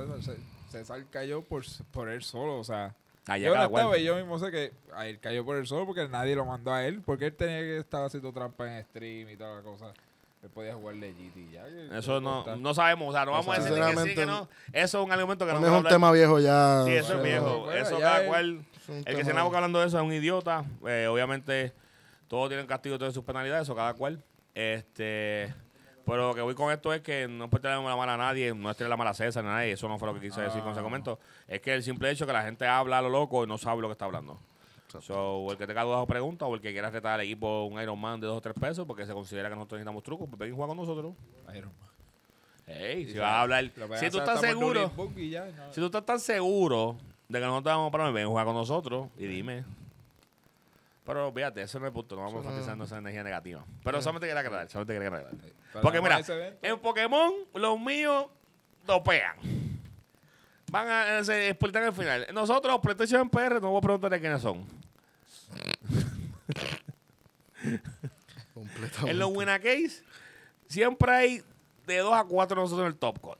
César, 0.70 1.04
cayó 1.10 1.42
por, 1.42 1.62
por 1.90 2.08
él 2.08 2.22
solo, 2.22 2.58
o 2.58 2.64
sea. 2.64 2.94
Allá 3.26 3.46
yo 3.46 3.54
no 3.54 3.62
estaba 3.62 3.98
y 3.98 4.04
yo 4.04 4.16
mismo 4.16 4.38
sé 4.38 4.50
que 4.50 4.72
a 4.94 5.06
él 5.06 5.20
cayó 5.20 5.44
por 5.44 5.56
él 5.56 5.66
solo 5.66 5.86
porque 5.86 6.08
nadie 6.08 6.34
lo 6.34 6.46
mandó 6.46 6.72
a 6.72 6.84
él. 6.86 7.02
Porque 7.02 7.26
él 7.26 7.34
tenía 7.34 7.60
que 7.60 7.78
estar 7.78 8.02
haciendo 8.04 8.32
trampa 8.32 8.74
en 8.74 8.84
stream 8.84 9.28
y 9.28 9.36
toda 9.36 9.56
la 9.56 9.62
cosa. 9.62 9.92
Él 10.44 10.50
podía 10.50 10.74
jugar 10.74 10.94
legit 10.96 11.34
y 11.38 11.50
ya. 11.52 11.64
que- 11.64 11.98
Eso 11.98 12.20
no, 12.20 12.44
no 12.56 12.74
sabemos. 12.74 13.08
O 13.08 13.12
sea, 13.12 13.24
no 13.24 13.32
vamos 13.32 13.48
a 13.58 13.60
decir 13.62 13.74
que 13.82 13.96
sí, 14.10 14.14
que 14.14 14.26
no. 14.26 14.46
Eso 14.74 15.00
es 15.00 15.04
un 15.06 15.10
argumento 15.10 15.46
que 15.46 15.52
no 15.54 15.58
es 15.58 15.64
un 15.66 15.74
hablar. 15.76 15.90
tema 15.92 16.12
viejo 16.12 16.38
ya. 16.38 16.82
Sí, 16.84 16.92
eso 16.92 17.14
es 17.14 17.22
viejo. 17.22 17.60
Bueno, 17.60 17.72
eso 17.80 17.98
cada 17.98 18.20
es- 18.22 18.28
cual. 18.28 18.64
es 18.76 19.06
El 19.06 19.16
que 19.16 19.24
se 19.24 19.30
anda 19.30 19.40
hablando 19.42 19.80
de 19.80 19.86
eso 19.86 19.96
es 19.96 20.04
un 20.04 20.12
idiota. 20.12 20.64
Eh, 20.86 21.06
obviamente, 21.10 21.72
todos 22.28 22.48
tienen 22.50 22.66
castigo, 22.66 22.98
todas 22.98 23.14
sus 23.14 23.24
penalidades, 23.24 23.62
eso 23.62 23.74
cada 23.74 23.94
cual. 23.94 24.22
Este. 24.54 25.54
Pero 26.04 26.28
lo 26.28 26.34
que 26.34 26.42
voy 26.42 26.54
con 26.54 26.70
esto 26.70 26.92
es 26.92 27.00
que 27.00 27.26
no 27.26 27.46
es 27.46 27.62
la 27.62 27.96
mala 27.96 28.12
a 28.12 28.16
nadie, 28.18 28.54
no 28.54 28.70
es 28.70 28.78
la 28.78 28.96
mala 28.98 29.10
a 29.10 29.14
César 29.14 29.42
ni 29.42 29.48
a 29.48 29.54
nadie, 29.54 29.72
eso 29.72 29.88
no 29.88 29.98
fue 29.98 30.08
lo 30.08 30.12
que 30.14 30.20
quise 30.20 30.42
decir 30.42 30.60
con 30.60 30.72
ese 30.72 30.80
Ah. 30.80 30.82
comentario. 30.82 31.18
Es 31.48 31.62
que 31.62 31.72
el 31.72 31.82
simple 31.82 32.10
hecho 32.10 32.26
que 32.26 32.34
la 32.34 32.42
gente 32.42 32.66
habla 32.66 32.98
a 32.98 33.02
lo 33.02 33.08
loco 33.08 33.42
y 33.44 33.46
no 33.46 33.56
sabe 33.56 33.80
lo 33.80 33.88
que 33.88 33.92
está 33.92 34.04
hablando. 34.04 34.38
Exacto. 34.98 35.02
So, 35.02 35.50
el 35.52 35.56
que 35.58 35.66
tenga 35.66 35.82
dudas 35.82 36.00
o 36.00 36.06
preguntas, 36.06 36.48
o 36.48 36.54
el 36.54 36.60
que 36.60 36.72
quiera 36.72 36.90
retar 36.90 37.14
al 37.14 37.20
equipo 37.22 37.64
un 37.64 37.80
Iron 37.80 37.98
Man 38.00 38.20
de 38.20 38.26
dos 38.26 38.38
o 38.38 38.40
tres 38.40 38.54
pesos 38.58 38.86
porque 38.86 39.04
se 39.06 39.12
considera 39.12 39.48
que 39.48 39.54
nosotros 39.56 39.78
necesitamos 39.78 40.02
trucos, 40.02 40.28
pues 40.28 40.38
ven 40.38 40.50
y 40.50 40.52
juega 40.54 40.68
con 40.68 40.76
nosotros. 40.76 41.14
Iron 41.54 41.72
Man. 41.80 41.90
Ey, 42.66 43.02
Y 43.02 43.12
si 43.12 43.18
vas 43.18 43.28
a 43.30 43.40
hablar, 43.42 43.64
si 43.64 43.70
tú 43.72 43.84
es 43.94 44.14
estás 44.14 44.40
seguro, 44.40 44.90
ya, 45.16 45.44
no. 45.46 45.72
si 45.72 45.80
tú 45.80 45.86
estás 45.86 46.06
tan 46.06 46.18
seguro 46.18 46.96
de 47.28 47.38
que 47.38 47.44
nosotros 47.44 47.74
vamos 47.74 47.88
a 47.88 47.92
parar, 47.92 48.12
ven, 48.12 48.26
juega 48.26 48.44
con 48.44 48.54
nosotros 48.54 49.08
y 49.18 49.26
dime. 49.26 49.64
Pero 51.04 51.30
fíjate, 51.32 51.60
eso 51.60 51.78
no 51.78 51.84
es 51.86 51.90
el 51.90 51.92
punto, 51.94 52.16
no 52.16 52.22
vamos 52.22 52.42
no- 52.42 52.50
enfatizando 52.50 52.84
esa 52.84 52.96
energía 52.96 53.22
negativa. 53.22 53.62
Pero 53.82 54.00
solamente 54.00 54.26
quería 54.26 54.40
aclarar, 54.40 54.70
solamente 54.70 54.94
quería 54.94 55.08
aclarar. 55.08 55.32
Pero 55.72 55.82
Porque 55.82 56.00
mira, 56.00 56.20
en 56.62 56.78
Pokémon, 56.78 57.32
los 57.54 57.78
míos 57.78 58.26
dopean. 58.86 59.36
Van 60.70 60.88
a 60.88 61.22
se 61.22 61.50
explotar 61.50 61.82
al 61.82 61.92
final. 61.92 62.26
Nosotros, 62.32 62.80
PlayStation 62.80 63.28
PR, 63.28 63.60
no 63.60 63.68
voy 63.70 63.78
a 63.78 63.80
preguntarle 63.82 64.18
quiénes 64.20 64.40
son. 64.40 64.64
Completamente. 68.54 69.10
En 69.10 69.18
los 69.18 69.30
Winner 69.30 69.60
Case, 69.60 70.02
siempre 70.68 71.12
hay 71.12 71.42
de 71.86 71.98
2 71.98 72.14
a 72.14 72.24
4 72.24 72.56
nosotros 72.56 72.86
en 72.86 72.92
el 72.92 72.98
top 72.98 73.18
cut. 73.20 73.38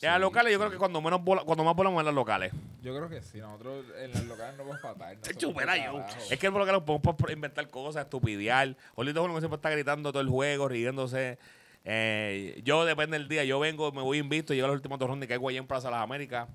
en 0.00 0.10
las 0.10 0.20
locales, 0.20 0.52
yo 0.52 0.58
creo 0.58 0.70
que 0.70 0.76
cuando 0.76 1.00
menos 1.00 1.22
bola, 1.22 1.42
cuando 1.42 1.64
más 1.64 1.74
volamos 1.74 2.00
en 2.00 2.06
las 2.06 2.14
locales. 2.14 2.52
Yo 2.82 2.94
creo 2.94 3.08
que 3.08 3.22
sí, 3.22 3.38
nosotros 3.38 3.86
en 3.98 4.12
las 4.12 4.24
locales 4.24 4.56
no 4.56 4.64
vamos 4.64 4.84
a 4.84 4.88
fatal. 4.94 5.18
Se 5.22 5.34
chupera 5.34 5.76
yo. 5.76 6.04
Es 6.30 6.38
que 6.38 6.50
por 6.50 6.60
lo 6.60 6.66
que 6.66 6.72
nos 6.72 6.82
podemos 6.82 7.16
por 7.16 7.30
inventar 7.30 7.68
cosas, 7.70 8.04
estupidear. 8.04 8.76
Olito 8.94 9.20
es 9.20 9.24
uno 9.24 9.34
que 9.34 9.40
siempre 9.40 9.56
está 9.56 9.70
gritando 9.70 10.12
todo 10.12 10.20
el 10.20 10.28
juego, 10.28 10.68
riéndose. 10.68 11.38
Eh, 11.84 12.60
yo, 12.64 12.84
depende 12.84 13.18
del 13.18 13.28
día, 13.28 13.44
yo 13.44 13.60
vengo, 13.60 13.92
me 13.92 14.02
voy 14.02 14.18
invicto, 14.18 14.54
llego 14.54 14.66
a 14.66 14.68
los 14.68 14.76
últimos 14.76 14.98
dos 14.98 15.08
rondas 15.08 15.26
y 15.26 15.28
caigo 15.28 15.48
allí 15.48 15.58
en 15.58 15.66
Plaza 15.66 15.90
Las 15.90 16.02
Américas. 16.02 16.48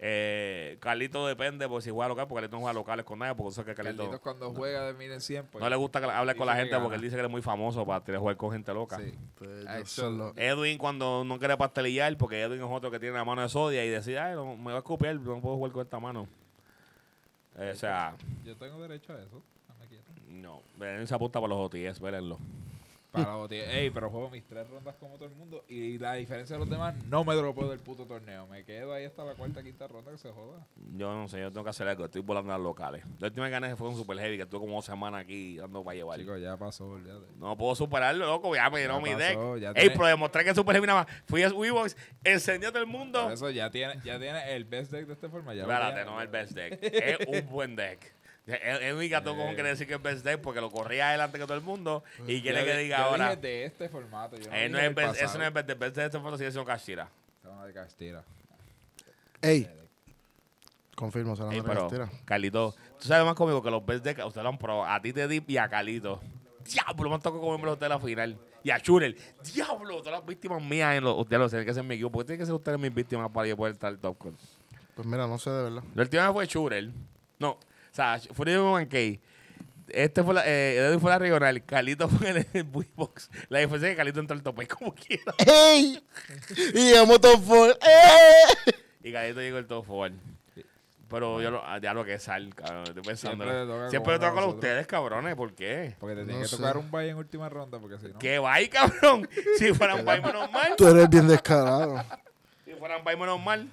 Eh, 0.00 0.76
Carlito 0.80 1.26
depende, 1.26 1.66
porque 1.68 1.82
si 1.82 1.90
juega 1.90 2.08
local, 2.08 2.26
porque 2.28 2.42
Carlito 2.42 2.56
no 2.56 2.60
juega 2.60 2.72
locales 2.74 3.04
con 3.04 3.18
nadie, 3.18 3.34
porque 3.34 3.54
sé 3.54 3.64
que 3.64 3.74
Carlito 3.74 3.96
Carlitos 4.04 4.20
cuando 4.20 4.52
juega 4.52 4.84
de 4.86 4.94
miren 4.94 5.20
100, 5.20 5.46
pues, 5.46 5.62
no 5.62 5.68
le 5.68 5.74
gusta 5.76 5.98
que 6.00 6.06
hablar 6.06 6.36
con 6.36 6.46
la 6.46 6.54
gente 6.54 6.78
porque 6.78 6.94
él 6.96 7.02
dice 7.02 7.16
que 7.16 7.20
él 7.20 7.26
es 7.26 7.32
muy 7.32 7.42
famoso 7.42 7.84
para 7.84 8.04
tirar 8.04 8.20
jugar 8.20 8.36
con 8.36 8.52
gente 8.52 8.72
loca. 8.72 8.96
Sí. 8.98 9.12
Pues, 9.36 9.66
eso- 9.66 10.32
Edwin 10.36 10.78
cuando 10.78 11.24
no 11.24 11.38
quiere 11.38 11.56
pastelillar, 11.56 12.16
porque 12.16 12.40
Edwin 12.42 12.60
es 12.62 12.68
otro 12.70 12.90
que 12.92 13.00
tiene 13.00 13.16
la 13.16 13.24
mano 13.24 13.42
de 13.42 13.48
sodia 13.48 13.84
y 13.84 13.88
decía, 13.88 14.26
ay, 14.26 14.34
no, 14.34 14.56
me 14.56 14.70
va 14.70 14.76
a 14.76 14.78
escupir, 14.78 15.18
no 15.20 15.40
puedo 15.40 15.56
jugar 15.56 15.72
con 15.72 15.82
esta 15.82 15.98
mano. 15.98 16.28
Eh, 17.58 17.72
o 17.72 17.76
sea, 17.76 18.14
Yo 18.44 18.56
tengo 18.56 18.80
derecho 18.80 19.12
a 19.12 19.16
eso. 19.20 19.42
No, 20.28 20.62
Edwin 20.80 21.06
se 21.08 21.14
apunta 21.14 21.40
para 21.40 21.54
los 21.54 21.58
OTS, 21.72 22.00
vérenlo. 22.00 22.38
Para. 23.10 23.38
Ey, 23.50 23.90
pero 23.90 24.10
juego 24.10 24.28
mis 24.30 24.44
tres 24.44 24.68
rondas 24.68 24.94
como 24.96 25.16
todo 25.16 25.28
el 25.28 25.34
mundo. 25.34 25.64
Y 25.68 25.98
la 25.98 26.14
diferencia 26.14 26.56
de 26.56 26.60
los 26.60 26.68
demás, 26.68 26.94
no 27.06 27.24
me 27.24 27.34
dropeo 27.34 27.68
del 27.68 27.80
puto 27.80 28.06
torneo. 28.06 28.46
Me 28.46 28.64
quedo 28.64 28.92
ahí 28.92 29.04
hasta 29.04 29.24
la 29.24 29.34
cuarta, 29.34 29.62
quinta 29.62 29.88
ronda 29.88 30.10
que 30.12 30.18
se 30.18 30.30
joda. 30.30 30.66
Yo 30.94 31.14
no 31.14 31.28
sé, 31.28 31.40
yo 31.40 31.50
tengo 31.50 31.64
que 31.64 31.70
hacer 31.70 31.88
algo, 31.88 32.04
estoy 32.04 32.20
volando 32.20 32.52
a 32.52 32.58
las 32.58 32.64
locales. 32.64 33.04
La 33.18 33.28
última 33.28 33.46
que 33.46 33.52
gané 33.52 33.76
fue 33.76 33.88
un 33.88 33.96
Super 33.96 34.18
Heavy, 34.18 34.36
que 34.36 34.42
estuve 34.42 34.60
como 34.60 34.74
dos 34.74 34.84
semanas 34.84 35.22
aquí 35.22 35.56
dando 35.56 35.82
para 35.82 35.96
llevar. 35.96 36.18
Chicos, 36.18 36.40
ya 36.40 36.56
pasó, 36.56 36.86
olvídate. 36.86 37.26
No 37.36 37.56
puedo 37.56 37.74
superarlo, 37.74 38.26
loco, 38.26 38.54
ya 38.54 38.68
me 38.68 38.80
llenó 38.80 38.98
Ya 38.98 39.02
mi 39.02 39.14
deck. 39.14 39.76
Ey, 39.76 39.90
pero 39.90 40.06
demostré 40.06 40.44
que 40.44 40.54
Super 40.54 40.74
Heavy 40.76 40.86
nada 40.86 41.04
más. 41.04 41.22
Fui 41.26 41.42
a 41.42 41.48
Weebox, 41.48 41.96
encendió 42.24 42.70
todo 42.70 42.82
el 42.82 42.88
mundo. 42.88 43.22
Por 43.22 43.32
eso 43.32 43.50
ya 43.50 43.70
tiene, 43.70 43.94
ya 44.04 44.18
tiene 44.18 44.54
el 44.54 44.64
best 44.64 44.92
deck 44.92 45.06
de 45.06 45.14
esta 45.14 45.30
forma. 45.30 45.54
Ya 45.54 45.62
Espérate, 45.62 46.04
no 46.04 46.18
es 46.20 46.26
el 46.26 46.28
best 46.30 46.52
deck. 46.52 46.78
es 46.82 47.26
un 47.26 47.48
buen 47.48 47.74
deck. 47.74 48.17
Es 48.54 48.94
único 48.94 49.12
gato 49.12 49.36
cojón 49.36 49.54
quiere 49.54 49.68
decir 49.70 49.86
que 49.86 49.94
es 49.94 50.02
best 50.02 50.24
deck 50.24 50.40
porque 50.40 50.60
lo 50.60 50.70
corría 50.70 51.08
adelante 51.10 51.38
que 51.38 51.44
todo 51.44 51.54
el 51.56 51.62
mundo 51.62 52.02
y 52.26 52.40
quiere 52.40 52.60
Yo 52.60 52.64
que 52.66 52.76
di- 52.78 52.82
diga 52.84 52.98
yo 52.98 53.04
ahora. 53.04 53.28
dije 53.30 53.40
de 53.42 53.64
este 53.66 53.88
formato. 53.90 54.36
Yo 54.36 54.48
no 54.50 54.56
Eh, 54.56 54.68
no 54.70 54.78
es 54.78 54.94
best, 54.94 55.20
eso 55.20 55.38
no 55.38 55.44
es 55.44 55.52
best 55.52 55.66
deck. 55.68 55.78
Best 55.78 55.96
de 55.96 56.04
este 56.06 56.18
fondo 56.18 56.38
sigue 56.38 56.50
siendo 56.50 56.70
una 57.44 57.66
de 57.66 57.72
Castira. 57.74 58.22
Ey, 59.42 59.68
confirmo, 60.94 61.36
se 61.36 61.42
la 61.42 61.50
Ey, 61.52 61.58
Andrea 61.58 61.74
pero, 61.74 61.88
Castira. 61.88 62.22
Carlito, 62.24 62.74
tú 62.98 63.06
sabes 63.06 63.24
más 63.24 63.34
conmigo 63.34 63.62
que 63.62 63.70
los 63.70 63.84
best 63.84 64.04
decks, 64.04 64.24
ustedes 64.24 64.42
lo 64.42 64.48
han 64.50 64.58
probado. 64.58 64.84
A 64.86 65.00
ti 65.00 65.12
te 65.12 65.28
di 65.28 65.42
y 65.46 65.56
a 65.56 65.68
Carlito. 65.68 66.20
Diablo, 66.64 67.10
me 67.10 67.18
tocó 67.18 67.40
comerme 67.40 67.66
los 67.66 67.78
de 67.78 67.88
la 67.88 67.98
final. 67.98 68.36
Y 68.64 68.70
a 68.70 68.80
Churel. 68.80 69.16
Diablo, 69.54 69.98
todas 69.98 70.18
las 70.20 70.26
víctimas 70.26 70.60
mías 70.62 70.96
en 70.96 71.04
los. 71.04 71.16
Ustedes 71.18 71.38
lo 71.40 71.48
tienen 71.48 71.66
que 71.66 71.72
ser 71.72 71.84
mi 71.84 71.94
equipo. 71.94 72.10
Porque 72.10 72.26
tienen 72.26 72.40
que 72.40 72.46
ser 72.46 72.54
ustedes 72.54 72.78
mis 72.78 72.92
víctimas 72.92 73.30
para 73.30 73.46
yo 73.46 73.56
poder 73.56 73.72
estar 73.74 73.92
el 73.92 73.98
top 73.98 74.18
con. 74.18 74.36
Pues 74.94 75.06
mira, 75.06 75.26
no 75.26 75.38
sé 75.38 75.48
de 75.50 75.62
verdad. 75.62 75.82
La 75.94 76.02
última 76.02 76.24
vez 76.24 76.32
fue 76.32 76.46
Churel. 76.48 76.92
No, 77.38 77.56
sea, 78.02 78.34
fue 78.34 78.58
un 78.58 78.72
Mankey. 78.72 79.20
Este 79.88 80.22
fue 80.22 80.34
la, 80.34 80.46
eh, 80.46 80.76
Edwin 80.76 81.00
fue 81.00 81.10
la 81.10 81.18
regional. 81.18 81.64
Carlito 81.64 82.08
fue 82.08 82.30
en 82.30 82.46
el 82.52 82.64
Box. 82.64 83.30
La 83.48 83.60
diferencia 83.60 83.88
es 83.88 83.92
que 83.92 83.96
Carlito 83.96 84.20
entró 84.20 84.36
al 84.36 84.42
tope 84.42 84.66
como 84.66 84.94
quiera. 84.94 85.34
¡Ey! 85.38 86.02
Y 86.74 86.90
llegamos 86.90 87.20
top 87.20 87.42
four. 87.42 87.70
¡Eh! 87.70 88.72
Y 89.02 89.12
Carlito 89.12 89.40
llegó 89.40 89.58
el 89.58 89.66
top 89.66 89.86
forward. 89.86 90.12
Pero 91.08 91.40
yo 91.40 91.50
lo, 91.50 91.64
ah, 91.64 91.78
ya 91.80 91.94
lo 91.94 92.04
que 92.04 92.14
es 92.14 92.22
sal, 92.22 92.54
cabrón. 92.54 92.84
Estoy 92.86 93.02
pensando. 93.02 93.44
Siempre 93.88 94.12
le 94.12 94.18
toca 94.18 94.32
con 94.32 94.44
ustedes, 94.44 94.86
cabrones. 94.86 95.34
¿Por 95.36 95.54
qué? 95.54 95.96
Porque 95.98 96.14
te 96.14 96.24
tiene 96.24 96.40
No 96.40 96.44
que 96.44 96.50
tocar 96.54 96.76
un 96.76 96.90
bye 96.90 97.08
en 97.08 97.16
última 97.16 97.48
ronda, 97.48 97.78
porque 97.78 97.98
si 97.98 98.08
no. 98.12 98.18
¿Qué 98.18 98.38
bye, 98.38 98.68
cabrón? 98.68 99.26
Si 99.58 99.72
fueran 99.72 100.04
bye 100.04 100.20
menos 100.20 100.50
mal. 100.52 100.76
Tú 100.76 100.86
eres 100.86 101.08
bien 101.08 101.26
descarado. 101.26 102.04
Si 102.64 102.72
fueran 102.74 103.02
bye 103.04 103.16
menos 103.16 103.42
mal. 103.42 103.70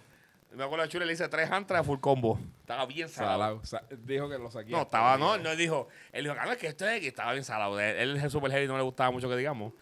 Me 0.55 0.63
acuerdo 0.63 0.85
a 0.85 0.87
Chule 0.87 1.05
le 1.05 1.13
hice 1.13 1.27
tres 1.27 1.49
antras 1.51 1.81
de 1.81 1.85
full 1.85 1.99
combo. 1.99 2.39
Estaba 2.61 2.85
bien 2.85 3.09
salado. 3.09 3.61
Salado. 3.61 3.65
Sa- 3.65 3.83
dijo 4.05 4.29
que 4.29 4.37
lo 4.37 4.49
saqué. 4.51 4.71
No, 4.71 4.83
estaba, 4.83 5.17
no, 5.17 5.37
no, 5.37 5.55
dijo, 5.55 5.87
él 6.11 6.23
dijo, 6.23 6.35
"Carlos, 6.35 6.55
es 6.55 6.61
que 6.61 6.67
esto 6.67 6.87
es 6.87 7.01
que 7.01 7.07
estaba 7.09 7.31
bien 7.33 7.43
salado. 7.43 7.79
Él, 7.79 7.95
él 7.97 8.15
es 8.17 8.31
super 8.31 8.51
heavy, 8.51 8.67
no 8.67 8.77
le 8.77 8.83
gustaba 8.83 9.11
mucho 9.11 9.27
que 9.29 9.35
digamos. 9.35 9.73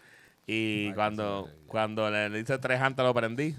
Y 0.46 0.88
Ay, 0.88 0.94
cuando, 0.94 1.48
cuando 1.66 2.10
le, 2.10 2.28
le 2.28 2.40
hice 2.40 2.58
tres 2.58 2.80
antes 2.80 3.04
lo 3.04 3.14
prendí, 3.14 3.56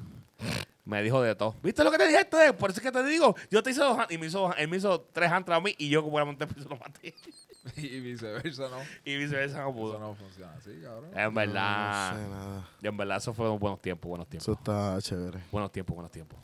me 0.84 1.02
dijo 1.02 1.20
de 1.22 1.34
todo. 1.36 1.56
¿Viste 1.64 1.84
lo 1.84 1.90
que 1.90 1.98
te 1.98 2.06
dije 2.08 2.20
esto? 2.20 2.40
es? 2.40 2.54
Por 2.54 2.70
eso 2.70 2.80
es 2.80 2.84
que 2.86 2.92
te 2.92 3.04
digo, 3.04 3.36
yo 3.50 3.64
te 3.64 3.72
hice 3.72 3.80
dos 3.82 3.98
y 4.12 4.18
me 4.20 4.28
hizo, 4.28 4.54
él 4.56 4.68
me 4.68 4.78
hizo 4.78 5.02
tres 5.12 5.32
antras 5.32 5.58
a 5.58 5.62
mí 5.62 5.74
y 5.80 5.90
yo 5.90 6.04
como 6.04 6.18
era 6.20 6.26
monté 6.26 6.46
piso 6.46 6.70
lo 6.70 6.78
maté. 6.78 7.16
y 7.78 8.00
viceversa, 8.02 8.70
¿no? 8.70 8.78
y 9.04 9.16
viceversa 9.18 9.62
no 9.62 9.70
Eso 9.70 9.76
pudo. 9.76 10.00
no 10.00 10.14
funciona 10.14 10.54
así, 10.54 10.80
cabrón. 10.84 11.10
En 11.18 11.34
verdad, 11.34 12.12
No 12.14 12.18
sé 12.20 12.30
nada. 12.30 12.70
en 12.84 12.98
verdad, 12.98 13.18
eso 13.18 13.34
fueron 13.34 13.58
buenos 13.58 13.82
tiempos, 13.82 14.08
buenos 14.08 14.28
tiempos. 14.28 14.44
Eso 14.48 14.54
está 14.54 14.98
chévere. 15.02 15.40
Buenos 15.52 15.72
tiempos, 15.72 15.96
buenos 15.96 16.12
tiempos. 16.12 16.38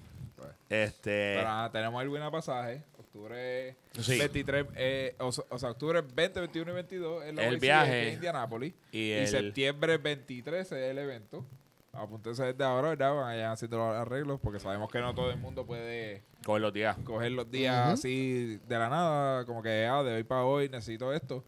Este, 0.72 1.34
Pero 1.36 1.44
nada, 1.50 1.72
tenemos 1.72 2.02
el 2.02 2.10
buena 2.10 2.32
pasaje. 2.32 2.82
Octubre 2.98 3.76
Sí. 4.00 4.18
23, 4.18 4.66
eh, 4.76 5.16
o, 5.20 5.32
sea- 5.32 5.44
o 5.50 5.60
sea, 5.60 5.72
octubre 5.72 6.02
20, 6.02 6.40
21 6.40 6.72
y 6.72 6.74
22 6.76 7.26
es 7.26 7.34
la 7.36 7.44
El 7.46 7.58
viaje. 7.60 8.08
en 8.08 8.14
Indianápolis. 8.16 8.74
y 8.92 9.00
Y, 9.00 9.12
el, 9.12 9.28
septiembre 9.28 9.98
23 9.98 10.72
es 10.72 10.72
el 10.72 10.98
evento. 10.98 11.46
Apúntense 11.92 12.46
desde 12.46 12.64
ahora, 12.64 12.90
¿verdad? 12.90 13.14
Vayan 13.16 13.52
haciendo 13.52 13.78
los 13.80 13.94
arreglos 13.94 14.40
porque 14.42 14.62
sabemos 14.62 14.90
que 14.90 15.00
no 15.02 15.14
todo 15.14 15.30
el 15.30 15.38
mundo 15.38 15.66
puede 15.66 16.24
con 16.46 16.62
los 16.62 16.72
días. 16.72 16.98
coger 17.04 17.34
los 17.34 17.52
días 17.52 17.90
así 17.90 18.62
de 18.66 18.80
la 18.80 18.88
nada, 18.88 19.44
como 19.46 19.62
que 19.62 19.86
ah, 19.86 20.02
de 20.04 20.14
hoy 20.16 20.24
para 20.24 20.46
hoy 20.46 20.70
necesito 20.70 21.12
esto. 21.14 21.44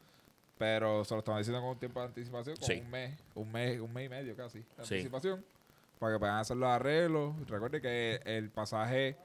Pero 0.58 1.04
se 1.06 1.14
lo 1.14 1.20
estamos 1.20 1.40
diciendo 1.40 1.62
con 1.62 1.70
un 1.72 1.80
tiempo 1.80 2.00
de 2.02 2.08
anticipación, 2.08 2.58
con 2.58 2.66
Sí. 2.68 2.82
un 2.84 2.92
mes, 2.92 3.18
un 3.36 3.52
mes, 3.52 3.80
un 3.80 3.94
mes 3.94 4.06
y 4.06 4.10
medio 4.10 4.36
casi 4.36 4.60
de 4.60 4.66
Sí. 4.84 4.96
anticipación, 4.96 5.46
para 6.04 6.16
que 6.16 6.20
puedan 6.20 6.38
hacer 6.38 6.58
los 6.58 6.70
arreglos. 6.70 7.34
Recuerde 7.50 7.82
que 7.82 8.20
el 8.26 8.50
pasaje, 8.50 9.16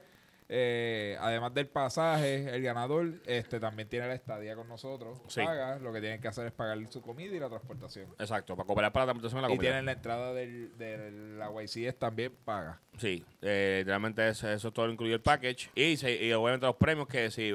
eh, 0.47 1.17
además 1.19 1.53
del 1.53 1.67
pasaje, 1.67 2.55
el 2.55 2.61
ganador 2.63 3.15
este 3.25 3.59
también 3.59 3.87
tiene 3.89 4.07
la 4.07 4.15
estadía 4.15 4.55
con 4.55 4.67
nosotros. 4.67 5.19
Sí. 5.27 5.41
Paga, 5.43 5.77
lo 5.79 5.91
que 5.93 5.99
tienen 5.99 6.21
que 6.21 6.27
hacer 6.27 6.47
es 6.47 6.51
pagar 6.53 6.79
su 6.89 7.01
comida 7.01 7.35
y 7.35 7.39
la 7.39 7.49
transportación. 7.49 8.07
Exacto, 8.17 8.55
para 8.55 8.65
cooperar 8.65 8.91
para 8.91 9.05
la 9.07 9.11
transportación 9.13 9.39
y 9.39 9.47
la 9.47 9.53
Y 9.53 9.57
comida. 9.57 9.69
tienen 9.71 9.85
la 9.85 9.91
entrada 9.91 10.33
del, 10.33 10.77
de 10.77 11.11
la 11.37 11.51
YCS 11.61 11.99
también 11.99 12.33
paga. 12.45 12.79
Sí, 12.97 13.23
eh, 13.41 13.83
realmente 13.85 14.27
eso, 14.27 14.49
eso 14.49 14.71
todo 14.71 14.89
incluye 14.89 15.13
el 15.13 15.21
package. 15.21 15.69
Y, 15.75 15.97
se- 15.97 16.15
y 16.25 16.31
obviamente 16.33 16.65
los 16.65 16.77
premios 16.77 17.07
que 17.07 17.29
si 17.29 17.53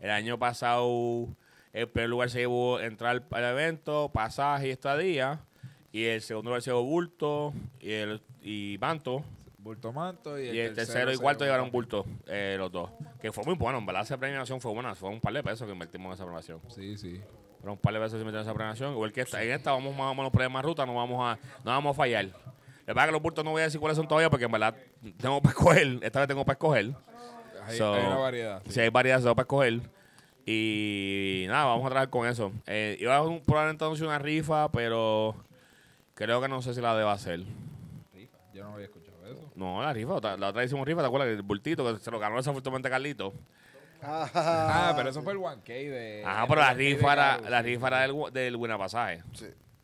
el 0.00 0.10
año 0.10 0.38
pasado 0.38 1.26
el 1.72 1.88
primer 1.88 2.10
lugar 2.10 2.30
se 2.30 2.38
llevó 2.40 2.78
entrar 2.80 3.22
al 3.30 3.44
evento, 3.44 4.10
pasaje 4.12 4.68
y 4.68 4.70
estadía. 4.70 5.40
Y 5.90 6.04
el 6.04 6.20
segundo 6.20 6.50
lugar 6.50 6.60
se 6.62 6.70
llevó 6.70 6.82
bulto 6.84 7.54
y 7.80 7.92
el 7.92 8.20
y 8.48 8.78
manto. 8.80 9.22
Bulto 9.58 9.92
manto 9.92 10.38
y 10.38 10.48
el, 10.48 10.54
Y 10.54 10.60
el 10.60 10.74
tercero 10.74 11.10
y 11.10 11.16
se 11.16 11.20
cuarto 11.22 11.44
lleva- 11.44 11.56
llevaron 11.56 11.70
bulto, 11.72 12.06
eh, 12.26 12.54
los 12.58 12.70
dos. 12.72 12.90
Que 13.20 13.32
fue 13.32 13.44
muy 13.44 13.54
bueno, 13.54 13.78
en 13.78 13.84
verdad 13.86 14.02
esa 14.02 14.16
premiación 14.16 14.60
fue 14.60 14.72
buena. 14.72 14.94
Fue 14.94 15.10
un 15.10 15.20
par 15.20 15.32
de 15.34 15.42
pesos 15.42 15.66
que 15.66 15.72
invertimos 15.72 16.06
en 16.06 16.12
esa 16.14 16.24
premiación. 16.24 16.60
Sí, 16.68 16.96
sí. 16.96 17.20
Fueron 17.60 17.72
un 17.72 17.78
par 17.78 17.92
de 17.92 17.98
pesos 17.98 18.12
que 18.14 18.18
invertimos 18.20 18.44
en 18.46 18.50
esa 18.50 18.54
premiación. 18.54 18.92
Igual 18.92 19.12
que 19.12 19.20
esta, 19.22 19.42
en 19.42 19.50
esta 19.50 19.72
vamos 19.72 19.94
más 19.96 20.12
o 20.12 20.14
menos 20.14 20.30
por 20.30 20.40
la 20.40 20.48
misma 20.48 20.62
ruta, 20.62 20.86
no 20.86 20.94
vamos 20.94 21.18
a, 21.20 21.36
no 21.64 21.70
vamos 21.72 21.90
a 21.90 21.94
fallar. 21.94 22.26
La 22.86 22.94
verdad 22.94 23.06
que 23.06 23.12
los 23.12 23.20
bultos 23.22 23.44
no 23.44 23.50
voy 23.50 23.60
a 23.60 23.64
decir 23.64 23.80
cuáles 23.80 23.96
son 23.98 24.08
todavía 24.08 24.30
porque 24.30 24.46
en 24.46 24.52
verdad 24.52 24.74
tengo 25.18 25.42
para 25.42 25.50
escoger. 25.58 25.98
Esta 26.02 26.20
vez 26.20 26.28
tengo 26.28 26.44
para 26.44 26.54
escoger. 26.54 26.92
Hay, 27.66 27.76
So, 27.76 27.92
hay 27.94 28.06
una 28.06 28.16
variedad. 28.16 28.62
sí. 28.64 28.72
Si 28.72 28.80
hay 28.80 28.88
variedades 28.88 29.24
para 29.26 29.42
escoger. 29.42 29.80
Y 30.46 31.44
nada, 31.48 31.66
vamos 31.66 31.84
a 31.84 31.88
trabajar 31.90 32.08
con 32.10 32.26
eso. 32.26 32.52
Eh, 32.66 32.96
iba 33.00 33.14
a 33.16 33.22
un- 33.22 33.40
probablemente 33.42 33.84
anunciar 33.84 34.08
una 34.08 34.18
rifa, 34.18 34.70
pero 34.72 35.34
Creo 36.14 36.40
que 36.40 36.48
no 36.48 36.62
sé 36.62 36.74
si 36.74 36.80
la 36.80 36.96
deba 36.96 37.12
hacer. 37.12 37.42
Yo 38.58 38.64
no 38.64 38.74
había 38.74 38.86
escuchado 38.86 39.24
eso. 39.24 39.52
No, 39.54 39.80
la 39.80 39.92
rifa. 39.92 40.36
La 40.36 40.48
otra 40.48 40.64
hicimos 40.64 40.84
rifa, 40.84 41.00
¿te 41.00 41.06
acuerdas? 41.06 41.28
El 41.28 41.42
bultito 41.42 41.94
que 41.94 42.00
se 42.00 42.10
lo 42.10 42.18
ganó 42.18 42.36
desafortunadamente 42.38 42.90
Carlito. 42.90 43.32
Ah, 44.02 44.92
pero 44.96 45.10
eso 45.10 45.22
fue 45.22 45.32
el 45.32 45.38
1K 45.38 45.64
de. 45.66 46.24
Ajá, 46.26 46.46
pero 46.48 46.60
la 46.60 46.72
el 46.72 46.76
1K 46.76 46.78
de 46.78 46.94
rifa 46.94 47.12
era, 47.12 47.40
la 47.40 47.62
sí. 47.62 47.66
rifa 47.68 47.86
era 47.86 48.00
del, 48.00 48.32
del 48.32 48.56
buena 48.56 48.76
pasaje. 48.76 49.22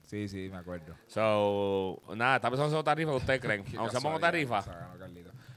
Sí, 0.02 0.28
sí, 0.28 0.48
me 0.50 0.56
acuerdo. 0.56 0.94
So, 1.06 2.02
nada, 2.16 2.36
está 2.36 2.50
pensando 2.50 2.64
en 2.64 2.68
hacer 2.68 2.80
otra 2.80 2.94
rifa 2.94 3.10
que 3.12 3.16
ustedes 3.16 3.40
creen. 3.40 3.64
Qué 3.70 3.76
Vamos 3.76 3.94
a 3.94 3.98
hacer 3.98 4.12
otra 4.12 4.30
rifa. 4.32 4.64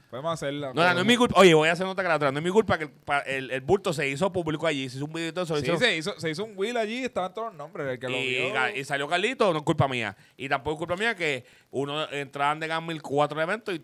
Se. 0.08 0.10
Podemos 0.10 0.32
hacerla. 0.32 0.72
No, 0.74 0.94
no 0.94 1.00
es 1.00 1.06
mi 1.06 1.16
culpa. 1.16 1.38
Oye, 1.38 1.52
voy 1.54 1.68
a 1.68 1.72
hacer 1.72 1.86
nota 1.86 2.02
otra. 2.14 2.32
No 2.32 2.38
es 2.38 2.44
mi 2.44 2.50
culpa 2.50 2.78
que 2.78 2.84
el, 2.84 2.90
pa- 2.90 3.20
el, 3.20 3.50
el 3.50 3.60
bulto 3.60 3.92
se 3.92 4.08
hizo 4.08 4.32
público 4.32 4.66
allí. 4.66 4.88
Se 4.88 4.96
hizo 4.96 5.04
un 5.06 5.12
video 5.12 5.28
y 5.28 5.32
todo 5.32 5.44
eso. 5.44 5.54
lo 5.54 5.60
Sí, 5.60 5.76
se 5.76 5.96
hizo, 5.96 6.18
se 6.18 6.30
hizo 6.30 6.44
un 6.44 6.54
wheel 6.56 6.76
allí, 6.76 7.04
estaban 7.04 7.32
todos 7.34 7.48
los 7.48 7.56
nombres. 7.56 7.86
El 7.88 7.98
que 7.98 8.08
lo 8.08 8.16
y, 8.16 8.28
vio. 8.28 8.54
ga- 8.54 8.74
y 8.74 8.84
salió 8.84 9.06
Carlito, 9.08 9.52
no 9.52 9.58
es 9.58 9.64
culpa 9.64 9.86
mía. 9.88 10.16
Y 10.36 10.48
tampoco 10.48 10.74
es 10.76 10.78
culpa 10.78 10.96
mía 10.96 11.14
que 11.14 11.44
uno 11.70 12.10
entraban 12.10 12.58
de 12.60 12.66
Gamil 12.68 13.02
cuatro 13.02 13.40
eventos 13.40 13.74
y, 13.74 13.82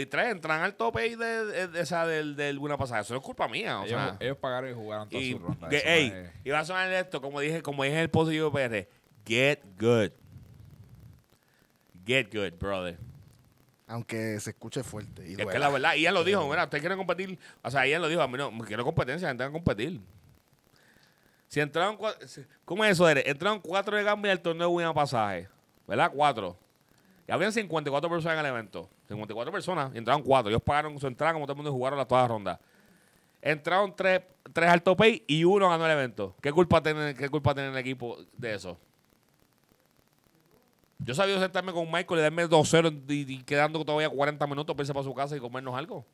y, 0.00 0.06
tres 0.06 0.32
entran 0.32 0.60
al 0.62 0.74
tope 0.74 1.00
ahí 1.02 1.14
de, 1.14 1.44
de- 1.46 1.68
de 1.68 1.80
esa 1.80 2.06
del, 2.06 2.34
del 2.36 2.58
buena 2.58 2.76
pasada. 2.76 3.02
Eso 3.02 3.14
no 3.14 3.20
es 3.20 3.24
culpa 3.26 3.46
mía. 3.46 3.78
O 3.80 3.84
ellos, 3.84 3.90
sea, 4.00 4.16
ellos 4.20 4.36
pagaron 4.38 4.70
y 4.70 4.74
jugaron 4.74 5.08
toda 5.08 5.22
y, 5.22 5.32
su 5.32 5.38
ronda. 5.38 5.68
que, 5.68 5.76
eso 5.76 5.88
ey, 5.88 6.06
es- 6.08 6.30
y 6.44 6.50
va 6.50 6.58
a 6.60 6.64
sonar 6.64 6.92
esto, 6.92 7.20
como 7.20 7.38
dije, 7.40 7.62
como 7.62 7.84
dije 7.84 7.94
en 7.94 8.02
el 8.02 8.10
post 8.10 8.30
de 8.32 8.42
UPR, 8.42 8.88
get 9.26 9.60
good. 9.78 10.10
Get 12.06 12.34
good, 12.34 12.58
brother. 12.58 12.98
Aunque 13.90 14.38
se 14.38 14.50
escuche 14.50 14.84
fuerte. 14.84 15.28
Y 15.28 15.32
Es 15.32 15.46
que 15.46 15.58
la 15.58 15.68
verdad, 15.68 15.94
él 15.96 16.14
lo 16.14 16.22
dijo, 16.22 16.48
mira, 16.48 16.62
ustedes 16.64 16.80
quieren 16.80 16.96
competir. 16.96 17.36
O 17.60 17.70
sea, 17.70 17.84
él 17.86 18.00
lo 18.00 18.08
dijo, 18.08 18.22
a 18.22 18.28
mí 18.28 18.38
no, 18.38 18.56
quiero 18.64 18.84
competencia, 18.84 19.26
gente 19.26 19.44
que 19.44 19.50
competir. 19.50 20.00
Si 21.48 21.58
entraron, 21.58 21.98
¿cómo 22.64 22.84
es 22.84 22.92
eso, 22.92 23.08
Ere? 23.08 23.28
Entraron 23.28 23.58
cuatro 23.58 23.96
de 23.96 24.04
Gambia 24.04 24.30
al 24.30 24.40
torneo 24.40 24.78
de 24.78 24.94
Pasaje, 24.94 25.48
¿verdad? 25.88 26.12
Cuatro. 26.14 26.56
Y 27.26 27.32
habían 27.32 27.52
54 27.52 28.08
personas 28.08 28.38
en 28.38 28.46
el 28.46 28.52
evento. 28.52 28.88
54 29.08 29.52
personas, 29.52 29.90
y 29.92 29.98
entraron 29.98 30.22
cuatro. 30.22 30.50
Ellos 30.50 30.62
pagaron 30.62 30.96
su 31.00 31.08
entrada 31.08 31.32
como 31.32 31.46
todo 31.46 31.54
el 31.54 31.56
mundo 31.56 31.70
y 31.70 31.72
jugaron 31.72 31.98
las 31.98 32.06
todas 32.06 32.22
las 32.22 32.30
rondas. 32.30 32.58
Entraron 33.42 33.96
tres, 33.96 34.22
tres 34.52 34.70
alto 34.70 34.96
pay 34.96 35.24
y 35.26 35.42
uno 35.42 35.68
ganó 35.68 35.84
el 35.86 35.92
evento. 35.92 36.36
¿Qué 36.40 36.52
culpa 36.52 36.80
tiene, 36.80 37.14
qué 37.16 37.28
culpa 37.28 37.54
tiene 37.54 37.70
el 37.70 37.76
equipo 37.76 38.18
de 38.36 38.54
eso? 38.54 38.78
Yo 41.04 41.14
sabía 41.14 41.38
sentarme 41.40 41.72
con 41.72 41.86
Michael 41.90 42.20
y 42.20 42.22
darme 42.22 42.44
2-0 42.46 43.02
y, 43.08 43.34
y 43.34 43.42
quedando 43.42 43.84
todavía 43.84 44.08
40 44.10 44.46
minutos 44.46 44.74
para 44.76 44.82
irse 44.82 44.92
para 44.92 45.04
su 45.04 45.14
casa 45.14 45.36
y 45.36 45.40
comernos 45.40 45.74
algo. 45.74 46.04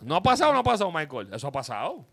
¿No 0.00 0.14
ha 0.16 0.22
pasado 0.22 0.50
o 0.50 0.54
no 0.54 0.60
ha 0.60 0.64
pasado, 0.64 0.92
Michael? 0.92 1.28
Eso 1.32 1.46
ha 1.48 1.52
pasado. 1.52 2.04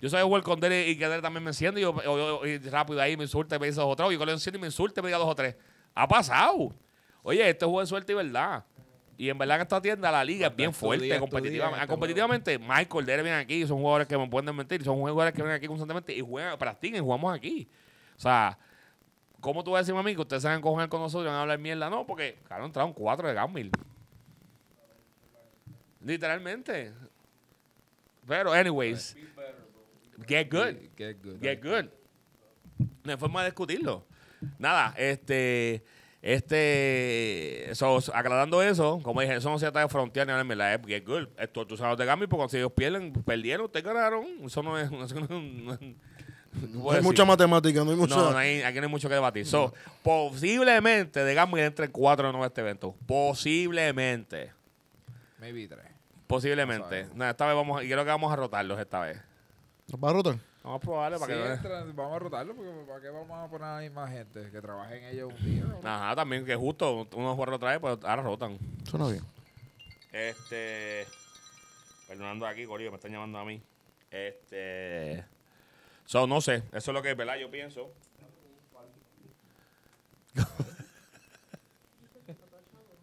Yo 0.00 0.08
sabía 0.08 0.24
jugar 0.24 0.42
con 0.42 0.60
Derek 0.60 0.88
y 0.88 0.96
que 0.98 1.06
Derek 1.08 1.22
también 1.22 1.42
me 1.42 1.50
enciende 1.50 1.80
y, 1.80 1.82
yo, 1.82 1.94
yo- 2.02 2.46
y 2.46 2.58
rápido 2.58 3.00
ahí 3.00 3.16
me 3.16 3.24
insulta 3.24 3.56
y 3.56 3.58
me 3.58 3.66
dice 3.66 3.80
dos 3.80 3.90
o 3.90 3.96
tres. 3.96 4.10
Y 4.12 4.18
yo 4.18 4.24
le 4.24 4.32
enciendo 4.32 4.58
y 4.58 4.60
me 4.60 4.66
insulta 4.68 5.00
y 5.00 5.02
me 5.02 5.08
diga 5.08 5.18
dos 5.18 5.28
o 5.28 5.34
tres. 5.34 5.56
Ha 5.94 6.06
pasado. 6.08 6.74
Oye, 7.22 7.48
este 7.48 7.64
juego 7.64 7.80
de 7.80 7.86
suerte 7.86 8.12
y 8.12 8.16
verdad. 8.16 8.64
Y 9.16 9.28
en 9.30 9.38
verdad 9.38 9.56
en 9.56 9.62
esta 9.62 9.80
tienda 9.80 10.10
la 10.10 10.24
liga 10.24 10.48
es 10.48 10.56
bien 10.56 10.72
fuerte 10.72 11.08
competitivamente. 11.20 11.76
día, 11.76 11.82
este 11.82 11.88
competitivamente, 11.92 12.58
Michael, 12.58 13.06
Derek 13.06 13.22
vienen 13.24 13.40
aquí, 13.40 13.66
son 13.66 13.78
jugadores 13.78 14.08
que 14.08 14.18
me 14.18 14.28
pueden 14.28 14.54
mentir, 14.56 14.82
son 14.84 14.96
jugadores 14.96 15.32
que 15.32 15.40
vienen 15.42 15.56
aquí 15.56 15.66
constantemente 15.68 16.12
y 16.14 16.20
juegan, 16.20 16.58
practican 16.58 16.96
y 16.96 17.00
jugamos 17.00 17.34
aquí. 17.34 17.68
O 18.16 18.20
sea, 18.20 18.58
¿cómo 19.44 19.62
tú 19.62 19.72
vas 19.72 19.80
a 19.80 19.82
decirme 19.82 20.00
a 20.00 20.02
mí 20.02 20.14
que 20.14 20.22
ustedes 20.22 20.40
se 20.42 20.48
van 20.48 20.58
a 20.58 20.60
coger 20.62 20.88
con 20.88 21.00
nosotros 21.02 21.26
y 21.26 21.28
van 21.28 21.36
a 21.36 21.42
hablar 21.42 21.58
mierda? 21.58 21.90
No, 21.90 22.06
porque, 22.06 22.38
claro, 22.48 22.64
entraron 22.64 22.94
cuatro 22.94 23.28
de 23.28 23.34
Gambil. 23.34 23.70
Literalmente. 26.02 26.92
Pero, 28.26 28.52
anyways, 28.52 29.14
get 30.26 30.50
good. 30.50 30.76
Get 30.96 31.22
good. 31.22 31.40
Get 31.40 31.62
good. 31.62 31.90
No 33.04 33.12
hay 33.12 33.18
forma 33.18 33.42
de 33.42 33.50
discutirlo. 33.50 34.04
Nada, 34.58 34.94
este. 34.96 35.84
Este. 36.22 37.68
So, 37.74 37.98
aclarando 38.14 38.62
eso, 38.62 38.98
como 39.02 39.20
dije, 39.20 39.36
eso 39.36 39.50
no 39.50 39.58
se 39.58 39.66
trata 39.66 39.80
de 39.80 39.88
frontear 39.88 40.26
ni 40.26 40.32
hablar 40.32 40.50
en 40.50 40.58
la 40.58 40.80
get 40.86 41.06
good. 41.06 41.28
Esto 41.38 41.66
tú 41.66 41.76
sabes 41.76 41.98
de 41.98 42.06
Gambit, 42.06 42.30
porque 42.30 42.48
si 42.48 42.56
ellos 42.56 42.72
pierden, 42.72 43.12
perdieron, 43.12 43.66
ustedes 43.66 43.84
ganaron. 43.84 44.24
Eso 44.42 44.62
no 44.62 44.78
es. 44.78 44.90
No, 44.90 45.06
no- 45.06 45.78
no 45.80 46.13
No 46.72 46.80
hay 46.90 46.96
decir. 46.96 47.02
mucha 47.02 47.24
matemática, 47.24 47.84
no 47.84 47.90
hay 47.90 47.96
mucha. 47.96 48.14
No, 48.16 48.30
no 48.32 48.36
hay- 48.38 48.62
aquí 48.62 48.78
no 48.78 48.84
hay 48.84 48.90
mucho 48.90 49.08
que 49.08 49.14
debatir. 49.14 49.46
So, 49.46 49.72
posiblemente 50.02 51.24
de 51.24 51.34
Gambit 51.34 51.64
entre 51.64 51.88
cuatro 51.90 52.26
de 52.26 52.32
nuevo 52.32 52.46
este 52.46 52.60
evento. 52.60 52.94
Posiblemente. 53.06 54.52
Maybe 55.38 55.66
tres. 55.68 55.84
Posiblemente. 56.26 57.06
No 57.14 57.28
esta 57.28 57.46
vez 57.46 57.54
vamos 57.54 57.80
a, 57.80 57.84
y 57.84 57.88
creo 57.88 58.04
que 58.04 58.10
vamos 58.10 58.32
a 58.32 58.36
rotarlos 58.36 58.78
esta 58.78 59.00
vez. 59.00 59.20
¿Nos 59.88 60.02
va 60.02 60.10
a 60.10 60.12
rotar? 60.12 60.36
Vamos 60.62 60.78
a 60.78 60.80
probarle 60.80 61.18
para 61.18 61.34
Sí, 61.34 61.40
que 61.42 61.52
entra- 61.52 61.84
vamos 61.92 62.16
a 62.16 62.18
rotarlo 62.18 62.54
porque 62.54 62.70
¿para 62.88 63.00
qué 63.02 63.08
vamos 63.10 63.38
a 63.38 63.50
poner 63.50 63.68
ahí 63.68 63.90
más 63.90 64.10
gente? 64.10 64.50
Que 64.50 64.60
trabajen 64.62 65.04
ellos 65.04 65.30
un 65.38 65.44
día. 65.44 65.64
¿no? 65.64 65.78
Ajá, 65.86 66.16
también 66.16 66.46
que 66.46 66.56
justo 66.56 67.06
uno 67.14 67.36
juega 67.36 67.56
otra 67.56 67.70
vez, 67.72 67.78
pues 67.80 67.98
ahora 68.02 68.22
rotan. 68.22 68.58
Suena 68.88 69.08
bien. 69.08 69.22
Este. 70.10 71.06
Perdonando 72.08 72.46
aquí, 72.46 72.64
Corillo, 72.64 72.90
me 72.90 72.96
están 72.96 73.12
llamando 73.12 73.38
a 73.38 73.44
mí. 73.44 73.60
Este. 74.10 75.24
So, 76.06 76.26
no 76.26 76.40
sé, 76.40 76.56
eso 76.72 76.90
es 76.90 76.94
lo 76.94 77.02
que 77.02 77.10
es 77.10 77.16
verdad, 77.16 77.36
yo 77.36 77.50
pienso. 77.50 77.90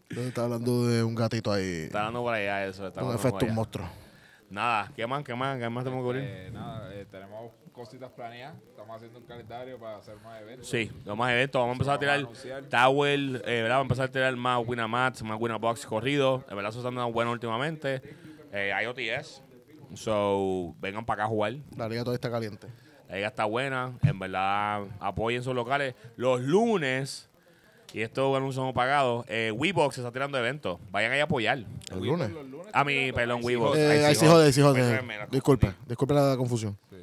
Está 0.09 0.43
hablando 0.43 0.87
de 0.87 1.03
un 1.03 1.15
gatito 1.15 1.51
ahí. 1.51 1.83
Está 1.85 2.03
dando 2.03 2.21
por 2.21 2.33
allá 2.33 2.65
eso. 2.65 2.85
Está 2.87 3.01
Un 3.01 3.07
dando 3.09 3.19
efecto 3.21 3.45
allá. 3.45 3.53
monstruo. 3.53 3.89
Nada, 4.49 4.91
¿qué 4.95 5.07
más? 5.07 5.23
¿Qué 5.23 5.33
más? 5.33 5.57
¿Qué 5.57 5.69
más 5.69 5.83
tenemos 5.85 6.03
que 6.03 6.07
cubrir? 6.07 6.23
Eh, 6.25 6.51
nada, 6.51 6.93
eh, 6.93 7.05
tenemos 7.09 7.51
cositas 7.71 8.11
planeadas. 8.11 8.57
Estamos 8.69 8.97
haciendo 8.97 9.19
un 9.19 9.25
calendario 9.25 9.79
para 9.79 9.97
hacer 9.97 10.17
más 10.17 10.41
eventos. 10.41 10.67
Sí, 10.67 10.91
los 11.05 11.17
más 11.17 11.31
eventos. 11.31 11.57
Vamos 11.61 11.71
a 11.71 11.75
empezar 11.75 11.93
a 11.93 11.95
Vamos 11.95 11.97
a 11.97 12.41
tirar 12.41 12.55
anunciar. 12.59 12.63
Tower, 12.65 13.19
eh, 13.19 13.61
¿verdad? 13.61 13.77
Vamos 13.77 13.79
a 13.79 13.81
empezar 13.83 14.05
a 14.09 14.11
tirar 14.11 14.35
más 14.35 14.67
Winamats, 14.67 15.23
más 15.23 15.39
Winabox 15.39 15.85
corrido. 15.85 16.43
De 16.49 16.55
verdad, 16.55 16.71
eso 16.71 16.79
está 16.79 16.89
andando 16.89 17.13
bueno 17.13 17.31
últimamente. 17.31 18.01
Eh, 18.51 18.73
IoTS. 18.83 19.41
So, 19.95 20.75
vengan 20.81 21.05
para 21.05 21.23
acá 21.23 21.25
a 21.27 21.29
jugar. 21.29 21.53
La 21.77 21.87
liga 21.87 22.01
todavía 22.01 22.15
está 22.15 22.29
caliente. 22.29 22.67
La 23.12 23.17
liga 23.17 23.28
está 23.28 23.43
buena. 23.45 23.91
En 24.04 24.17
verdad, 24.17 24.86
apoyen 25.02 25.43
sus 25.43 25.54
locales. 25.54 25.95
Los 26.15 26.39
lunes, 26.39 27.30
y 27.93 28.02
esto 28.02 28.34
anuncio 28.36 28.63
no 28.63 28.74
pagado, 28.74 29.26
eh, 29.28 29.52
WeBox 29.54 29.95
se 29.95 30.02
está 30.02 30.12
tirando 30.13 30.38
eventos. 30.38 30.80
Vayan 30.91 31.12
ahí 31.12 31.19
a 31.19 31.24
apoyar. 31.26 31.58
El 31.91 32.00
lunes. 32.00 32.30
por 32.30 32.38
los 32.43 32.50
lunes 32.50 32.67
A 32.74 32.84
mi, 32.86 32.93
está 33.10 33.15
perdón. 33.17 33.41
WeBox. 33.43 33.78
Eh, 33.78 34.06
Ahí 34.06 34.15
sí 34.15 34.26
jode. 34.26 34.32
jode, 34.32 34.45
ahí 34.45 34.54
sí 34.54 34.62
jode. 34.62 35.28
Disculpe, 35.30 35.74
disculpe 35.86 36.13
la 36.13 36.38
confusión. 36.38 36.78
Sí. 36.89 36.95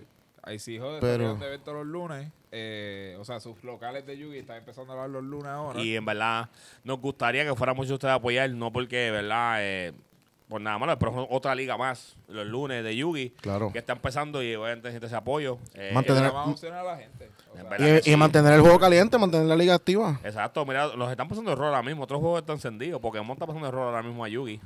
Ahí 0.42 0.59
sí, 0.59 0.79
joder, 0.79 1.01
Pero- 1.01 1.37
eventos 1.44 1.75
los 1.75 1.87
lunes. 1.87 2.33
Eh, 2.51 3.14
o 3.21 3.25
sea, 3.27 3.38
sus 3.38 3.62
locales 3.62 4.07
de 4.07 4.16
Yugi 4.16 4.38
están 4.38 4.57
empezando 4.57 4.94
a 4.94 4.97
dar 4.97 5.11
los 5.11 5.23
lunes 5.23 5.49
ahora. 5.49 5.79
Y 5.79 5.94
en 5.94 6.07
verdad, 6.07 6.49
nos 6.85 6.99
gustaría 6.99 7.44
que 7.44 7.55
fuera 7.55 7.75
mucho 7.75 7.92
ustedes 7.92 8.12
a 8.12 8.14
apoyar, 8.14 8.49
no 8.49 8.73
porque, 8.73 9.11
¿verdad? 9.11 9.57
Eh, 9.61 9.92
por 10.48 10.61
nada 10.61 10.78
malo, 10.78 10.98
pero 10.98 11.22
es 11.22 11.28
otra 11.30 11.54
liga 11.54 11.76
más, 11.76 12.16
los 12.28 12.46
lunes 12.46 12.82
de 12.82 12.96
Yugi, 12.96 13.30
Claro. 13.40 13.70
que 13.72 13.78
está 13.78 13.92
empezando 13.92 14.42
y 14.42 14.54
obviamente 14.54 14.88
necesita 14.88 15.06
ese 15.06 15.16
apoyo. 15.16 15.58
Eh, 15.74 15.90
Mantener- 15.92 16.32
vamos 16.32 16.62
a 16.64 16.82
la 16.82 16.96
gente. 16.96 17.30
O 17.52 17.56
sea. 17.76 18.00
Y, 18.04 18.12
y 18.12 18.16
mantener 18.16 18.54
el 18.54 18.61
juego 18.61 18.78
caliente, 18.78 19.18
mantener 19.18 19.46
la 19.46 19.56
liga 19.56 19.74
activa. 19.74 20.18
Exacto, 20.24 20.64
mira, 20.64 20.87
los 20.96 21.11
están 21.11 21.28
pasando 21.28 21.52
error 21.52 21.66
ahora 21.66 21.82
mismo. 21.82 22.04
Otros 22.04 22.20
juegos 22.20 22.40
están 22.40 22.56
encendidos. 22.56 23.00
Pokémon 23.00 23.32
está 23.32 23.46
pasando 23.46 23.68
error 23.68 23.82
ahora 23.88 24.02
mismo 24.02 24.24
a 24.24 24.28
Yugi. 24.28 24.61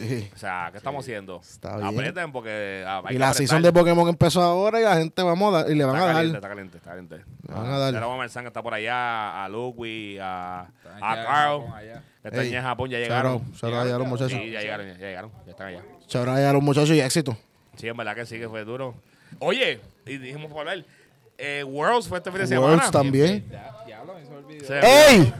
Sí. 0.00 0.28
O 0.34 0.38
sea, 0.38 0.68
¿qué 0.72 0.78
estamos 0.78 1.04
haciendo? 1.04 1.40
Está 1.40 1.76
bien. 1.76 1.86
Aprieten 1.88 2.32
porque. 2.32 2.84
ah, 2.86 2.98
hay 3.04 3.14
Y 3.14 3.14
que 3.14 3.18
la 3.20 3.28
apretar. 3.28 3.34
season 3.34 3.62
de 3.62 3.72
Pokémon 3.72 4.08
empezó 4.08 4.42
ahora 4.42 4.80
y 4.80 4.84
la 4.84 4.96
gente 4.96 5.22
vamos 5.22 5.54
a 5.54 5.58
dar, 5.58 5.70
y 5.70 5.74
le 5.76 5.84
van 5.84 5.94
Está 5.96 6.10
a 6.10 6.14
dar. 6.14 6.24
está 6.26 6.48
caliente, 6.48 6.76
está 6.78 6.90
caliente. 6.90 7.16
Le 7.46 7.54
van 7.54 7.66
a 7.66 7.78
dar. 7.78 7.94
Tenemos 7.94 8.36
a 8.36 8.40
que 8.40 8.46
está 8.48 8.62
por 8.62 8.74
allá, 8.74 9.44
a 9.44 9.48
Ludwig, 9.48 10.18
a, 10.20 10.66
están 10.82 10.96
a 11.02 11.14
Carl, 11.24 11.60
Japón 11.60 11.72
allá. 11.76 12.02
que 12.22 12.28
están 12.28 12.44
Ey, 12.44 12.50
ya 12.50 12.58
en 12.58 12.64
Japón, 12.64 12.90
ya 12.90 12.98
Shout 12.98 13.08
llegaron. 13.08 13.32
out, 13.32 13.42
shout 13.54 13.72
out 13.72 13.92
a 13.92 13.98
los 13.98 14.08
muchachos. 14.08 14.32
Sí, 14.32 14.50
ya 14.50 14.60
llegaron, 14.60 14.86
ya, 14.86 14.92
ya 14.94 15.06
llegaron, 15.06 15.30
ya 15.44 15.50
están 15.52 15.66
allá. 15.68 15.82
Shout 16.08 16.28
out 16.28 16.38
a 16.38 16.52
los 16.52 16.62
muchachos 16.62 16.90
y 16.90 17.00
éxito. 17.00 17.36
Sí, 17.76 17.86
en 17.88 17.96
verdad 17.96 18.14
que 18.16 18.26
sí, 18.26 18.38
que 18.38 18.48
fue 18.48 18.64
duro. 18.64 18.94
Oye, 19.38 19.80
y 20.06 20.18
dijimos 20.18 20.50
por 20.50 20.60
hablar, 20.60 20.84
eh, 21.38 21.64
Worlds 21.64 22.08
fue 22.08 22.18
este 22.18 22.30
fin 22.30 22.46
de 22.46 22.58
Worlds 22.58 22.86
semana. 22.86 22.90
también. 22.90 23.48
Ya, 23.50 23.76
diablo, 23.86 24.14
me 24.14 24.22
hizo 24.22 24.38
el 24.38 24.44
video. 24.44 24.66
Se- 24.66 24.80
¡Ey! 24.80 25.34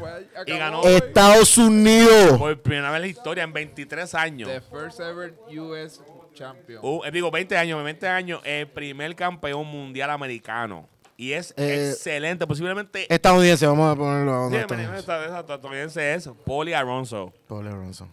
Y 0.47 0.53
ganó-. 0.59 0.83
Estados 0.85 1.57
Unidos. 1.59 2.39
Por 2.39 2.61
primera 2.61 2.91
vez 2.91 2.97
en 2.97 3.03
la 3.03 3.09
historia, 3.09 3.45
en 3.45 3.53
23 3.53 4.15
años. 4.15 4.49
The 4.51 4.61
first 4.61 5.01
ever 5.01 5.35
US 5.59 6.01
champion. 6.35 6.81
Uh, 6.83 7.05
eh, 7.05 7.11
digo, 7.13 7.31
20 7.31 7.57
años, 7.57 7.83
20 7.85 8.09
años, 8.09 8.41
el 8.45 8.67
primer 8.69 9.15
campeón 9.15 9.67
mundial 9.67 10.11
americano. 10.11 10.89
Y 11.17 11.33
es 11.33 11.55
Eh, 11.57 11.91
excelente, 11.91 12.45
posiblemente... 12.45 13.07
Estadounidense, 13.09 13.65
vamos 13.69 13.93
a 13.93 13.97
ponerlo. 13.97 14.49
Sí, 14.51 14.57
a 14.57 14.61
estadounidense, 14.63 15.13
estadounidense 15.39 16.15
es 16.15 16.29
Poli 16.45 16.73
Alonso. 16.73 17.33
Paul 17.47 17.69
Aronson. 17.69 18.11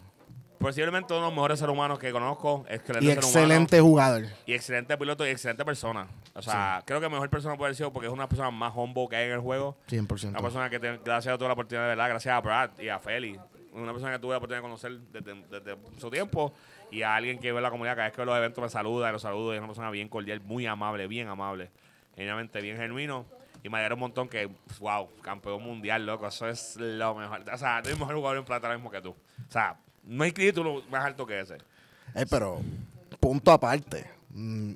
Posiblemente 0.61 1.13
uno 1.13 1.23
de 1.23 1.27
los 1.27 1.33
mejores 1.35 1.59
seres 1.59 1.73
humanos 1.73 1.99
que 1.99 2.11
conozco. 2.11 2.65
Excelente 2.69 3.05
Y 3.05 3.09
ser 3.09 3.17
excelente 3.17 3.79
jugador. 3.81 4.21
humano, 4.21 4.35
y 4.45 4.53
excelente 4.53 4.97
piloto 4.97 5.25
y 5.25 5.29
excelente 5.31 5.65
persona. 5.65 6.07
O 6.33 6.41
sea, 6.41 6.81
creo 6.85 7.01
que 7.01 7.09
mejor 7.09 7.29
persona 7.29 7.55
puede 7.57 7.69
haber 7.69 7.75
sido 7.75 7.91
porque 7.91 8.07
es 8.07 8.13
una 8.13 8.27
persona 8.29 8.51
más 8.51 8.73
humble 8.75 9.07
que 9.09 9.15
hay 9.15 9.25
en 9.27 9.31
el 9.33 9.39
juego. 9.39 9.77
100%. 9.89 10.29
Una 10.29 10.39
persona 10.39 10.69
que, 10.69 10.79
te- 10.79 10.97
gracias 11.03 11.33
a 11.33 11.37
toda 11.37 11.49
la 11.49 11.53
oportunidad, 11.53 11.83
de 11.83 11.89
verdad, 11.89 12.09
gracias 12.09 12.33
a 12.35 12.39
Brad 12.41 12.69
y 12.79 12.89
a 12.89 12.99
Feli. 12.99 13.39
Una 13.73 13.91
persona 13.91 14.11
que 14.13 14.19
tuve 14.19 14.31
la 14.31 14.37
oportunidad 14.37 14.59
de 14.59 14.63
conocer 14.63 14.99
desde, 15.11 15.33
desde 15.49 15.77
su 15.97 16.09
tiempo. 16.09 16.53
Y 16.91 17.03
a 17.03 17.15
alguien 17.15 17.39
que 17.39 17.51
ve 17.53 17.61
la 17.61 17.69
comunidad, 17.71 17.95
cada 17.95 18.07
vez 18.07 18.13
que 18.15 18.21
ve 18.21 18.25
los 18.25 18.37
eventos 18.37 18.61
me 18.61 18.69
saluda 18.69 19.11
los 19.11 19.21
saludo. 19.21 19.53
Y 19.53 19.55
es 19.55 19.59
una 19.59 19.67
persona 19.67 19.89
bien 19.91 20.09
cordial, 20.09 20.41
muy 20.41 20.65
amable, 20.67 21.07
bien 21.07 21.27
amable. 21.29 21.71
Genuinamente 22.15 22.59
bien 22.61 22.77
genuino. 22.77 23.25
Y 23.63 23.69
me 23.69 23.77
alegra 23.77 23.93
un 23.95 24.01
montón 24.01 24.27
que, 24.27 24.49
wow, 24.79 25.07
campeón 25.21 25.63
mundial, 25.63 26.05
loco. 26.05 26.27
Eso 26.27 26.47
es 26.49 26.75
lo 26.77 27.15
mejor. 27.15 27.45
O 27.53 27.57
sea, 27.57 27.81
no 27.81 27.89
hay 27.89 27.95
mejor 27.95 28.15
jugador 28.15 28.37
en 28.39 28.43
plata 28.45 28.67
ahora 28.67 28.77
mismo 28.77 28.91
que 28.91 29.01
tú. 29.01 29.11
O 29.11 29.51
sea, 29.51 29.77
no 30.03 30.23
hay 30.23 30.31
título 30.31 30.83
más 30.89 31.05
alto 31.05 31.25
que 31.25 31.39
ese. 31.39 31.55
Eh, 32.15 32.25
pero, 32.29 32.59
punto 33.19 33.51
aparte. 33.51 34.05
mm, 34.29 34.73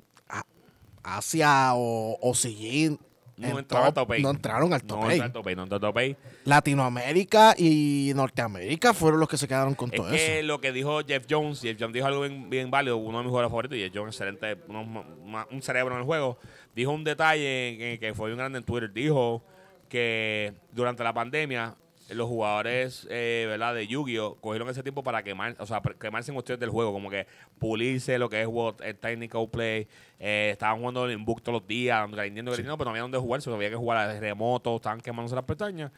Asia 1.02 1.74
o, 1.74 2.18
o 2.20 2.34
CG 2.34 2.98
No 3.36 3.48
en 3.48 3.58
entraron 3.58 3.86
al 3.86 3.94
top, 3.94 4.18
no 4.18 4.30
entraron 4.30 4.72
al 4.72 4.82
top 4.82 4.98
No, 4.98 5.06
no, 5.16 5.22
al 5.22 5.32
top 5.32 5.46
eight, 5.48 5.56
no 5.56 5.62
entró 5.62 5.76
al 5.76 5.80
top 5.80 5.98
eight. 5.98 6.18
Latinoamérica 6.44 7.54
y 7.56 8.12
Norteamérica 8.16 8.92
fueron 8.92 9.20
los 9.20 9.28
que 9.28 9.36
se 9.36 9.46
quedaron 9.46 9.74
con 9.76 9.90
Es 9.92 10.00
todo 10.00 10.10
que 10.10 10.38
eso. 10.40 10.46
lo 10.46 10.60
que 10.60 10.72
dijo 10.72 11.00
Jeff 11.06 11.26
Jones, 11.30 11.60
Jeff 11.60 11.76
Jones 11.78 11.94
dijo 11.94 12.06
algo 12.06 12.22
bien, 12.22 12.50
bien 12.50 12.70
válido, 12.72 12.96
uno 12.96 13.18
de 13.18 13.24
mis 13.24 13.30
jugadores 13.30 13.50
favoritos, 13.50 13.78
y 13.78 13.82
Jeff 13.82 13.92
Jones, 13.94 14.14
excelente, 14.16 14.56
uno 14.68 15.04
un 15.50 15.62
cerebro 15.62 15.94
en 15.94 16.00
el 16.00 16.06
juego, 16.06 16.38
dijo 16.74 16.90
un 16.90 17.04
detalle 17.04 17.76
que, 17.78 17.98
que 18.00 18.14
fue 18.14 18.28
bien 18.30 18.38
grande 18.38 18.58
en 18.58 18.64
Twitter. 18.64 18.92
Dijo 18.92 19.44
que 19.88 20.54
durante 20.72 21.04
la 21.04 21.12
pandemia 21.12 21.76
los 22.10 22.28
jugadores 22.28 23.06
eh, 23.10 23.46
¿verdad? 23.48 23.74
de 23.74 23.86
Yu-Gi-Oh! 23.86 24.36
cogieron 24.40 24.68
ese 24.68 24.82
tiempo 24.82 25.02
para 25.02 25.22
quemar, 25.22 25.56
o 25.58 25.66
sea, 25.66 25.82
para 25.82 25.96
quemarse 25.96 26.30
en 26.30 26.34
cuestiones 26.34 26.60
del 26.60 26.70
juego, 26.70 26.92
como 26.92 27.10
que 27.10 27.26
pulirse 27.58 28.18
lo 28.18 28.28
que 28.28 28.42
es 28.42 28.46
what- 28.46 28.80
el 28.82 28.96
technical 28.96 29.48
play. 29.50 29.88
eh, 30.18 30.50
estaban 30.52 30.78
jugando 30.78 31.10
en 31.10 31.24
book 31.24 31.42
todos 31.42 31.60
los 31.60 31.68
días, 31.68 32.00
grindiendo, 32.10 32.52
grindiendo, 32.52 32.78
pero 32.78 32.86
no 32.86 32.90
había 32.92 33.02
donde 33.02 33.18
jugar, 33.18 33.42
solo 33.42 33.56
había 33.56 33.70
que 33.70 33.76
jugar 33.76 33.98
a 33.98 34.18
remoto, 34.20 34.76
estaban 34.76 35.00
quemándose 35.00 35.34
las 35.34 35.44
pestañas. 35.44 35.90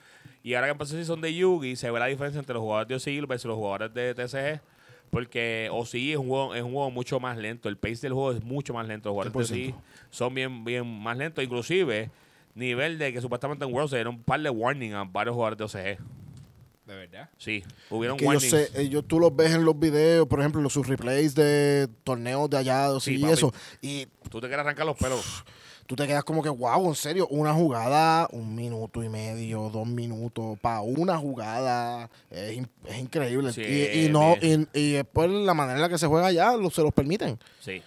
Y 0.43 0.55
ahora 0.55 0.67
que 0.69 0.73
empezó 0.73 0.95
el 0.97 1.01
season 1.05 1.21
de 1.21 1.35
Yugi, 1.35 1.77
se 1.77 1.91
ve 1.91 1.99
la 2.01 2.07
diferencia 2.07 2.39
entre 2.39 2.55
los 2.55 2.63
jugadores 2.63 2.89
de 2.89 2.95
OCI 2.97 3.21
versus 3.27 3.47
los 3.49 3.57
jugadores 3.57 3.93
de 3.95 4.15
TCG. 4.15 4.61
Porque 5.11 5.69
OCI 5.73 6.13
es 6.13 6.19
un 6.19 6.29
juego, 6.29 6.55
es 6.55 6.63
un 6.63 6.73
juego 6.73 6.91
mucho 6.91 7.19
más 7.19 7.39
lento. 7.39 7.69
El 7.69 7.79
pace 7.79 7.97
del 8.03 8.13
juego 8.13 8.33
es 8.33 8.43
mucho 8.45 8.75
más 8.75 8.87
lento. 8.87 9.09
Los 9.09 9.15
jugadores 9.15 9.49
de 9.51 9.55
OCI 9.55 9.75
son 10.11 10.35
bien, 10.35 10.65
bien 10.65 10.87
más 10.87 11.17
lentos. 11.17 11.43
Inclusive, 11.43 12.11
nivel 12.59 12.99
de 12.99 13.13
que 13.13 13.21
supuestamente 13.21 13.65
en 13.65 13.73
World 13.73 13.91
se 13.91 13.97
dieron 13.97 14.17
un 14.17 14.23
par 14.23 14.41
de 14.41 14.51
warning 14.51 14.93
a 14.95 15.05
varios 15.05 15.35
jugadores 15.35 15.59
de 15.59 15.65
OCG. 15.65 15.99
De 16.87 16.95
verdad. 16.97 17.29
Sí, 17.37 17.63
hubieron 17.91 18.17
Que 18.17 18.25
yo 18.25 18.29
warnings. 18.31 18.51
sé, 18.51 18.71
ellos, 18.81 19.05
tú 19.07 19.21
los 19.21 19.35
ves 19.37 19.55
en 19.55 19.65
los 19.65 19.79
videos, 19.79 20.27
por 20.27 20.41
ejemplo, 20.41 20.63
los 20.63 20.73
sus 20.73 20.87
replays 20.89 21.35
de 21.35 21.87
torneos 22.03 22.49
de 22.49 22.57
allá, 22.57 22.89
Sí, 23.01 23.17
y 23.17 23.19
papi. 23.21 23.33
eso. 23.35 23.53
Y 23.83 24.07
Tú 24.31 24.41
te 24.41 24.47
quieres 24.47 24.61
arrancar 24.65 24.87
los 24.87 24.97
pelos. 24.97 25.45
tú 25.87 25.97
te 25.97 26.07
quedas 26.07 26.25
como 26.25 26.43
que, 26.43 26.49
wow, 26.49 26.87
en 26.89 26.95
serio, 26.95 27.27
una 27.29 27.53
jugada, 27.53 28.27
un 28.33 28.55
minuto 28.55 29.03
y 29.03 29.09
medio, 29.11 29.69
dos 29.71 29.87
minutos, 29.87 30.59
para 30.61 30.81
una 30.81 31.17
jugada, 31.19 32.09
es, 32.31 32.55
in- 32.57 32.69
es 32.87 32.99
increíble. 32.99 33.53
Sí, 33.53 33.63
y, 33.63 34.07
y 34.07 34.09
no, 34.11 34.37
bien. 34.37 34.67
y, 34.73 34.79
y 34.81 34.93
después 34.93 35.31
la 35.31 35.53
manera 35.55 35.77
en 35.77 35.83
la 35.83 35.89
que 35.91 35.99
se 35.99 36.07
juega 36.07 36.27
allá, 36.29 36.57
lo- 36.57 36.71
se 36.71 36.83
los 36.83 36.93
permiten. 36.95 37.39
Sí. 37.61 37.83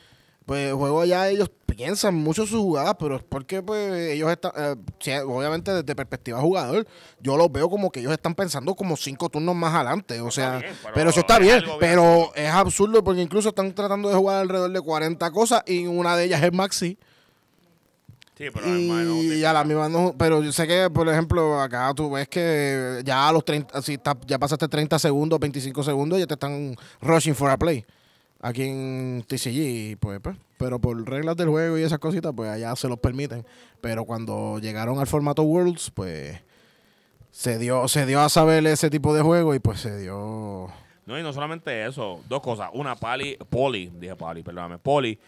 Pues 0.52 0.68
el 0.68 0.76
juego 0.76 1.00
allá 1.00 1.30
ellos 1.30 1.50
piensan 1.66 2.14
mucho 2.14 2.46
sus 2.46 2.60
jugadas, 2.60 2.96
pero 3.00 3.16
es 3.16 3.24
porque 3.24 3.64
pues 3.64 4.12
ellos 4.12 4.30
están, 4.30 4.52
eh, 4.58 5.22
obviamente 5.22 5.72
desde 5.74 5.96
perspectiva 5.96 6.40
de 6.40 6.44
jugador, 6.44 6.88
yo 7.22 7.38
los 7.38 7.50
veo 7.50 7.70
como 7.70 7.90
que 7.90 8.02
ellos 8.02 8.12
están 8.12 8.36
pensando 8.36 8.76
como 8.76 8.98
cinco 8.98 9.30
turnos 9.30 9.56
más 9.56 9.74
adelante, 9.74 10.20
o 10.20 10.30
sea, 10.30 10.58
bien, 10.58 10.74
pero 10.84 10.94
pero, 10.94 11.10
eso 11.12 11.22
está 11.22 11.36
es 11.36 11.40
bien, 11.40 11.64
pero 11.80 12.36
es 12.36 12.50
absurdo 12.50 13.02
porque 13.02 13.22
incluso 13.22 13.48
están 13.48 13.74
tratando 13.74 14.10
de 14.10 14.16
jugar 14.16 14.42
alrededor 14.42 14.70
de 14.72 14.82
40 14.82 15.32
cosas 15.32 15.64
y 15.66 15.88
una 15.88 16.18
de 16.18 16.26
ellas 16.26 16.44
es 16.44 16.52
Maxi. 16.52 16.98
Sí, 18.38 18.48
pero. 18.54 18.68
Y 18.68 19.42
a 19.46 19.54
la 19.54 19.64
misma 19.64 19.88
no, 19.88 20.14
pero 20.18 20.44
yo 20.44 20.52
sé 20.52 20.68
que, 20.68 20.90
por 20.90 21.08
ejemplo, 21.08 21.62
acá 21.62 21.94
tú 21.96 22.12
ves 22.12 22.28
que 22.28 23.02
ya 23.06 23.30
a 23.30 23.32
los 23.32 23.46
30, 23.46 23.82
si 23.82 23.94
está- 23.94 24.18
ya 24.28 24.38
pasaste 24.38 24.68
30 24.68 25.00
segundos, 25.00 25.40
25 25.40 25.82
segundos, 25.82 26.20
ya 26.20 26.28
te 26.28 26.34
están 26.34 26.76
rushing 27.00 27.36
for 27.36 27.50
a 27.50 27.56
play. 27.56 27.86
Aquí 28.42 28.64
en 28.64 29.24
TCG, 29.28 29.98
pues, 30.00 30.20
pues, 30.20 30.36
pero 30.58 30.80
por 30.80 31.08
reglas 31.08 31.38
del 31.38 31.50
juego 31.50 31.78
y 31.78 31.84
esas 31.84 32.00
cositas, 32.00 32.34
pues 32.36 32.50
allá 32.50 32.76
se 32.76 32.88
los 32.88 33.00
permiten. 33.00 33.46
Pero 33.82 34.06
cuando 34.06 34.58
llegaron 34.60 35.00
al 35.00 35.08
formato 35.08 35.44
Worlds, 35.44 35.92
pues 35.92 36.42
se 37.30 37.58
dio, 37.60 37.88
se 37.88 38.06
dio 38.06 38.20
a 38.22 38.30
saber 38.30 38.66
ese 38.66 38.90
tipo 38.90 39.14
de 39.14 39.22
juego 39.22 39.54
y 39.54 39.60
pues 39.60 39.80
se 39.80 39.98
dio. 40.00 40.68
No, 41.06 41.20
y 41.20 41.24
no 41.24 41.34
solamente 41.34 41.86
eso, 41.86 42.22
dos 42.28 42.42
cosas. 42.42 42.70
Una, 42.74 42.96
Pali, 42.96 43.38
Poli, 43.50 43.92
dije 44.00 44.16
Pali, 44.16 44.44
perdóname, 44.44 44.78
Poli, 44.80 45.20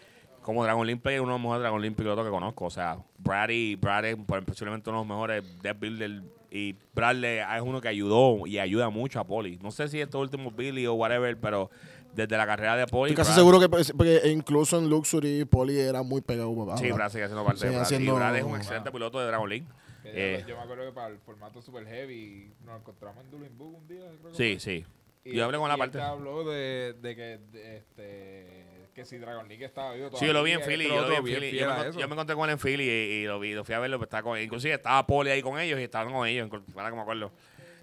como 0.42 0.62
Dragon 0.64 0.86
Link 0.86 1.00
Player, 1.00 1.20
uno 1.20 1.32
de 1.32 1.38
los 1.38 1.42
mejores 1.42 1.62
Dragon 1.62 1.82
Link 1.82 1.96
pilotos 1.96 2.24
que 2.24 2.30
conozco. 2.30 2.66
O 2.66 2.70
sea, 2.70 2.98
Brady, 3.18 3.76
Brady, 3.76 4.14
pues, 4.16 4.44
posiblemente 4.44 4.90
uno 4.90 5.00
de 5.00 5.06
los 5.06 5.08
mejores 5.08 5.62
deck 5.62 5.78
builder. 5.78 6.22
Y 6.50 6.76
Bradley 6.94 7.38
es 7.38 7.62
uno 7.62 7.80
que 7.80 7.88
ayudó 7.88 8.46
y 8.46 8.58
ayuda 8.58 8.88
mucho 8.88 9.18
a 9.18 9.24
Poli. 9.24 9.58
No 9.60 9.72
sé 9.72 9.88
si 9.88 10.00
estos 10.00 10.20
últimos 10.20 10.54
Billy 10.54 10.86
o 10.86 10.94
whatever, 10.94 11.36
pero 11.40 11.68
desde 12.14 12.36
la 12.36 12.46
carrera 12.46 12.76
de 12.76 12.86
Poli. 12.86 13.12
Estoy 13.12 13.22
casi 13.24 13.30
Brad- 13.32 13.36
seguro 13.36 13.60
que 13.60 13.68
pues, 13.68 13.92
porque 13.96 14.22
incluso 14.26 14.78
en 14.78 14.88
Luxury, 14.88 15.44
Poli 15.44 15.78
era 15.78 16.02
muy 16.02 16.20
pegado. 16.20 16.54
papá. 16.66 16.76
Sí, 16.78 16.90
Brad 16.92 17.10
sigue 17.10 17.24
haciendo 17.24 17.44
parte 17.44 17.60
de 17.60 17.66
Sigue 17.66 17.70
Brad. 17.78 17.80
Y 17.80 17.84
haciendo- 17.94 18.14
Brad 18.14 18.36
es 18.36 18.44
un 18.44 18.56
excelente 18.56 18.90
piloto 18.92 19.20
de 19.20 19.26
Dragon 19.26 19.48
Link. 19.48 19.66
Que 20.02 20.10
Eh, 20.36 20.44
yo, 20.46 20.56
me 20.56 20.62
acuerdo 20.62 20.84
que 20.84 20.92
para 20.92 21.08
el 21.08 21.18
formato 21.18 21.62
super 21.62 21.86
heavy 21.86 22.52
nos 22.64 22.78
encontramos 22.80 23.24
en 23.24 23.30
Dueling 23.30 23.56
Book 23.58 23.74
un 23.78 23.88
día. 23.88 24.00
creo 24.20 24.32
que 24.32 24.36
sí, 24.36 24.52
fue. 24.54 24.60
sí. 24.60 24.84
Y 25.26 25.34
Yo 25.36 25.44
hablé 25.46 25.56
con 25.56 25.68
la 25.68 25.76
y 25.76 25.78
parte. 25.78 25.98
Habló 26.00 26.44
de, 26.44 26.94
de 27.00 27.16
que, 27.16 27.38
de, 27.50 27.76
este, 27.78 28.88
que 28.94 29.04
si 29.06 29.16
Dragon 29.16 29.48
League 29.48 29.64
estaba 29.64 29.94
vivo 29.94 30.10
Sí, 30.18 30.26
yo 30.26 30.34
lo 30.34 30.42
vi 30.42 30.50
en 30.52 30.58
todavía, 30.60 30.76
Philly, 30.76 30.88
yo 30.94 31.00
lo 31.00 31.08
vi 31.08 31.14
en 31.16 31.24
Philly. 31.24 31.58
Yo 31.58 31.66
me, 31.74 31.92
yo 32.02 32.08
me 32.08 32.14
encontré 32.14 32.36
con 32.36 32.44
él 32.50 32.52
en 32.52 32.58
Philly 32.58 32.84
y, 32.84 32.90
y 33.22 33.24
lo 33.24 33.40
vi, 33.40 33.54
lo 33.54 33.64
fui 33.64 33.74
a 33.74 33.78
verlo, 33.78 33.96
pues, 33.96 34.08
estaba 34.08 34.22
con, 34.22 34.38
inclusive 34.38 34.74
estaba 34.74 35.06
Poli 35.06 35.30
ahí 35.30 35.40
con 35.40 35.58
ellos 35.58 35.80
y 35.80 35.84
estaban 35.84 36.12
con 36.12 36.28
ellos, 36.28 36.50
ahora 36.76 36.90
que 36.90 36.96
me 36.96 37.00
acuerdo. 37.02 37.32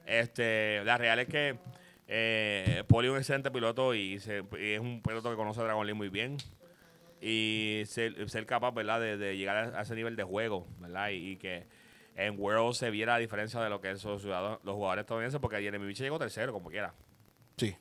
Este, 0.05 0.83
la 0.83 0.97
real 0.97 1.19
es 1.19 1.27
que 1.27 1.57
eh, 2.13 2.83
Poli 2.87 3.07
es 3.07 3.11
un 3.13 3.17
excelente 3.17 3.49
piloto 3.51 3.95
y, 3.95 4.19
se- 4.19 4.43
y 4.59 4.71
es 4.73 4.79
un 4.81 5.01
piloto 5.01 5.29
que 5.29 5.37
conoce 5.37 5.61
a 5.61 5.63
Dragon 5.63 5.85
League 5.85 5.97
muy 5.97 6.09
bien. 6.09 6.37
Y 7.21 7.83
ser, 7.85 8.29
ser 8.29 8.45
capaz, 8.45 8.71
¿verdad?, 8.71 8.99
de, 8.99 9.15
de 9.17 9.37
llegar 9.37 9.75
a, 9.75 9.81
ese 9.81 9.95
nivel 9.95 10.15
de 10.15 10.23
juego, 10.23 10.67
¿verdad? 10.79 11.09
Y, 11.09 11.31
y 11.31 11.37
que 11.37 11.67
en 12.15 12.37
World 12.39 12.73
se 12.73 12.89
viera 12.89 13.13
la 13.13 13.19
diferencia 13.19 13.61
de 13.61 13.69
lo 13.69 13.79
que 13.79 13.95
son 13.97 14.13
los 14.13 14.23
los 14.63 14.75
jugadores 14.75 15.03
estadounidenses, 15.03 15.39
porque 15.39 15.61
Jeremy 15.61 15.85
Biche 15.85 16.03
llegó 16.03 16.17
tercero, 16.19 16.51
como 16.51 16.69
quiera. 16.69 16.93
Sí. 17.57 17.75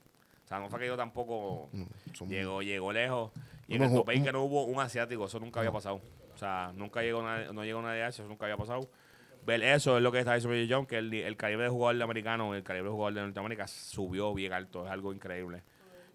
O 0.44 0.46
sea, 0.48 0.58
no 0.60 0.68
fue 0.68 0.78
que 0.80 0.86
yo 0.86 0.96
tampoco 0.96 1.68
son- 2.12 2.28
llegó, 2.28 2.62
llegó 2.62 2.92
lejos. 2.92 3.32
Y 3.66 3.76
en 3.76 3.82
el 3.84 3.88
top 3.94 4.10
que 4.24 4.32
no 4.32 4.42
hubo 4.42 4.64
un 4.64 4.78
asiático, 4.80 5.24
eso 5.24 5.40
nunca 5.40 5.60
había 5.60 5.72
pasado. 5.72 6.00
O 6.34 6.36
sea, 6.38 6.72
nunca 6.74 7.02
llegó 7.02 7.22
nadie, 7.22 7.52
no 7.52 7.64
llegó 7.64 7.80
nadie 7.82 8.02
a 8.02 8.08
eso, 8.08 8.22
eso 8.22 8.28
nunca 8.28 8.44
había 8.44 8.56
pasado. 8.56 8.80
Ver 9.46 9.62
eso 9.62 9.96
es 9.96 10.02
lo 10.02 10.12
que 10.12 10.18
está 10.18 10.34
diciendo 10.34 10.74
John, 10.74 10.86
que 10.86 10.98
el, 10.98 11.12
el 11.12 11.36
calibre 11.36 11.64
de 11.64 11.70
jugador 11.70 11.96
de 11.96 12.04
americano, 12.04 12.54
el 12.54 12.62
calibre 12.62 12.88
de 12.88 12.92
jugador 12.92 13.14
de 13.14 13.22
Norteamérica 13.22 13.66
subió 13.66 14.34
bien 14.34 14.52
alto, 14.52 14.84
es 14.84 14.92
algo 14.92 15.12
increíble. 15.12 15.62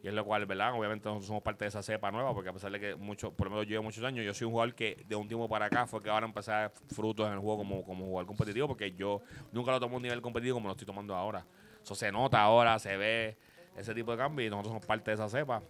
Y 0.03 0.07
es 0.07 0.13
lo 0.13 0.23
cual, 0.23 0.45
¿verdad? 0.45 0.73
Obviamente 0.77 1.05
nosotros 1.05 1.25
somos 1.25 1.41
parte 1.41 1.65
de 1.65 1.69
esa 1.69 1.81
cepa 1.81 2.11
nueva, 2.11 2.31
porque 2.31 2.49
a 2.49 2.53
pesar 2.53 2.71
de 2.71 2.79
que 2.79 2.95
mucho, 2.95 3.31
por 3.31 3.47
lo 3.47 3.51
menos 3.51 3.65
yo 3.65 3.71
llevo 3.71 3.83
muchos 3.83 4.03
años, 4.03 4.23
yo 4.23 4.35
soy 4.35 4.45
un 4.45 4.51
jugador 4.51 4.75
que 4.75 5.03
de 5.07 5.15
un 5.15 5.27
tiempo 5.27 5.49
para 5.49 5.65
acá 5.65 5.87
fue 5.87 5.99
que 5.99 6.11
ahora 6.11 6.27
empecé 6.27 6.51
a 6.51 6.71
frutos 6.93 7.25
en 7.25 7.33
el 7.33 7.39
juego 7.39 7.57
como, 7.57 7.83
como 7.83 8.05
jugador 8.05 8.27
competitivo, 8.27 8.67
porque 8.67 8.91
yo 8.91 9.23
nunca 9.51 9.71
lo 9.71 9.79
tomo 9.79 9.95
a 9.95 9.97
un 9.97 10.03
nivel 10.03 10.21
competitivo 10.21 10.57
como 10.57 10.67
lo 10.67 10.73
estoy 10.73 10.85
tomando 10.85 11.15
ahora. 11.15 11.43
Eso 11.81 11.95
se 11.95 12.11
nota 12.11 12.39
ahora, 12.39 12.77
se 12.77 12.95
ve 12.97 13.35
ese 13.75 13.95
tipo 13.95 14.11
de 14.11 14.17
cambio 14.17 14.45
y 14.45 14.49
nosotros 14.51 14.73
somos 14.73 14.85
parte 14.85 15.09
de 15.09 15.15
esa 15.15 15.27
cepa. 15.27 15.63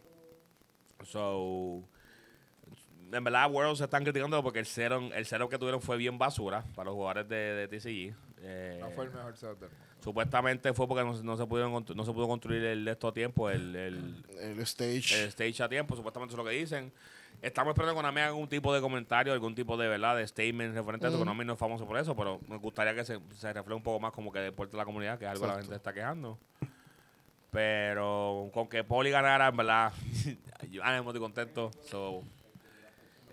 So, 1.03 1.83
en 3.15 3.23
verdad, 3.23 3.49
World 3.49 3.77
se 3.77 3.85
están 3.85 4.03
criticando 4.03 4.41
porque 4.43 4.59
el 4.59 4.65
cero, 4.65 5.09
el 5.13 5.25
cero 5.25 5.49
que 5.49 5.57
tuvieron 5.57 5.81
fue 5.81 5.97
bien 5.97 6.17
basura 6.17 6.63
para 6.75 6.85
los 6.85 6.95
jugadores 6.95 7.27
de, 7.29 7.35
de 7.35 7.67
TCG. 7.67 8.15
Eh, 8.41 8.77
No 8.81 8.91
fue 8.91 9.05
el 9.05 9.11
mejor 9.11 9.35
set 9.37 9.57
del 9.59 9.69
mundo. 9.69 9.85
Supuestamente 10.03 10.73
fue 10.73 10.87
porque 10.87 11.03
no, 11.03 11.13
no 11.23 11.37
se 11.37 11.45
pudieron 11.45 11.71
no 11.95 12.05
se 12.05 12.11
pudo 12.11 12.27
construir 12.27 12.63
el 12.63 12.85
de 12.85 12.91
esto 12.91 13.07
a 13.07 13.13
tiempo, 13.13 13.49
el, 13.49 13.75
el, 13.75 14.25
El 14.39 14.59
stage. 14.59 15.23
el 15.23 15.29
stage 15.29 15.63
a 15.63 15.69
tiempo, 15.69 15.95
supuestamente 15.95 16.33
eso 16.33 16.41
es 16.41 16.45
lo 16.45 16.49
que 16.51 16.57
dicen. 16.57 16.91
Estamos 17.41 17.71
esperando 17.71 17.93
que 17.93 17.97
Konami 17.97 18.21
haga 18.21 18.29
algún 18.29 18.47
tipo 18.47 18.73
de 18.73 18.81
comentario, 18.81 19.33
algún 19.33 19.55
tipo 19.55 19.75
de 19.77 19.87
verdad, 19.87 20.15
de 20.15 20.27
statement 20.27 20.75
referente 20.75 21.05
a 21.07 21.09
eso. 21.09 21.17
Konami 21.17 21.43
no 21.43 21.53
es 21.53 21.59
famoso 21.59 21.85
por 21.85 21.97
eso, 21.97 22.15
pero 22.15 22.39
me 22.47 22.57
gustaría 22.57 22.93
que 22.95 23.03
se, 23.03 23.19
se 23.33 23.51
refleje 23.53 23.75
un 23.75 23.83
poco 23.83 23.99
más 23.99 24.11
como 24.13 24.31
que 24.31 24.39
deporte 24.39 24.71
de 24.71 24.77
la 24.77 24.85
comunidad, 24.85 25.17
que 25.19 25.25
es 25.25 25.31
algo 25.31 25.43
que 25.43 25.51
la 25.51 25.59
gente 25.59 25.75
está 25.75 25.93
quejando. 25.93 26.37
Pero 27.51 28.49
con 28.53 28.67
que 28.67 28.83
Poli 28.83 29.11
ganara, 29.11 29.47
en 29.47 29.57
verdad, 29.57 29.93
yo 30.69 30.81
ah, 30.83 30.97
estoy 30.97 31.19
contento. 31.19 31.71
So, 31.89 32.21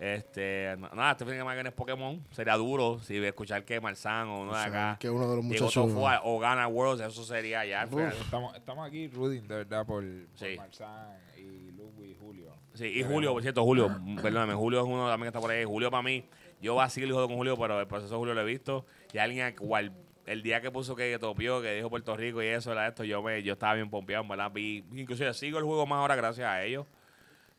este, 0.03 0.75
na- 0.77 0.89
nada, 0.93 1.11
este 1.11 1.23
fin 1.23 1.31
de 1.33 1.39
semana 1.39 1.61
que 1.61 1.67
es 1.69 1.73
Pokémon. 1.73 2.21
Sería 2.31 2.55
duro 2.55 2.99
si 2.99 3.17
escuchar 3.17 3.63
que 3.63 3.79
Marzán 3.79 4.27
o 4.27 4.41
uno 4.41 4.51
de 4.51 4.57
O 4.57 4.61
sea, 4.61 4.65
acá 4.65 4.97
que 4.99 5.09
uno 5.09 5.29
de 5.29 5.35
los 5.37 5.45
muchachos. 5.45 5.73
Tofua 5.73 6.19
o 6.23 6.39
gana 6.39 6.67
Worlds, 6.67 7.01
eso 7.05 7.23
sería 7.23 7.65
ya. 7.65 7.83
Estamos, 7.83 8.55
estamos 8.55 8.87
aquí 8.87 9.07
rooting 9.07 9.47
de 9.47 9.55
verdad 9.55 9.85
por, 9.85 10.03
por 10.03 10.27
Sí. 10.47 10.57
Marzán 10.57 11.17
y 11.37 11.71
Ludwig 11.71 12.11
y 12.11 12.15
Julio. 12.19 12.53
Sí, 12.73 12.85
y 12.87 13.03
Julio, 13.03 13.31
por 13.33 13.41
cierto, 13.41 13.63
Julio, 13.63 13.87
mm, 13.89 14.17
perdóname, 14.17 14.53
Julio 14.55 14.79
es 14.81 14.85
uno 14.87 15.07
también 15.07 15.25
que 15.31 15.37
está 15.37 15.39
por 15.39 15.51
ahí. 15.51 15.63
Julio 15.63 15.89
para 15.91 16.03
mí, 16.03 16.25
yo 16.61 16.75
vacilo 16.75 17.27
con 17.27 17.37
Julio, 17.37 17.55
pero 17.57 17.79
el 17.79 17.87
proceso 17.87 18.13
de 18.15 18.17
Julio 18.19 18.33
lo 18.33 18.41
he 18.41 18.45
visto. 18.45 18.85
Y 19.13 19.19
alguien 19.19 19.45
al 19.45 19.55
cual, 19.55 19.93
el 20.25 20.41
día 20.41 20.59
que 20.59 20.71
puso 20.71 20.95
que 20.95 21.17
topió, 21.19 21.61
que 21.61 21.75
dijo 21.75 21.89
Puerto 21.89 22.17
Rico 22.17 22.41
y 22.41 22.47
eso, 22.47 22.71
era 22.71 22.87
esto, 22.87 23.03
yo 23.03 23.21
me, 23.21 23.43
yo 23.43 23.53
estaba 23.53 23.75
bien 23.75 23.89
pompeado, 23.89 24.23
en 24.23 24.29
verdad. 24.29 24.51
Vi, 24.51 24.83
inclusive 24.93 25.33
sigo 25.33 25.59
el 25.59 25.63
juego 25.65 25.85
más 25.85 25.97
ahora 25.99 26.15
gracias 26.15 26.47
a 26.47 26.63
ellos. 26.63 26.87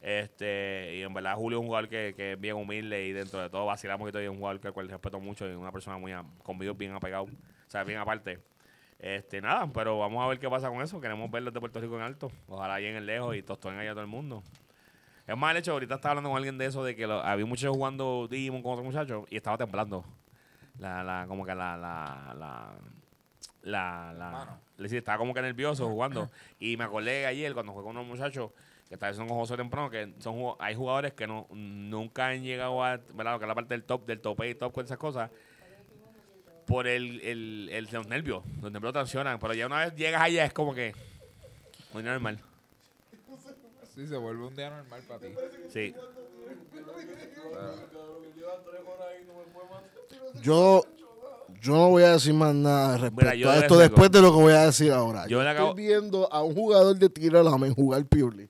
Este, 0.06 0.96
y 0.96 1.02
en 1.02 1.14
verdad 1.14 1.34
Julio 1.34 1.56
es 1.58 1.62
un 1.62 1.66
jugador 1.68 1.88
que, 1.88 2.12
que 2.14 2.32
es 2.32 2.40
bien 2.40 2.56
humilde 2.56 3.06
y 3.06 3.12
dentro 3.12 3.40
de 3.40 3.48
todo 3.48 3.64
vacilamos 3.64 4.06
y 4.06 4.12
todo, 4.12 4.20
y 4.20 4.26
es 4.26 4.30
un 4.30 4.36
jugador 4.36 4.60
que 4.60 4.68
al 4.68 4.74
cual 4.74 4.86
respeto 4.90 5.18
mucho 5.18 5.48
y 5.50 5.54
una 5.54 5.72
persona 5.72 5.96
muy 5.96 6.12
a- 6.12 6.24
conmigo 6.42 6.74
bien 6.74 6.92
apegado, 6.92 7.24
o 7.24 7.28
sea, 7.68 7.84
bien 7.84 7.98
aparte. 7.98 8.38
Este, 8.98 9.40
nada, 9.40 9.66
pero 9.72 9.98
vamos 9.98 10.22
a 10.22 10.28
ver 10.28 10.38
qué 10.38 10.48
pasa 10.50 10.68
con 10.68 10.82
eso. 10.82 11.00
Queremos 11.00 11.30
verlos 11.30 11.54
de 11.54 11.60
Puerto 11.60 11.80
Rico 11.80 11.96
en 11.96 12.02
alto. 12.02 12.30
Ojalá 12.48 12.78
lleguen 12.80 12.96
el 12.96 13.06
lejos 13.06 13.34
y 13.34 13.42
tostonen 13.42 13.80
allá 13.80 13.92
todo 13.92 14.02
el 14.02 14.06
mundo. 14.06 14.42
Es 15.26 15.36
más, 15.38 15.52
el 15.52 15.56
hecho, 15.58 15.72
ahorita 15.72 15.94
estaba 15.94 16.10
hablando 16.12 16.28
con 16.30 16.36
alguien 16.36 16.58
de 16.58 16.66
eso, 16.66 16.84
de 16.84 16.94
que 16.94 17.06
lo- 17.06 17.22
había 17.22 17.46
muchachos 17.46 17.74
jugando 17.74 18.28
Digimon 18.30 18.62
con 18.62 18.72
otros 18.72 18.84
muchachos 18.84 19.26
y 19.30 19.36
estaba 19.36 19.56
temblando. 19.56 20.04
la, 20.78 21.02
la, 21.02 21.24
como 21.26 21.46
que 21.46 21.54
la, 21.54 21.76
la, 21.78 22.34
la, 22.38 22.74
la, 23.62 24.12
la, 24.12 24.58
le 24.76 24.82
decía, 24.82 24.98
estaba 24.98 25.16
como 25.18 25.32
que 25.32 25.40
nervioso 25.40 25.88
jugando. 25.88 26.30
y 26.58 26.76
me 26.76 26.84
acordé 26.84 27.24
ayer 27.26 27.54
cuando 27.54 27.72
jugué 27.72 27.84
con 27.84 27.96
unos 27.96 28.06
muchachos 28.06 28.50
que 28.88 28.94
estaban 28.94 29.12
haciendo 29.12 29.32
con 29.32 29.40
José 29.40 29.56
temprano, 29.56 29.90
que 29.90 30.12
son 30.20 30.36
hay 30.58 30.74
jugadores 30.74 31.12
que 31.14 31.26
no 31.26 31.46
nunca 31.50 32.28
han 32.28 32.42
llegado 32.42 32.82
a, 32.84 32.98
¿verdad? 33.14 33.32
Lo 33.32 33.38
que 33.38 33.44
es 33.44 33.48
la 33.48 33.54
parte 33.54 33.74
del 33.74 33.84
top, 33.84 34.06
del 34.06 34.20
tope 34.20 34.48
y 34.48 34.54
top 34.54 34.72
con 34.72 34.84
esas 34.84 34.98
cosas, 34.98 35.30
por 36.66 36.86
el, 36.86 37.20
el, 37.22 37.68
el, 37.72 37.88
los 37.92 38.06
nervios. 38.08 38.42
Los 38.62 38.70
nervios 38.72 38.92
tensionan, 38.92 39.38
pero 39.38 39.54
ya 39.54 39.66
una 39.66 39.84
vez 39.84 39.94
llegas 39.96 40.22
allá 40.22 40.44
es 40.44 40.52
como 40.52 40.74
que 40.74 40.94
muy 41.92 42.02
normal. 42.02 42.38
Sí, 43.94 44.06
se 44.08 44.16
vuelve 44.16 44.44
un 44.46 44.56
día 44.56 44.70
normal 44.70 45.02
para 45.06 45.20
ti. 45.20 45.26
Sí. 45.72 45.94
Yo, 50.42 50.84
yo 51.62 51.72
no 51.72 51.90
voy 51.90 52.02
a 52.02 52.12
decir 52.12 52.34
más 52.34 52.54
nada 52.54 52.98
respecto 52.98 53.20
Mira, 53.24 53.34
yo 53.34 53.50
a 53.50 53.54
a 53.54 53.58
esto 53.60 53.78
después 53.78 54.10
de 54.10 54.20
lo 54.20 54.30
que 54.34 54.40
voy 54.42 54.52
a 54.52 54.66
decir 54.66 54.90
ahora. 54.92 55.22
Yo 55.26 55.28
Yo, 55.28 55.40
estoy 55.42 55.54
acabo- 55.54 55.74
viendo 55.74 56.32
a 56.32 56.42
un 56.42 56.54
jugador 56.54 56.96
de 56.98 57.08
tiro 57.08 57.38
al 57.38 57.44
Lamen 57.46 57.74
jugar 57.74 58.04
Purely. 58.04 58.48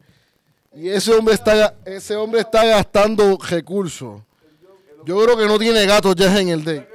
Y 0.76 0.88
ese 0.88 1.12
hombre 1.14 1.34
está 1.34 1.74
ese 1.84 2.16
hombre 2.16 2.40
está 2.40 2.64
gastando 2.64 3.38
recursos. 3.48 4.20
Yo 5.04 5.22
creo 5.22 5.36
que 5.36 5.46
no 5.46 5.58
tiene 5.58 5.84
gatos 5.86 6.14
ya 6.16 6.38
en 6.40 6.48
el 6.48 6.64
deck. 6.64 6.88
¿Qué 6.88 6.94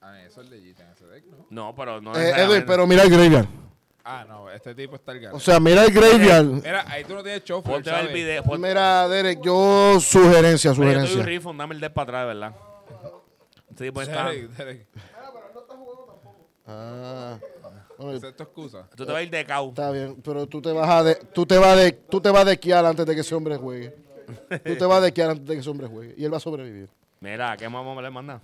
Ah, 0.00 0.22
eso 0.24 0.42
legit 0.42 0.78
en 0.80 0.88
ese 0.90 1.06
deck, 1.06 1.24
¿no? 1.26 1.46
No, 1.50 1.74
pero 1.74 2.00
no 2.00 2.16
Eh. 2.16 2.32
Edwin, 2.36 2.64
pero 2.66 2.86
mira 2.86 3.02
el 3.02 3.10
graveyard. 3.10 3.46
Ah, 4.04 4.24
no, 4.26 4.50
este 4.50 4.74
tipo 4.74 4.96
está 4.96 5.12
el 5.12 5.20
gato. 5.20 5.36
O 5.36 5.40
sea, 5.40 5.60
mira 5.60 5.84
el 5.84 5.92
graveyard. 5.92 6.46
Mira, 6.46 6.84
ahí 6.88 7.04
tú 7.04 7.14
no 7.14 7.22
tienes 7.22 7.44
chofer, 7.44 7.72
Ponte 7.74 7.90
ver 7.90 7.98
el 8.00 8.06
¿sabes? 8.06 8.14
video. 8.14 8.42
Ponte, 8.42 8.66
Mira, 8.68 9.06
Derek, 9.08 9.40
yo 9.42 9.98
sugerencia, 10.00 10.72
Mira, 10.72 10.84
yo 10.84 10.92
te 10.92 10.94
doy 10.94 11.02
un 11.02 11.06
sugerencia. 11.08 11.24
rifle, 11.24 11.52
dame 11.58 11.74
el 11.74 11.80
deck 11.80 11.92
para 11.92 12.04
atrás, 12.04 12.26
¿verdad? 12.28 12.54
Este 13.70 13.84
tipo 13.84 14.00
está. 14.00 14.24
Derek, 14.30 14.48
Derek, 14.50 14.86
Ah, 16.70 17.38
bueno, 17.96 18.12
¿es 18.12 18.36
tu 18.36 18.42
excusa? 18.42 18.86
Tú 18.94 19.06
te 19.06 19.12
vas 19.12 19.20
a 19.20 19.22
ir 19.22 19.30
de 19.30 19.44
cau. 19.46 19.70
está 19.70 19.90
bien, 19.90 20.20
pero 20.22 20.46
tú 20.46 20.60
te 20.60 20.70
vas 20.70 20.88
a 20.88 21.02
de, 21.02 21.14
tú 21.14 21.46
te 21.46 21.56
vas 21.56 21.76
de, 21.78 21.92
tú 21.92 22.20
te 22.20 22.30
vas 22.30 22.42
a 22.42 22.44
dequear 22.44 22.84
antes 22.84 23.06
de 23.06 23.14
que 23.14 23.22
ese 23.22 23.34
hombre 23.34 23.56
juegue. 23.56 23.94
Tú 24.66 24.76
te 24.76 24.84
vas 24.84 24.98
a 24.98 25.00
dequear 25.00 25.30
antes 25.30 25.46
de 25.46 25.54
que 25.54 25.60
ese 25.60 25.70
hombre 25.70 25.86
juegue 25.86 26.14
y 26.18 26.24
él 26.26 26.32
va 26.32 26.36
a 26.36 26.40
sobrevivir. 26.40 26.90
Mira, 27.20 27.56
¿qué 27.56 27.66
más 27.70 27.80
vamos 27.80 27.94
a 27.94 27.96
hablar, 27.96 28.12
manda? 28.12 28.40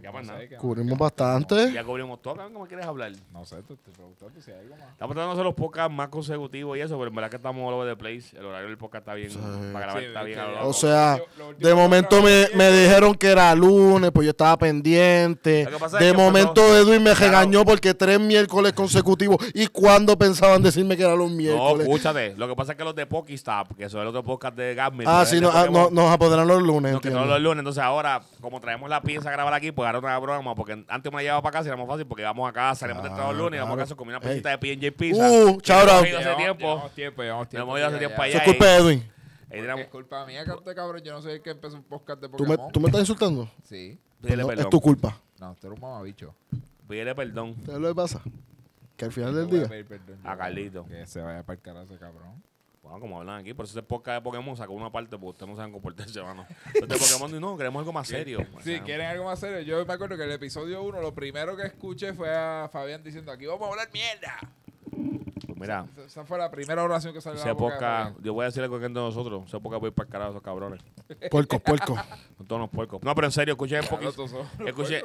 Ya. 0.00 0.10
Cubrimos 0.58 0.98
bastante. 0.98 1.72
Ya 1.72 1.84
cubrimos 1.84 2.20
todo, 2.22 2.34
cabrón, 2.34 2.52
¿cómo 2.54 2.66
quieres 2.66 2.86
hablar? 2.86 3.12
No 3.32 3.44
sé, 3.44 3.56
te 3.62 3.74
estoy 3.74 3.92
preguntando 3.94 4.40
si 4.40 4.50
hay 4.50 4.58
algo 4.60 4.76
más. 4.76 4.88
Estamos 4.92 5.14
tratando 5.14 5.26
de 5.26 5.32
hacer 5.32 5.44
los 5.44 5.54
podcasts 5.54 5.92
más 5.94 6.08
consecutivos 6.08 6.78
y 6.78 6.80
eso, 6.80 6.96
pero 6.98 7.08
en 7.08 7.14
verdad 7.14 7.30
que 7.30 7.36
estamos 7.36 7.68
all 7.68 7.74
over 7.74 7.88
the 7.94 7.96
place. 7.96 8.36
El 8.36 8.46
horario 8.46 8.68
del 8.68 8.78
podcast 8.78 9.02
está 9.02 9.14
bien, 9.14 9.30
para 9.72 9.84
grabar 9.86 10.02
Sí, 10.02 10.08
está 10.08 10.22
bien 10.22 10.38
es 10.38 10.44
que- 10.44 10.50
a 10.50 10.62
lo 10.62 10.68
O 10.68 10.72
sea, 10.72 11.20
de 11.58 11.74
momento 11.74 12.22
me, 12.22 12.48
me 12.54 12.70
dijeron 12.72 13.14
que 13.14 13.28
era 13.28 13.54
lunes, 13.54 14.10
pues 14.12 14.24
yo 14.24 14.30
estaba 14.30 14.56
pendiente. 14.58 15.64
Lo 15.64 15.70
que 15.72 15.78
pasa 15.78 15.98
es 15.98 16.04
De 16.06 16.10
que 16.12 16.16
momento 16.16 16.54
pasó- 16.62 16.76
Edwin 16.78 17.02
me 17.02 17.10
Claro. 17.14 17.20
regañó 17.26 17.64
porque 17.64 17.94
tres 17.94 18.18
miércoles 18.20 18.72
consecutivos. 18.72 19.38
¿Y 19.54 19.66
cuándo 19.68 20.16
pensaban 20.18 20.62
decirme 20.62 20.96
que 20.96 21.04
eran 21.04 21.18
los 21.18 21.30
No, 21.30 21.36
miércoles? 21.36 21.86
escúchate. 21.86 22.34
Lo 22.36 22.48
que 22.48 22.56
pasa 22.56 22.72
es 22.72 22.78
que 22.78 22.84
los 22.84 22.94
de 22.94 23.06
Pokistop, 23.06 23.76
que 23.76 23.88
son 23.88 24.00
el 24.02 24.08
otro 24.08 24.22
podcast 24.22 24.56
de 24.56 24.74
Gasmin. 24.74 25.06
ah, 25.08 25.24
sí, 25.24 25.40
no, 25.40 25.50
ah, 25.52 25.66
no, 25.70 25.90
nos 25.90 26.10
apoderan 26.10 26.46
los 26.48 26.62
lunes. 26.62 26.92
No, 26.92 27.00
que 27.00 27.08
entiendo. 27.08 27.20
son 27.20 27.28
los 27.30 27.40
lunes. 27.40 27.58
Entonces 27.60 27.82
ahora, 27.82 28.22
como 28.40 28.60
traemos 28.60 28.88
la 28.90 29.00
pieza 29.02 29.28
a 29.28 29.32
grabar 29.32 29.54
aquí, 29.54 29.72
pues 29.72 29.81
ahora 29.86 29.98
una 29.98 30.18
broma, 30.18 30.54
porque 30.54 30.84
antes 30.88 31.12
me 31.12 31.16
la 31.18 31.22
llevaba 31.22 31.42
para 31.42 31.52
casa 31.58 31.66
y 31.66 31.68
era 31.68 31.76
más 31.76 31.86
fácil, 31.86 32.06
porque 32.06 32.22
vamos 32.22 32.48
a 32.48 32.52
casa, 32.52 32.80
salimos 32.80 33.02
Claro, 33.02 33.16
de 33.16 33.28
los 33.28 33.36
lunes 33.36 33.58
y 33.58 33.60
vamos 33.60 33.76
a 33.76 33.80
casa 33.82 33.94
con 33.94 34.08
una 34.08 34.20
pesita 34.20 34.50
de 34.50 34.58
P&J 34.58 34.96
Pizza. 34.96 35.30
Uh, 35.30 35.48
out. 35.48 35.68
Hemos 35.68 36.06
ido 36.08 36.18
hace 36.18 36.34
tiempo. 36.36 36.90
Tiempo, 36.94 37.22
llevamos 37.22 37.44
Nos 37.44 37.48
tiempo. 37.50 37.62
hemos 37.68 37.78
ido 37.78 37.88
hace 37.88 37.98
tiempo 37.98 38.22
allá. 38.22 38.38
Es 38.38 38.44
culpa 38.44 38.66
de 38.66 38.76
Edwin. 38.76 39.12
Es 39.50 39.88
culpa 39.88 40.26
mía, 40.26 40.44
cabrón. 40.44 41.02
Yo 41.02 41.12
no 41.12 41.20
soy 41.20 41.34
el 41.34 41.42
que 41.42 41.50
empezó 41.50 41.76
un 41.76 41.82
podcast 41.84 42.20
de 42.20 42.28
¿Tú 42.28 42.44
me, 42.44 42.56
Pokémon. 42.56 42.72
tú 42.72 42.80
me 42.80 42.86
estás 42.86 43.00
insultando? 43.00 43.50
Sí. 43.64 43.98
Pídele 44.20 44.44
perdón. 44.46 44.64
es 44.64 44.70
tu 44.70 44.80
culpa. 44.80 45.18
No, 45.38 45.54
tú 45.60 45.66
eres 45.66 45.78
un 45.78 45.88
mamabicho. 45.88 46.34
Pídele 46.88 47.14
perdón 47.14 47.56
¿Sabes 47.66 47.80
lo 47.80 47.88
que 47.88 47.94
pasa? 47.94 48.22
Que 48.96 49.04
al 49.06 49.12
final 49.12 49.34
del 49.34 49.50
día. 49.50 49.68
a 50.24 50.36
Carlito. 50.36 50.86
Que 50.86 51.06
se 51.06 51.20
vaya 51.20 51.42
para 51.42 51.56
el 51.56 51.62
carajo 51.62 51.84
ese 51.84 51.98
cabrón. 51.98 52.42
Bueno, 52.82 52.98
como 52.98 53.18
hablan 53.20 53.40
aquí, 53.40 53.54
por 53.54 53.64
eso 53.64 53.78
ese 53.78 53.86
podcast 53.86 54.16
de 54.16 54.22
Pokémon 54.22 54.56
sacó 54.56 54.72
una 54.72 54.90
parte, 54.90 55.10
porque 55.16 55.30
ustedes 55.30 55.48
no 55.50 55.56
saben 55.56 55.70
comportarse, 55.72 56.20
mano. 56.20 56.44
De 56.74 56.80
Pokémon, 56.98 57.40
no, 57.40 57.56
queremos 57.56 57.78
algo 57.80 57.92
más 57.92 58.08
serio. 58.08 58.44
O 58.56 58.60
sea, 58.60 58.82
quieren 58.82 59.06
algo 59.06 59.24
más 59.24 59.38
serio, 59.38 59.60
yo 59.60 59.86
me 59.86 59.92
acuerdo 59.92 60.16
que 60.16 60.24
el 60.24 60.32
episodio 60.32 60.82
1, 60.82 61.00
lo 61.00 61.14
primero 61.14 61.56
que 61.56 61.62
escuché 61.62 62.12
fue 62.12 62.28
a 62.34 62.68
Fabián 62.72 63.02
diciendo, 63.04 63.30
aquí 63.30 63.46
vamos 63.46 63.68
a 63.68 63.70
hablar 63.70 63.88
mierda. 63.92 64.36
pues 65.46 65.56
mira, 65.60 65.86
Esa- 65.96 66.06
Esa 66.06 66.24
fue 66.24 66.38
la 66.38 66.50
primera 66.50 66.82
oración 66.82 67.14
que 67.14 67.20
salió 67.20 67.38
de 67.40 67.46
la 67.46 67.52
boca 67.52 67.74
de 67.74 67.80
Fabián. 67.80 68.16
yo 68.20 68.34
voy 68.34 68.42
a 68.42 68.46
decirle 68.46 68.64
algo 68.64 68.78
que 68.80 68.86
es 68.86 68.92
de 68.92 69.00
nosotros, 69.00 69.44
ese 69.46 69.60
podcast 69.60 69.80
voy 69.80 69.86
a 69.86 69.90
ir 69.90 69.94
para 69.94 70.06
el 70.06 70.12
carajo 70.12 70.30
esos 70.32 70.42
cabrones. 70.42 70.80
Puerco, 71.30 71.60
puerco. 71.60 71.96
Con 72.52 72.58
todos 72.58 72.60
los 72.60 72.70
puercos. 72.70 73.02
No, 73.02 73.14
pero 73.14 73.26
en 73.26 73.32
serio, 73.32 73.52
escuchen 73.52 73.78
el 73.78 73.88
Claro, 73.88 74.00
Pokis. 74.02 74.16
tú 74.16 74.28
sos- 74.28 74.46
Escuchen, 74.66 75.04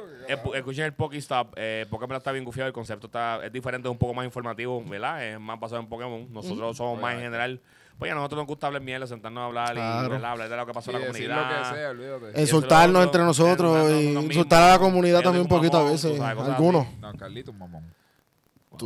escuchen 0.54 0.84
el 0.84 0.92
Pokistop, 0.92 1.54
eh, 1.56 1.86
Pokémon 1.88 2.16
está 2.16 2.32
bien 2.32 2.44
gufiado, 2.44 2.66
el 2.68 2.72
concepto 2.72 3.06
está, 3.06 3.44
es 3.44 3.52
diferente, 3.52 3.88
es 3.88 3.92
un 3.92 3.98
poco 3.98 4.12
más 4.14 4.24
informativo, 4.24 4.82
¿verdad? 4.84 5.24
Es 5.26 5.40
más 5.40 5.58
basado 5.58 5.80
en 5.80 5.88
Pokémon. 5.88 6.26
Nosotros 6.32 6.76
somos 6.76 7.00
más 7.00 7.14
en 7.14 7.20
general. 7.20 7.60
Pues 7.98 8.08
ya 8.08 8.12
a 8.12 8.14
nosotros 8.16 8.38
nos 8.38 8.46
gusta 8.46 8.68
hablar 8.68 8.80
mierda, 8.82 9.06
sentarnos 9.08 9.40
a 9.42 9.46
hablar 9.46 9.72
Claro. 9.72 10.06
y 10.06 10.10
¿verdad? 10.10 10.30
hablar 10.30 10.48
de 10.48 10.56
lo 10.56 10.66
que 10.66 10.72
pasó 10.72 10.90
en 10.90 10.94
la 10.94 11.00
lo 11.00 11.06
comunidad. 11.12 11.70
que 11.70 11.76
sea, 11.76 11.90
olvídate. 11.90 12.40
Insultarnos 12.40 12.96
otro, 12.96 13.02
entre 13.02 13.22
nosotros 13.24 13.90
y 13.90 14.08
insultar 14.16 14.62
a 14.62 14.72
la 14.74 14.78
comunidad 14.78 15.20
también 15.22 15.42
un 15.42 15.48
poquito 15.48 15.78
a 15.78 15.90
veces. 15.90 16.16
tú 16.16 16.22
Algunos. 16.22 16.86
No, 17.00 17.12
Carlito, 17.14 17.50
un 17.50 17.58
mamón. 17.58 17.82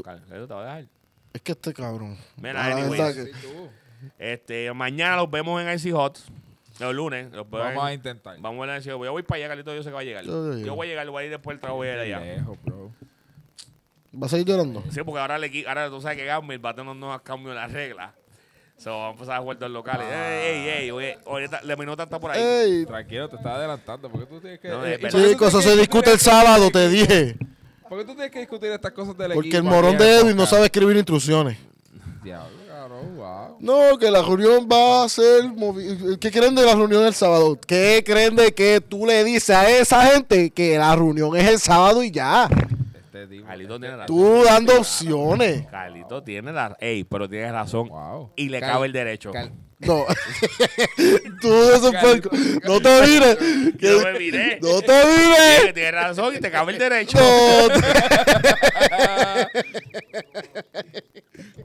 Carlos, 0.02 0.48
te 0.48 0.54
va 0.54 0.62
a 0.62 0.64
dejar. 0.76 0.86
Es 1.34 1.42
que 1.42 1.52
este 1.52 1.74
cabrón. 1.74 2.16
Mira, 2.36 2.64
anyways. 2.64 3.14
Sí, 3.14 3.30
tú. 3.42 3.68
Este, 4.18 4.72
mañana 4.72 5.16
los 5.16 5.30
vemos 5.30 5.60
en 5.62 5.68
IC 5.78 5.92
Hot. 5.94 6.18
Los 6.78 6.94
lunes. 6.94 7.30
Los 7.32 7.48
Vamos 7.50 7.84
a 7.84 7.88
en- 7.92 7.98
intentar. 7.98 8.36
Vamos 8.40 8.68
a 8.68 8.74
Hot. 8.74 8.82
Yo 8.82 8.98
voy 8.98 9.22
para 9.22 9.38
allá, 9.38 9.48
Carlito. 9.48 9.74
Yo 9.74 9.82
sé 9.82 9.90
que 9.90 9.94
va 9.94 10.00
a 10.00 10.04
llegar. 10.04 10.24
Yo 10.24 10.74
voy 10.74 10.86
a 10.86 10.90
llegar, 10.90 11.08
voy 11.10 11.22
a 11.22 11.26
ir 11.26 11.30
después 11.30 11.54
del 11.54 11.60
trabajo, 11.60 11.76
voy 11.78 11.88
a 11.88 11.94
ir 11.94 11.98
allá. 12.00 12.20
Lejos, 12.20 12.58
bro. 12.64 12.90
¿Va 14.20 14.26
a 14.26 14.28
seguir 14.28 14.46
llorando? 14.46 14.82
Sí, 14.90 15.00
porque 15.04 15.20
ahora, 15.20 15.38
le, 15.38 15.64
ahora 15.66 15.88
tú 15.88 16.00
sabes 16.00 16.18
que 16.18 16.24
Gamil 16.26 16.64
va 16.64 16.70
a 16.70 16.74
tener 16.74 16.90
unos 16.90 17.20
cambios 17.22 17.50
en 17.50 17.56
las 17.56 17.72
reglas. 17.72 18.12
So, 18.76 18.90
vamos 18.90 19.06
a 19.08 19.12
empezar 19.12 19.36
a 19.36 19.40
jugar 19.40 19.58
dos 19.58 19.70
locales. 19.70 20.06
Ey, 20.10 20.68
ey, 20.68 20.68
ey. 20.68 20.90
Oye, 20.90 21.18
ahorita 21.26 21.60
la 21.62 21.76
minota 21.76 22.02
está 22.02 22.18
por 22.18 22.30
ahí. 22.32 22.42
Ey, 22.42 22.84
Tranquilo, 22.86 23.28
te 23.28 23.36
estás 23.36 23.52
adelantando. 23.54 24.10
¿Por 24.10 24.20
qué 24.20 24.26
tú 24.26 24.40
tienes 24.40 24.58
que.? 24.60 24.68
No, 24.68 24.84
eh, 24.84 24.94
es 24.94 24.98
¿y 24.98 25.02
verdad. 25.02 25.10
por 25.12 25.20
qué 25.20 25.26
tú 25.26 25.32
chicos, 25.32 25.48
eso 25.48 25.62
se 25.62 25.76
discute 25.76 26.12
el 26.12 26.18
sábado, 26.18 26.70
te 26.70 26.88
dije. 26.88 27.36
¿Por 27.88 27.98
qué 27.98 28.04
tú 28.04 28.12
tienes 28.14 28.30
que 28.32 28.40
discutir 28.40 28.70
estas 28.72 28.92
cosas 28.92 29.16
del 29.16 29.32
Porque 29.32 29.48
el 29.50 29.54
equipo 29.56 29.70
morón 29.74 29.94
aquí 29.94 30.04
de 30.04 30.10
en 30.10 30.16
el 30.18 30.24
Edwin 30.26 30.36
no 30.36 30.46
sabe 30.46 30.64
escribir 30.64 30.96
instrucciones. 30.96 31.58
Diablo, 32.24 32.56
wow. 32.88 33.56
No, 33.60 33.98
que 33.98 34.10
la 34.10 34.22
reunión 34.22 34.68
va 34.70 35.04
a 35.04 35.08
ser... 35.08 35.44
movi- 35.44 36.18
¿Qué 36.18 36.30
creen 36.30 36.54
de 36.54 36.64
la 36.64 36.74
reunión 36.74 37.04
el 37.04 37.14
sábado? 37.14 37.58
¿Qué 37.66 38.02
creen 38.04 38.36
de 38.36 38.52
que 38.52 38.80
tú 38.80 39.06
le 39.06 39.24
dices 39.24 39.50
a 39.50 39.68
esa 39.70 40.02
gente 40.06 40.50
que 40.50 40.78
la 40.78 40.94
reunión 40.96 41.36
es 41.36 41.48
el 41.48 41.58
sábado 41.58 42.02
y 42.02 42.10
ya? 42.10 42.48
Este 42.94 43.26
tipo. 43.26 43.46
Carlito 43.46 43.78
tiene 43.78 43.96
razón. 43.96 44.06
Tú 44.06 44.42
dando 44.44 44.78
opciones. 44.78 45.66
Carlito 45.70 46.22
tiene 46.22 46.52
la. 46.52 46.76
Ey, 46.80 47.04
pero 47.04 47.28
tienes 47.28 47.52
razón. 47.52 47.88
Wow. 47.88 48.32
Y 48.36 48.48
le 48.48 48.60
Cal- 48.60 48.72
cabe 48.72 48.86
el 48.86 48.92
derecho. 48.92 49.30
Cal- 49.32 49.52
No. 49.80 50.06
Tú 51.42 51.50
de 51.50 51.92
Carlito, 51.92 52.30
puercos. 52.30 52.38
No 52.64 52.80
te 52.80 53.02
mires. 53.06 53.38
Yo 53.78 54.00
me 54.00 54.18
miré. 54.18 54.58
No 54.62 54.80
te 54.80 54.92
mires. 55.06 55.74
Tienes 55.74 55.92
razón 55.92 56.34
y 56.36 56.40
te 56.40 56.50
cabe 56.50 56.72
el 56.72 56.78
derecho. 56.78 57.18
No. 57.18 57.68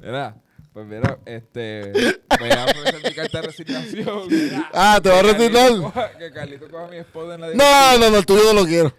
Mira, 0.01 0.35
pues 0.77 0.85
mira, 0.85 1.17
este. 1.25 1.91
Voy 2.39 2.51
a 2.51 2.65
ofrecer 2.65 3.01
mi 3.03 3.11
carta 3.15 3.41
de 3.41 3.47
resignación. 3.47 4.27
Ah, 4.75 4.99
¿te 5.01 5.09
va 5.09 5.19
a 5.21 5.23
coja- 5.23 6.11
Que 6.19 6.31
Carlito 6.31 6.69
coja 6.69 6.85
a 6.85 6.87
mi 6.87 6.97
esposa 6.97 7.33
en 7.33 7.41
la 7.41 7.47
No, 7.47 7.97
no, 7.97 8.11
no, 8.11 8.17
el 8.17 8.25
tuyo 8.27 8.43
no 8.43 8.53
lo 8.61 8.63
quiero. 8.67 8.93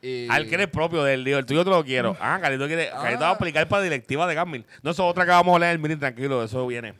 Y... 0.00 0.28
Al 0.30 0.46
que 0.48 0.54
eres 0.54 0.68
propio 0.68 1.02
del 1.02 1.24
lío, 1.24 1.38
el 1.38 1.44
tuyo 1.44 1.64
te 1.64 1.70
lo 1.70 1.84
quiero. 1.84 2.16
Ah, 2.20 2.38
Carlito 2.40 2.68
quiere. 2.68 2.90
Carlito 2.90 3.22
va 3.22 3.30
a 3.30 3.32
aplicar 3.32 3.66
para 3.66 3.82
directiva 3.82 4.24
de 4.28 4.36
Gamil. 4.36 4.64
No, 4.84 4.92
eso 4.92 5.04
es 5.04 5.10
otra 5.10 5.24
que 5.24 5.32
vamos 5.32 5.56
a 5.56 5.58
leer 5.58 5.72
el 5.72 5.78
mini 5.80 5.96
tranquilo, 5.96 6.44
eso 6.44 6.64
viene. 6.64 6.94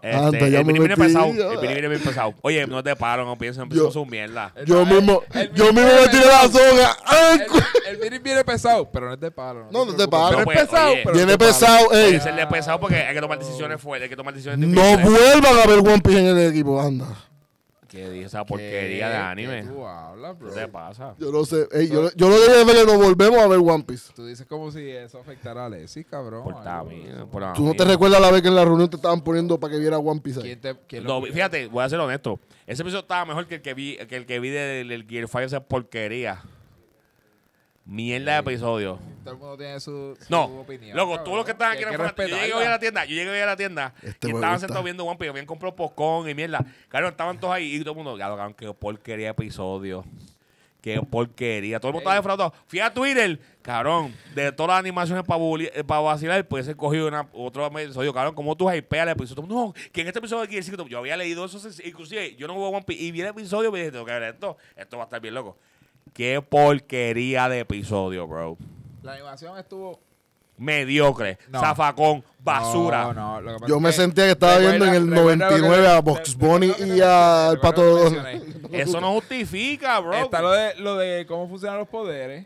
Este, 0.00 0.16
Anda, 0.16 0.38
ya 0.48 0.60
el 0.60 0.64
me 0.64 0.72
viene 0.74 0.88
metí, 0.90 1.00
pesado. 1.02 1.32
ya. 1.34 1.44
El 1.52 1.58
mini 1.58 1.72
viene 1.72 1.88
bien 1.88 2.00
pesado. 2.02 2.32
Oye, 2.42 2.66
no 2.68 2.84
te 2.84 2.94
paro, 2.94 3.24
no 3.24 3.36
pienses 3.36 3.64
en 3.64 3.68
Yo- 3.70 3.90
su 3.90 4.06
mierda. 4.06 4.52
Yo 4.64 4.86
mismo, 4.86 5.22
el- 5.34 5.52
yo 5.54 5.72
mismo 5.72 5.80
mismo 5.80 5.88
me 5.88 5.96
viene 5.96 6.08
tiré 6.08 6.26
la 6.26 6.42
soga. 6.48 6.96
¡Ay, 7.04 7.38
cu- 7.48 7.58
El, 7.88 7.94
el 7.96 7.98
mini 8.00 8.18
viene 8.20 8.44
pesado, 8.44 8.88
pero 8.92 9.08
no 9.08 9.14
es 9.14 9.20
de 9.20 9.30
palo. 9.32 9.66
No, 9.72 9.84
no 9.84 9.90
es 9.90 9.96
de. 9.98 10.06
Pero 10.06 10.44
Pues, 10.44 10.56
es 10.58 10.64
pesado, 10.68 10.92
oye, 10.92 11.00
pero 11.02 11.14
Viene 11.16 11.32
es 11.32 11.38
de 11.38 11.44
palo. 11.44 11.50
pesado, 11.52 11.92
ey. 11.92 12.10
Puede 12.10 12.20
ser 12.20 12.34
de 12.36 12.46
pesado 12.46 12.80
porque 12.80 12.96
hay 12.96 13.14
que 13.14 13.20
tomar 13.20 13.38
decisiones 13.40 13.80
fuertes, 13.80 14.04
hay 14.04 14.08
que 14.10 14.16
tomar 14.16 14.34
decisiones 14.34 14.68
No 14.68 14.82
difíciles. 14.82 15.04
vuelvan 15.32 15.58
a 15.58 15.66
ver 15.66 15.78
One 15.80 16.00
Piece 16.00 16.18
en 16.20 16.26
el 16.38 16.48
equipo, 16.50 16.80
anda. 16.80 17.06
¿Qué 18.04 18.10
dice 18.10 18.26
esa 18.26 18.44
porquería 18.44 19.08
de 19.08 19.14
¿Qué- 19.14 19.18
anime? 19.22 19.62
qué 19.62 19.68
tú 19.68 19.86
hablas, 19.86 20.38
bro? 20.38 20.54
¿Qué 20.54 20.60
te 20.60 20.68
pasa? 20.68 21.14
Yo 21.18 21.32
no 21.32 21.44
sé. 21.44 21.66
ey, 21.72 21.88
yo, 21.88 22.10
yo 22.14 22.28
lo 22.28 22.36
que 22.36 22.42
dije 22.52 22.64
fue 22.64 22.74
que 22.74 22.84
nos 22.86 22.96
volvemos 22.96 23.38
a 23.40 23.46
ver 23.48 23.58
One 23.58 23.84
Piece. 23.84 24.12
Tú 24.14 24.26
dices 24.26 24.46
como 24.46 24.70
si 24.70 24.88
eso 24.90 25.18
afectara 25.18 25.62
a 25.62 25.66
Alexis, 25.66 26.06
cabrón. 26.08 26.44
Por 26.44 26.52
algo. 26.54 26.64
también, 26.64 27.26
por 27.30 27.42
la 27.42 27.52
¿Tú 27.52 27.64
no 27.64 27.74
te 27.74 27.84
recuerdas 27.84 28.20
la 28.20 28.30
vez 28.30 28.42
que 28.42 28.48
en 28.48 28.54
la 28.56 28.64
reunión 28.64 28.88
te 28.88 28.96
estaban 28.96 29.20
poniendo 29.22 29.58
para 29.58 29.72
que 29.74 29.78
viera 29.80 29.98
One 29.98 30.20
Piece 30.20 30.38
ahí? 30.40 30.44
¿Quién 30.46 30.60
te, 30.60 30.76
quién 30.86 31.04
No, 31.04 31.20
lo- 31.20 31.26
fíjate, 31.26 31.66
voy 31.66 31.84
a 31.84 31.88
ser 31.88 31.98
honesto. 31.98 32.38
Ese 32.66 32.82
episodio 32.82 33.00
estaba 33.02 33.24
mejor 33.24 33.46
que 33.46 33.56
el 33.56 33.62
que 33.62 33.74
vi, 33.74 33.96
que 34.08 34.16
el 34.16 34.26
que 34.26 34.40
vi 34.40 34.50
del, 34.50 34.88
del 34.88 35.06
Gear 35.06 35.26
5, 35.26 35.40
esa 35.40 35.60
porquería. 35.60 36.42
Mierda 37.88 38.34
de 38.34 38.38
episodio. 38.40 38.98
Todo 39.24 39.32
el 39.34 39.40
mundo 39.40 39.56
tiene 39.56 39.80
su, 39.80 40.14
su 40.20 40.26
No, 40.28 40.44
opinión. 40.60 40.94
loco, 40.96 41.20
tú 41.22 41.34
los 41.34 41.44
que 41.44 41.52
estaban 41.52 41.74
Y 41.74 41.82
aquí 41.82 41.90
que 41.90 41.96
fanáticos. 41.96 42.30
Yo 42.30 42.36
llegué 42.36 42.52
hoy 42.54 42.64
a 42.64 42.70
la 42.70 42.78
tienda, 42.78 43.04
yo 43.06 43.14
llegué 43.14 43.30
hoy 43.30 43.38
a 43.40 43.46
la 43.46 43.56
tienda 43.56 43.94
Este 44.02 44.28
y 44.28 44.34
estaban 44.34 44.60
sentados 44.60 44.84
viendo 44.84 45.04
One 45.04 45.16
Piece, 45.18 45.30
habían 45.30 45.46
comprado 45.46 45.74
popcorn 45.74 46.28
y 46.28 46.34
mierda. 46.34 46.64
Claro, 46.88 47.08
estaban 47.08 47.40
todos 47.40 47.54
ahí 47.54 47.74
y 47.76 47.80
todo 47.80 47.92
el 47.92 47.96
mundo, 47.96 48.18
ya 48.18 48.28
lo 48.28 48.36
cabrón, 48.36 48.54
qué 48.54 48.72
porquería 48.74 49.26
de 49.28 49.30
episodio. 49.30 50.04
Qué 50.82 51.00
porquería. 51.02 51.80
Todo 51.80 51.88
el 51.88 51.94
mundo 51.94 52.02
estaba 52.02 52.16
defraudado. 52.16 52.54
Fui 52.66 52.78
a 52.78 52.92
Twitter, 52.92 53.40
cabrón, 53.62 54.14
de 54.34 54.52
todas 54.52 54.68
las 54.70 54.78
animaciones 54.80 55.24
para 55.24 56.00
vacilar, 56.00 56.46
pues 56.46 56.68
he 56.68 56.74
cogido 56.76 57.08
una, 57.08 57.26
otro 57.32 57.66
episodio, 57.66 58.12
cabrón, 58.14 58.34
como 58.34 58.54
tú 58.56 58.70
hypeas 58.70 59.06
el 59.06 59.12
episodio. 59.12 59.44
No, 59.48 59.74
que 59.92 60.02
en 60.02 60.06
este 60.06 60.20
episodio 60.20 60.46
tú- 60.76 60.88
yo 60.88 60.98
había 60.98 61.16
leído 61.16 61.44
eso, 61.46 61.58
inclusive 61.84 62.36
yo 62.36 62.46
no 62.46 62.52
juego 62.54 62.68
One 62.68 62.84
Piece 62.86 63.02
y 63.02 63.10
vi 63.12 63.22
el 63.22 63.28
episodio 63.28 63.70
y 63.70 63.72
me 63.72 63.78
dije, 63.80 63.90
tengo 63.92 64.04
que 64.04 64.12
ver 64.12 64.22
esto, 64.34 64.56
esto 64.76 64.96
va 64.98 65.04
a 65.04 65.06
estar 65.06 65.20
bien 65.20 65.34
loco. 65.34 65.56
Qué 66.12 66.42
porquería 66.42 67.48
de 67.48 67.60
episodio, 67.60 68.26
bro. 68.26 68.56
La 69.02 69.14
animación 69.14 69.58
estuvo... 69.58 70.00
Mediocre, 70.60 71.38
No. 71.50 71.60
zafacón, 71.60 72.24
basura. 72.40 73.04
No, 73.04 73.14
no, 73.14 73.40
lo 73.40 73.52
que 73.52 73.58
pasa 73.60 73.68
Yo 73.68 73.78
me 73.78 73.92
sentía 73.92 74.24
que 74.24 74.32
estaba 74.32 74.58
viendo 74.58 74.86
en 74.86 74.94
el 74.94 75.08
recuerda 75.08 75.46
lo 75.46 75.46
que 75.46 75.60
99 75.60 75.82
te- 75.84 75.88
a 75.88 76.00
Box 76.00 76.34
Bunny 76.36 76.72
y 76.96 77.00
al 77.00 77.60
Pato. 77.60 78.08
Eso 78.72 79.00
no 79.00 79.12
justifica, 79.12 80.00
bro. 80.00 80.14
Está 80.14 80.42
lo 80.42 80.50
de, 80.50 80.74
lo 80.74 80.96
de 80.96 81.26
cómo 81.26 81.48
funcionan 81.48 81.78
los 81.78 81.86
poderes. 81.86 82.44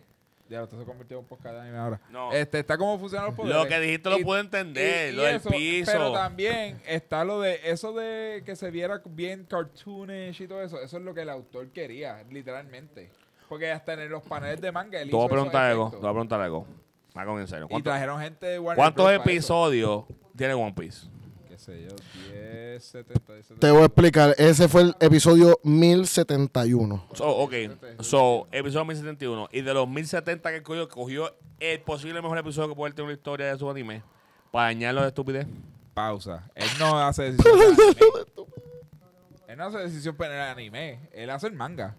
Ya, 0.50 0.62
esto 0.62 0.78
se 0.78 0.84
convirtió 0.84 1.16
en 1.16 1.22
un 1.22 1.26
podcast 1.26 1.54
de 1.54 1.60
anime 1.62 1.78
ahora. 1.78 2.00
No. 2.10 2.30
Este, 2.32 2.58
está 2.58 2.76
cómo 2.76 2.98
funcionan 2.98 3.28
los 3.28 3.34
poderes. 3.34 3.56
Lo 3.56 3.66
que 3.66 3.80
dijiste 3.80 4.10
lo 4.10 4.18
puedo 4.18 4.38
entender, 4.42 5.14
lo 5.14 5.22
del 5.22 5.40
piso. 5.40 5.90
Pero 5.90 6.12
también 6.12 6.82
está 6.86 7.24
lo 7.24 7.40
de 7.40 7.60
eso 7.64 7.94
de 7.94 8.42
que 8.44 8.56
se 8.56 8.70
viera 8.70 9.00
bien 9.06 9.46
cartoonish 9.46 10.42
y 10.42 10.46
todo 10.46 10.62
eso. 10.62 10.78
Eso 10.82 10.98
es 10.98 11.02
lo 11.02 11.14
que 11.14 11.22
el 11.22 11.30
autor 11.30 11.68
quería, 11.70 12.22
literalmente. 12.30 13.10
Porque 13.52 13.70
hasta 13.70 13.92
en 13.92 14.08
los 14.08 14.22
paneles 14.22 14.62
de 14.62 14.72
manga 14.72 14.98
Te 15.04 15.10
voy 15.10 15.26
a 15.26 15.28
preguntar 15.28 15.64
algo, 15.66 15.90
te 15.90 15.96
voy 15.98 16.06
a 16.08 16.10
preguntar 16.12 16.40
algo. 16.40 16.66
Hago 17.14 17.38
en 17.38 17.46
serio. 17.46 17.66
Y 17.66 17.68
¿Cuánto- 17.68 17.90
trajeron 17.90 18.18
gente 18.18 18.46
de 18.46 18.58
Warner 18.58 18.76
¿Cuántos 18.82 19.04
Bros. 19.04 19.18
para 19.18 19.30
episodios 19.30 20.04
tiene 20.34 20.54
One 20.54 20.72
Piece? 20.72 21.06
Qué 21.50 21.58
sé 21.58 21.82
yo, 21.82 21.88
10, 22.32 22.82
70, 22.82 23.20
70. 23.26 23.60
Te 23.60 23.70
voy 23.70 23.82
a 23.82 23.84
explicar. 23.84 24.34
Ese 24.38 24.68
fue 24.68 24.80
el 24.80 24.96
episodio 25.00 25.60
1071. 25.64 27.04
So, 27.12 27.28
ok, 27.28 27.52
so, 28.00 28.48
episodio 28.52 28.86
1071. 28.86 29.48
Y 29.52 29.60
de 29.60 29.74
los 29.74 29.86
1070 29.86 30.50
que 30.50 30.62
cogió, 30.62 30.88
cogió 30.88 31.34
el 31.60 31.78
posible 31.82 32.22
mejor 32.22 32.38
episodio 32.38 32.70
que 32.70 32.74
puede 32.74 32.94
tener 32.94 33.04
una 33.04 33.12
historia 33.12 33.48
de 33.52 33.58
su 33.58 33.68
anime. 33.70 34.02
Para 34.50 34.68
dañarlo 34.68 35.02
de 35.02 35.08
estupidez. 35.08 35.46
Pausa. 35.92 36.48
Él 36.54 36.64
no 36.78 36.98
hace 36.98 37.32
decisión 37.32 37.58
de 37.58 37.64
anime. 37.66 38.24
Él 39.46 39.58
no 39.58 39.64
hace 39.66 39.78
decisión 39.80 40.16
en 40.20 40.32
el 40.32 40.40
anime. 40.40 41.00
Él 41.12 41.28
hace 41.28 41.48
el 41.48 41.52
manga. 41.52 41.96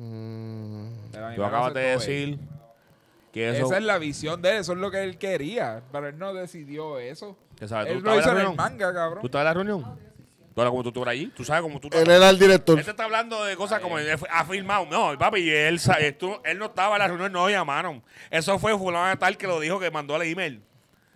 Mm, 0.00 1.34
Tú 1.36 1.44
acabas 1.44 1.74
de 1.74 1.92
él. 1.92 1.98
decir 1.98 2.38
que 3.32 3.50
eso. 3.50 3.66
Esa 3.66 3.78
es 3.78 3.84
la 3.84 3.98
visión 3.98 4.40
de 4.42 4.50
él, 4.50 4.56
eso 4.58 4.72
es 4.72 4.78
lo 4.78 4.90
que 4.90 5.02
él 5.02 5.18
quería. 5.18 5.82
Pero 5.92 6.08
él 6.08 6.18
no 6.18 6.32
decidió 6.34 6.98
eso. 6.98 7.36
que 7.58 7.68
sabes, 7.68 7.88
¿Tú 7.88 7.92
Él 7.92 7.98
estabas 7.98 8.04
lo 8.04 8.12
en 8.14 8.18
hizo 8.20 8.26
la 8.26 8.32
en 8.32 8.38
el 8.38 8.42
reunión? 8.46 8.56
manga, 8.56 8.94
cabrón. 8.94 9.20
¿Tú 9.20 9.26
estabas 9.26 9.42
en 9.42 9.46
la 9.46 9.54
reunión? 9.54 9.98
¿Tú 10.54 10.60
eras 10.62 10.70
como 10.70 10.82
tú 10.82 10.88
estuvieras 10.88 11.12
allí? 11.12 11.26
¿Tú 11.36 11.44
sabes 11.44 11.62
cómo 11.62 11.78
tú 11.78 11.88
Él 11.92 12.10
era 12.10 12.28
el 12.30 12.38
director. 12.38 12.78
Él 12.78 12.84
te 12.84 12.90
está 12.90 13.04
hablando 13.04 13.44
de 13.44 13.54
cosas 13.56 13.80
como 13.80 13.98
él 13.98 14.18
fue- 14.18 14.28
ha 14.32 14.44
filmado. 14.44 14.86
No, 14.90 15.16
papi, 15.18 15.48
él, 15.48 15.76
esto- 16.00 16.40
él 16.44 16.58
no 16.58 16.66
estaba 16.66 16.96
en 16.96 17.00
la 17.00 17.08
reunión, 17.08 17.30
no 17.32 17.44
lo 17.44 17.50
llamaron. 17.50 18.02
Eso 18.30 18.58
fue 18.58 18.76
fulano 18.76 19.06
de 19.08 19.16
tal 19.16 19.36
que 19.36 19.46
lo 19.46 19.60
dijo, 19.60 19.78
que 19.78 19.90
mandó 19.90 20.16
el 20.16 20.22
email. 20.22 20.62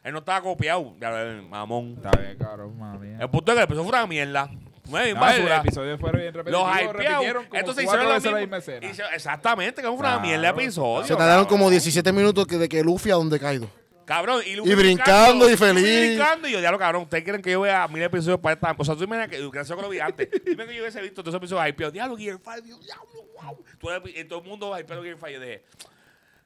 Él 0.05 0.12
no 0.12 0.18
estaba 0.18 0.41
copiado. 0.43 0.95
Ya, 1.01 1.11
eh, 1.22 1.43
mamón. 1.49 1.95
Está 1.97 2.11
bien, 2.20 2.37
cabrón, 2.39 2.78
mami. 2.78 3.16
El 3.18 3.28
punto 3.30 3.51
es 3.53 3.57
que 3.57 3.61
el 3.62 3.64
episodio 3.64 3.89
fue 3.89 3.99
una 3.99 4.07
mierda. 4.07 4.51
Fue 4.89 5.05
bien 5.05 5.16
No, 5.16 5.26
el 5.30 5.32
basura. 5.39 5.57
episodio 5.59 5.99
fue 5.99 6.12
bien 6.12 6.35
repetitivo. 6.35 6.66
Los 6.66 7.45
como 7.47 7.55
Entonces 7.59 7.85
hicieron 7.85 8.09
la 8.09 8.14
mismo. 8.20 8.37
misma 8.39 8.57
escena. 8.59 8.87
Hizo- 8.87 9.03
exactamente, 9.14 9.80
que 9.80 9.89
fue 9.89 9.97
una 9.97 10.09
Claro, 10.09 10.20
mierda 10.20 10.53
de 10.53 10.62
episodio. 10.62 11.07
Se 11.07 11.16
tardaron 11.16 11.45
como 11.47 11.64
cabrón. 11.64 11.70
17 11.70 12.12
minutos 12.12 12.47
que- 12.47 12.59
de 12.59 12.68
que 12.68 12.82
Luffy 12.85 13.11
a 13.11 13.14
donde 13.14 13.41
Kaido. 13.41 13.68
Cabrón, 14.05 14.43
y, 14.47 14.55
Luffy 14.57 14.70
Y 14.70 14.74
brincando 14.74 15.49
y 15.51 15.57
feliz. 15.57 15.82
Luffy 15.82 16.07
brincando 16.16 16.49
y 16.49 16.53
yo, 16.53 16.61
diablo, 16.61 16.78
cabrón, 16.78 17.03
ustedes 17.05 17.24
quieren 17.24 17.41
que 17.41 17.53
yo 17.53 17.62
vea 17.62 17.89
mil 17.89 18.03
episodios 18.03 18.39
para 18.39 18.53
esta. 18.55 18.74
O 18.76 18.85
sea, 18.85 18.95
tú 18.95 19.05
imaginas 19.05 19.30
que, 19.30 19.49
gracias 19.49 19.74
que 19.74 19.82
lo 19.82 19.89
vi 19.89 19.99
antes. 20.01 20.28
Dime 20.45 20.66
que 20.66 20.74
yo 20.74 20.82
hubiese 20.82 21.01
visto 21.01 21.22
todos 21.22 21.32
esos 21.32 21.39
episodios 21.39 21.66
hypeados. 21.70 21.93
Diablo, 21.95 22.16
Gear 22.18 22.39
5, 22.45 22.78
diablo, 22.80 23.57
wow. 23.80 24.03
Y 24.14 24.24
todo 24.24 24.41
el 24.41 24.45
mundo 24.45 24.78
hypeado 24.78 25.03
Gear 25.03 25.16
5. 25.16 25.28
Yo 25.30 25.41
dije, 25.41 25.62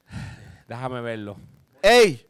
déjame 0.68 1.00
verlo. 1.00 1.36
¡Ey! 1.82 2.24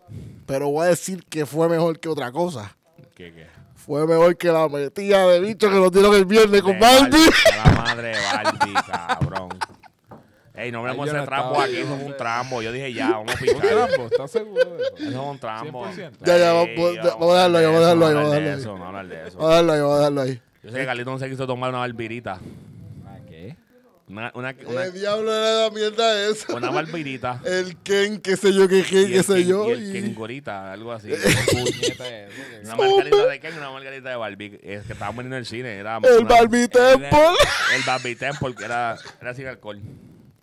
Pero 0.47 0.71
voy 0.71 0.87
a 0.87 0.89
decir 0.91 1.25
que 1.27 1.45
fue 1.45 1.69
mejor 1.69 2.01
que 2.01 2.09
otra 2.09 2.33
cosa. 2.33 2.75
¿Qué, 3.15 3.33
qué? 3.33 3.47
Fue 3.89 4.07
mejor 4.07 4.37
que 4.37 4.49
la 4.53 4.69
metida 4.69 5.27
de 5.29 5.41
bicho 5.41 5.71
que 5.71 5.77
nos 5.77 5.91
dieron 5.91 6.15
el 6.15 6.27
viernes 6.27 6.61
con 6.61 6.79
Baldi. 6.79 7.17
La 7.57 7.73
madre 7.83 8.09
de 8.09 8.17
Baldi, 8.23 8.75
cabrón. 8.87 9.49
Ey, 10.55 10.71
no 10.71 10.81
hablemos 10.81 11.07
de 11.07 11.13
no 11.15 11.19
ese 11.21 11.27
trampo 11.27 11.49
estaba, 11.53 11.65
aquí, 11.65 11.83
somos 11.83 11.99
no 12.01 12.05
un 12.07 12.17
trambo. 12.19 12.61
Yo 12.63 12.71
dije, 12.73 12.93
ya, 12.93 13.11
vamos 13.13 13.29
a 13.31 13.33
¿Un 13.33 13.39
pichar. 13.41 13.61
trampo? 13.87 14.07
¿Estás 14.11 14.31
seguro 14.31 14.71
de 14.77 14.83
eso? 14.83 14.95
Eso 14.99 15.09
es 15.09 15.15
un 15.17 15.39
trampo. 15.39 15.87
100%. 15.87 16.11
Ya, 16.27 16.37
ya, 16.37 16.53
vamos- 16.53 16.69
a 16.69 17.35
dejarlo 17.35 17.59
ahí, 17.59 17.65
vamos 17.65 17.81
a 17.81 17.95
dejarlo 17.95 18.07
ahí, 18.07 18.15
no 18.15 18.21
vamos 18.21 18.33
a 18.35 18.37
hablar 18.37 18.37
de 18.37 18.41
dejarlo 18.41 18.61
eso, 18.61 18.79
no 18.79 18.85
hablar 18.87 19.09
de 19.09 19.29
eso. 19.29 19.39
Vamos 19.39 19.51
a 19.51 19.55
darlo 19.55 19.73
ahí, 19.73 19.81
vamos 19.81 19.97
a 19.97 20.01
darlo 20.03 20.21
ahí. 20.21 20.43
Yo 20.65 20.71
sé 20.71 20.77
que 20.79 20.85
Carlito 20.85 21.11
no 21.11 21.19
se 21.19 21.31
quiso 21.31 21.47
tomar 21.47 21.71
una 21.71 21.79
barbirita. 21.79 22.39
Una, 24.09 24.33
una, 24.35 24.55
una, 24.67 24.85
El 24.85 24.93
diablo 24.95 25.31
era 25.35 25.65
la 25.65 25.71
mierda 25.71 26.29
esa. 26.31 26.55
una 26.55 26.71
barbirita. 26.71 27.43
El 27.45 27.77
Ken, 27.83 28.21
qué 28.21 28.37
sé 28.39 28.55
yo, 28.55 28.67
qué 28.67 28.83
Ken, 28.83 29.07
qué 29.09 29.17
el 29.19 29.25
sé 29.25 29.35
Ken- 29.35 29.47
yo. 29.47 29.69
Y 29.69 29.73
el 29.73 29.89
y- 29.89 29.93
Kengorita, 30.01 30.73
algo 30.73 30.93
así. 30.93 31.11
Una 32.65 32.75
margarita 32.77 33.27
de 33.27 33.41
Ken 33.41 33.55
una 33.59 33.71
margarita 33.71 34.09
de 34.11 34.17
Barbie. 34.17 34.61
Es 34.63 34.85
que 34.87 34.93
estábamos 34.95 35.25
en 35.25 35.33
el 35.33 35.47
cine. 35.47 35.77
Era 35.77 35.99
El 36.03 36.25
Barbie 36.25 36.69
Temple. 36.69 37.09
El 37.77 37.83
Barbie 37.87 38.17
Temple, 38.17 38.55
que 38.55 38.65
era, 38.65 38.97
era 39.21 39.35
sin 39.35 39.47
alcohol. 39.47 39.81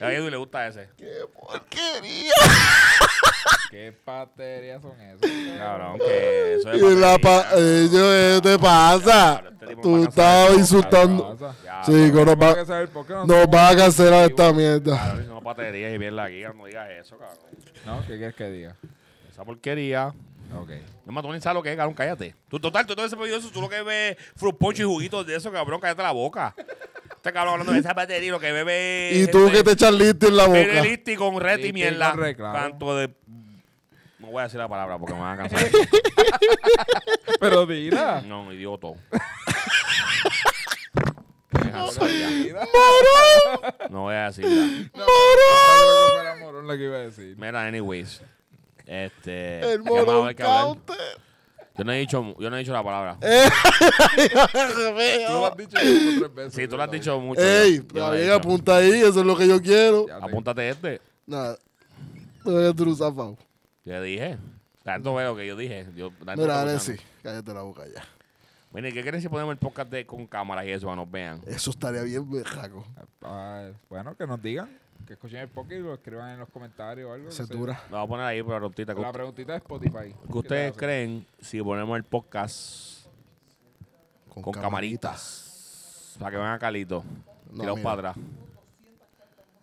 A 0.06 0.14
Edu 0.14 0.30
le 0.30 0.38
gusta 0.38 0.68
ese. 0.68 0.90
¡Qué 0.98 1.12
porquería! 1.34 2.32
¿Qué 3.72 3.92
paterías 3.92 4.82
son 4.82 5.00
esas? 5.02 5.30
Cabrón, 5.58 6.00
que 6.00 6.54
eso 6.56 6.72
es 6.72 6.82
Y 6.82 6.96
la 6.96 7.18
pa 7.18 7.46
eh, 7.56 7.90
yo, 7.92 8.00
¿qué 8.00 8.40
te 8.42 8.60
pasa? 8.60 9.44
Este 9.62 9.76
Tú 9.78 10.04
estabas 10.04 10.48
cancelar. 10.48 10.60
insultando. 10.60 11.38
Sí, 11.86 12.12
no 12.14 12.26
nos 12.26 12.38
va 12.38 13.70
a 13.70 13.76
cancelar 13.76 14.30
esta 14.30 14.54
mierda. 14.54 14.82
Claro, 14.82 15.24
no 15.24 15.42
baterías 15.42 15.94
y 15.94 15.98
bien 15.98 16.16
la 16.16 16.30
guía, 16.30 16.54
no 16.56 16.66
digas 16.66 16.90
eso, 16.92 17.18
cabrón. 17.18 17.38
¿No? 17.86 18.02
¿Qué 18.02 18.18
quieres 18.18 18.36
que 18.36 18.50
diga? 18.50 18.76
Esa 19.30 19.44
porquería. 19.44 20.14
Ok. 20.56 20.70
No 21.06 21.12
más, 21.12 21.24
tú 21.24 21.34
ni 21.34 21.42
sabes 21.42 21.56
lo 21.56 21.64
que 21.64 21.72
es, 21.72 21.78
cabrón, 21.78 21.96
cállate. 21.96 22.36
Tú, 22.48 22.60
total, 22.60 22.86
tú 22.86 22.96
todo 22.96 23.06
ese 23.06 23.18
pedido, 23.18 23.40
tú 23.52 23.62
lo 23.62 23.70
que 23.70 23.82
ves 23.82 24.18
fruit 24.36 24.56
punch 24.58 24.80
y 24.80 24.84
juguitos 24.84 25.26
de 25.26 25.36
eso, 25.36 25.52
cabrón, 25.52 25.80
cállate 25.82 26.04
la 26.04 26.12
boca. 26.12 26.56
Este 27.26 27.34
cabrón 27.34 27.54
hablando 27.54 27.74
de 27.74 27.80
esa 27.80 27.96
batería, 27.96 28.32
lo 28.32 28.40
que 28.40 28.52
bebe. 28.52 29.10
Y 29.16 29.26
tú 29.26 29.50
que 29.52 29.64
te 29.64 29.72
echas 29.72 29.92
listo 29.92 30.28
en 30.28 30.38
la 30.38 30.46
boca. 30.46 30.60
Benelisti 30.60 31.16
con 31.16 31.42
red 31.42 31.58
y 31.58 31.74
mierda. 31.74 32.12
con 32.12 32.20
red, 32.20 32.36
claro. 32.36 32.54
Canto 32.54 32.96
de. 32.96 33.10
No 34.20 34.28
voy 34.28 34.42
a 34.42 34.44
decir 34.44 34.60
la 34.60 34.68
palabra 34.68 35.00
porque 35.00 35.16
me 35.16 35.22
van 35.22 35.40
a 35.40 35.42
cansar. 35.42 35.68
Pero 37.40 37.66
dila. 37.66 38.22
no. 38.28 38.52
Dila. 38.52 38.72
No 43.90 44.02
voy 44.02 44.16
a 44.16 44.26
decirla. 44.26 44.90
Que 44.94 45.02
fuera 46.14 46.36
morón 46.42 46.68
lo 46.68 46.78
que 46.78 46.84
iba 46.84 46.98
a 46.98 47.00
decir. 47.00 47.36
Mira, 47.40 47.66
anyways. 47.66 48.22
Este. 48.86 49.74
El 49.74 49.84
¿qué 49.84 49.90
más 49.90 50.08
va 50.08 50.12
a 50.14 50.16
morón 50.66 50.82
Yo 51.78 51.84
no 51.84 51.92
he 51.92 52.00
dicho, 52.00 52.36
yo 52.40 52.50
no 52.50 52.56
he 52.56 52.60
dicho 52.60 52.72
la 52.74 52.84
palabra. 52.84 53.18
Tú 53.20 54.28
lo 55.34 55.46
has 55.46 55.58
dicho 55.58 55.78
como 55.78 56.20
tres 56.20 56.34
veces. 56.36 56.54
Sí, 56.54 56.68
tú 56.68 56.78
lo 56.78 56.84
has 56.84 56.92
dicho 56.92 57.20
mucho. 57.20 57.42
Ey, 57.42 57.78
yo- 57.94 58.10
lo 58.10 58.12
bien, 58.16 58.32
apunta 58.32 58.78
ahí, 58.78 58.92
eso 59.02 59.20
es 59.20 59.26
lo 59.26 59.36
que 59.36 59.48
yo 59.48 59.62
quiero. 59.62 60.08
Ya 60.08 60.20
te- 60.20 60.26
Apúntate 60.26 60.70
este. 60.70 61.02
Nada. 61.26 61.58
A 62.46 62.50
hacer 62.70 62.88
un 62.88 62.96
zafado. 62.96 63.38
Yo 63.84 64.02
dije. 64.02 64.38
Tanto 64.84 65.16
veo 65.16 65.36
que 65.36 65.48
yo 65.48 65.56
dije. 65.58 65.88
Yo, 65.96 66.12
tanto 66.24 66.42
Mira, 66.44 66.62
Alexi, 66.62 66.96
cállate 67.24 67.54
la 67.54 67.62
boca 67.64 67.84
ya. 67.94 68.04
Mire, 68.72 68.94
¿qué 68.94 69.04
crees 69.04 69.24
si 69.24 69.30
ponemos 69.30 69.52
el 69.54 69.58
podcast 69.58 69.90
de, 69.90 70.06
con 70.06 70.28
cámaras 70.28 70.66
y 70.66 70.72
eso, 70.72 70.86
para 70.86 70.96
que 70.98 71.02
nos 71.06 71.12
vean? 71.12 71.42
Eso 71.48 71.72
estaría 71.72 72.02
bien 72.04 72.30
bejaco. 72.30 72.86
Ah, 73.22 73.70
bueno, 73.90 74.16
que 74.16 74.28
nos 74.28 74.42
digan. 74.42 74.70
Que 75.06 75.14
escuchen 75.14 75.40
el 75.40 75.50
podcast 75.50 75.74
y 75.74 75.80
lo 75.84 75.94
escriban 75.94 76.32
en 76.32 76.40
los 76.40 76.50
comentarios 76.50 77.10
o 77.10 77.14
algo. 77.14 77.32
Se 77.32 77.46
dura. 77.46 77.80
Lo 77.92 77.98
voy 77.98 78.06
a 78.06 78.08
poner 78.08 78.26
ahí, 78.26 78.42
pero 78.44 78.60
rontita. 78.60 78.94
La 78.94 79.12
preguntita 79.12 79.52
de 79.52 79.58
Spotify. 79.60 80.16
¿Qué 80.32 80.38
ustedes 80.38 80.74
creen 80.76 81.26
si 81.40 81.62
ponemos 81.62 81.96
el 81.98 82.04
podcast 82.04 83.08
con, 84.30 84.52
camaritas? 84.54 86.16
Para 86.20 86.32
que 86.32 86.38
vean 86.38 86.54
a 86.54 86.60
Calito. 86.60 87.04
No, 87.52 87.60
tirados 87.62 87.80
para 87.82 88.10
atrás. 88.10 88.26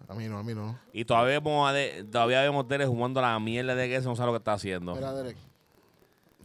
A 0.08 0.14
mí 0.14 0.28
no, 0.28 0.38
a 0.38 0.42
mí 0.42 0.54
no. 0.54 0.78
Y 0.92 1.04
todavía 1.04 1.40
vemos 1.40 1.68
a 1.68 1.72
de- 1.72 2.04
todavía 2.04 2.42
vemos 2.42 2.68
Derek 2.68 2.86
jugando 2.86 3.20
la 3.20 3.38
mierda 3.40 3.74
de 3.74 3.88
que 3.88 3.96
ese 3.96 4.06
no 4.06 4.14
sabe 4.14 4.26
lo 4.26 4.32
que 4.34 4.38
está 4.38 4.52
haciendo. 4.52 4.94
Mira, 4.94 5.12
Derek. 5.14 5.36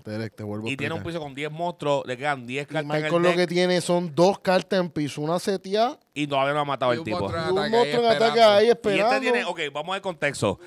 Derek, 0.08 0.36
te 0.36 0.44
vuelvo 0.44 0.68
a 0.68 0.72
Y 0.72 0.78
tiene 0.78 0.96
un 0.96 1.04
piso 1.04 1.20
con 1.20 1.34
10 1.36 1.52
monstruos, 1.52 2.04
le 2.06 2.18
quedan 2.18 2.46
10 2.48 2.64
Y 2.64 2.66
cartas 2.66 2.84
en 2.84 2.92
el 2.98 3.04
Michael 3.04 3.24
lo 3.24 3.34
que 3.36 3.48
tiene 3.48 3.82
son 3.82 4.14
dos 4.16 4.40
cartas 4.40 4.80
en 4.80 4.90
piso, 4.90 5.22
una 5.22 5.38
seteada 5.40 6.00
y 6.14 6.26
todavía 6.28 6.54
no 6.54 6.62
ha 6.62 6.66
matado 6.66 6.94
Y 6.94 6.96
el 6.96 7.00
un 7.00 7.06
tipo. 7.06 7.20
monstruo 7.20 7.44
y 7.46 7.52
un 7.52 7.58
ataque 7.60 7.70
ahí 7.70 7.72
monstruo 7.72 8.04
en 8.04 8.06
ataque 8.12 8.28
esperando. 8.40 8.52
ahí 8.54 8.66
Y 8.66 8.70
esperando. 8.70 9.06
este 9.14 9.20
tiene, 9.22 9.46
ok, 9.46 9.60
vamos 9.74 9.96
al 9.96 10.02
contexto. 10.02 10.60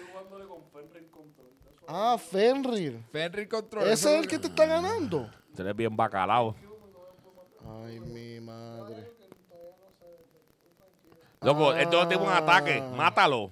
Ah, 1.92 2.16
Fenrir. 2.18 3.02
Fenrir 3.10 3.48
Control. 3.48 3.82
Ese 3.88 4.14
es 4.14 4.20
el 4.22 4.28
que 4.28 4.38
te 4.38 4.46
está 4.46 4.64
ganando. 4.66 5.28
Este 5.50 5.68
es 5.68 5.74
bien 5.76 5.96
bacalao. 5.96 6.54
Ay, 7.84 7.98
mi 7.98 8.40
madre. 8.40 9.10
Loco, 11.40 11.72
el 11.74 11.88
todo 11.88 12.06
tiene 12.06 12.22
un 12.22 12.28
Ah. 12.28 12.38
ataque, 12.38 12.80
mátalo. 12.96 13.50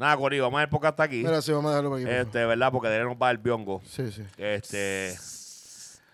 Nada, 0.00 0.16
Corillo, 0.16 0.44
vamos 0.44 0.56
a 0.56 0.60
ver 0.62 0.70
podcast 0.70 0.92
hasta 0.94 1.02
aquí. 1.02 1.22
Mira, 1.22 1.42
sí, 1.42 1.52
vamos 1.52 1.66
a 1.66 1.74
dejarlo 1.74 1.90
por 1.90 1.98
aquí. 2.00 2.08
Este, 2.08 2.46
¿verdad? 2.46 2.72
Porque 2.72 2.88
de 2.88 2.96
él 2.96 3.04
nos 3.04 3.16
va 3.16 3.30
el 3.30 3.36
biongo. 3.36 3.82
Sí, 3.84 4.10
sí. 4.10 4.24
Este. 4.38 5.14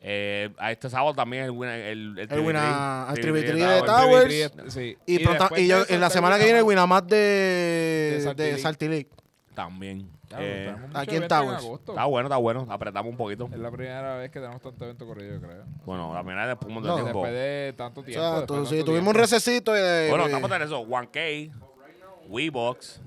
eh, 0.00 0.50
a 0.58 0.72
este 0.72 0.90
sábado 0.90 1.14
también 1.14 1.44
es 1.44 1.50
el 1.50 1.50
Wina. 1.52 1.76
El, 1.76 2.18
el, 2.18 2.32
El 2.32 2.40
Wina- 2.40 3.06
de 3.14 3.82
Tower. 3.82 3.84
Towers. 3.86 4.52
Sí. 4.74 4.96
Y, 5.06 5.20
pronto- 5.20 5.56
yo, 5.56 5.84
en 5.88 6.00
la 6.00 6.10
semana 6.10 6.36
que 6.36 6.46
viene 6.46 6.58
el. 6.58 6.64
Winamap 6.64 7.06
de, 7.06 8.24
De 8.26 8.34
de. 8.34 8.58
Saltilic. 8.58 9.06
También. 9.54 10.10
Eh, 10.38 10.76
aquí 10.94 11.16
en 11.16 11.28
Towers. 11.28 11.58
agosto. 11.64 11.92
está 11.92 12.04
bueno, 12.06 12.26
está 12.28 12.36
bueno. 12.36 12.66
Apretamos 12.70 13.10
un 13.10 13.16
poquito. 13.16 13.48
Es 13.52 13.58
la 13.58 13.70
primera 13.70 14.16
vez 14.16 14.30
que 14.30 14.40
tenemos 14.40 14.60
tanto 14.62 14.84
evento 14.84 15.06
corrido, 15.06 15.34
yo 15.34 15.40
creo. 15.46 15.64
Bueno, 15.84 16.12
la 16.14 16.22
primera 16.22 16.46
después 16.48 16.68
de 16.72 16.78
un 16.78 16.84
No. 16.86 16.94
tiempo. 16.94 17.04
Después 17.24 17.32
de 17.32 17.74
tanto 17.76 18.00
O 18.00 18.04
tiempo. 18.04 18.20
sea, 18.22 18.30
después 18.40 18.46
tú- 18.46 18.54
de 18.64 18.66
sí, 18.68 18.74
tanto 18.76 18.84
tuvimos 18.86 19.08
un 19.08 19.12
tiempo. 19.14 19.20
recesito. 19.20 19.76
Eh, 19.76 20.08
Bueno, 20.10 20.26
estamos 20.26 20.50
en 20.50 20.62
eso. 20.62 20.80
1K, 20.80 21.50
Webox, 22.28 23.00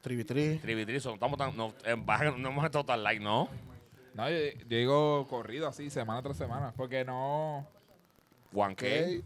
Trivitri. 0.00 0.58
Trivitri. 0.58 0.96
Estamos 0.96 1.38
tan, 1.38 1.56
no, 1.56 1.72
en 1.84 2.04
baja, 2.04 2.24
no 2.32 2.48
hemos 2.48 2.64
estado 2.64 2.84
tan 2.84 3.02
like, 3.02 3.22
¿no? 3.22 3.48
No, 4.14 4.28
yo, 4.28 4.36
yo 4.36 4.76
digo 4.76 5.26
corrido 5.28 5.68
así, 5.68 5.88
semana 5.90 6.20
tras 6.22 6.36
semana. 6.36 6.72
Porque 6.76 7.04
no. 7.04 7.66
1K, 8.52 9.22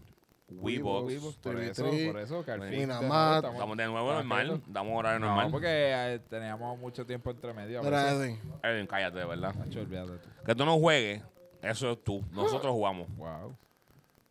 Webox. 0.48 1.08
Vivos, 1.08 1.34
por 1.36 1.58
eso, 1.60 1.82
por 1.84 2.18
eso, 2.20 2.44
que 2.44 2.50
al 2.52 2.60
fin. 2.62 2.70
de 2.70 2.78
Winamap. 2.78 3.02
nuevo 3.02 3.34
estamos- 3.36 3.54
Estamos 3.56 3.76
de 3.76 3.86
nuevo 3.86 4.12
normal. 4.12 4.62
Damos 4.68 4.98
horario 4.98 5.18
No, 5.18 5.26
normal. 5.26 5.50
porque 5.50 5.66
eh, 5.68 6.20
teníamos 6.30 6.78
mucho 6.78 7.04
tiempo 7.04 7.30
entre 7.30 7.52
medio. 7.52 7.80
a 7.80 7.82
Mira. 7.82 8.12
Edwin. 8.12 8.38
Edwin, 8.62 8.86
cállate, 8.86 9.18
de 9.18 9.24
verdad. 9.24 9.54
Nacho, 9.54 9.80
olvídate 9.80 10.12
tú. 10.18 10.28
Que 10.44 10.54
tú 10.54 10.64
no 10.64 10.78
juegues, 10.78 11.22
eso 11.62 11.90
es 11.90 12.04
tú. 12.04 12.24
Nosotros 12.30 12.72
jugamos. 12.72 13.08
Wow. 13.16 13.56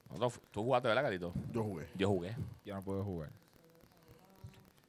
Nosotros- 0.10 0.40
tú 0.52 0.64
jugaste, 0.64 0.88
¿verdad, 0.88 1.04
Carito? 1.04 1.34
Yo 1.52 1.64
jugué. 1.64 1.88
Yo 1.96 2.08
jugué. 2.08 2.36
Yo 2.64 2.76
no 2.76 2.82
puedo 2.82 3.04
jugar. 3.04 3.30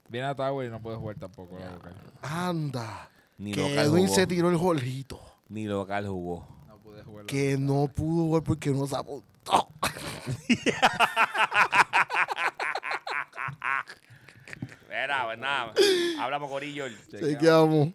Viene 0.09 0.29
a 0.29 0.35
Tower 0.37 0.69
y 0.69 0.71
no 0.71 0.81
puede 0.81 0.97
jugar 0.97 1.17
tampoco. 1.17 1.59
la 1.59 1.71
boca. 1.73 1.93
Anda. 2.23 3.11
Ni 3.39 3.53
que 3.53 3.61
local 3.61 3.87
Edwin 3.87 4.05
jugó. 4.05 4.15
se 4.15 4.27
tiró 4.29 4.49
el 4.51 4.57
golito. 4.57 5.21
Ni 5.49 5.65
local 5.67 6.07
jugó. 6.07 6.47
No 6.69 6.79
pude 6.79 7.03
jugar. 7.03 7.27
Que 7.27 7.57
no 7.59 7.89
pudo 7.89 8.25
jugar 8.27 8.43
porque 8.45 8.71
no 8.71 8.87
se 8.87 8.97
apuntó. 8.97 9.27
Era, 14.91 15.25
pues 15.27 15.39
nada. 15.39 15.73
Hablamos, 16.21 16.51
Corillo. 16.51 16.87
Se 17.11 17.39
quedamos. 17.39 17.91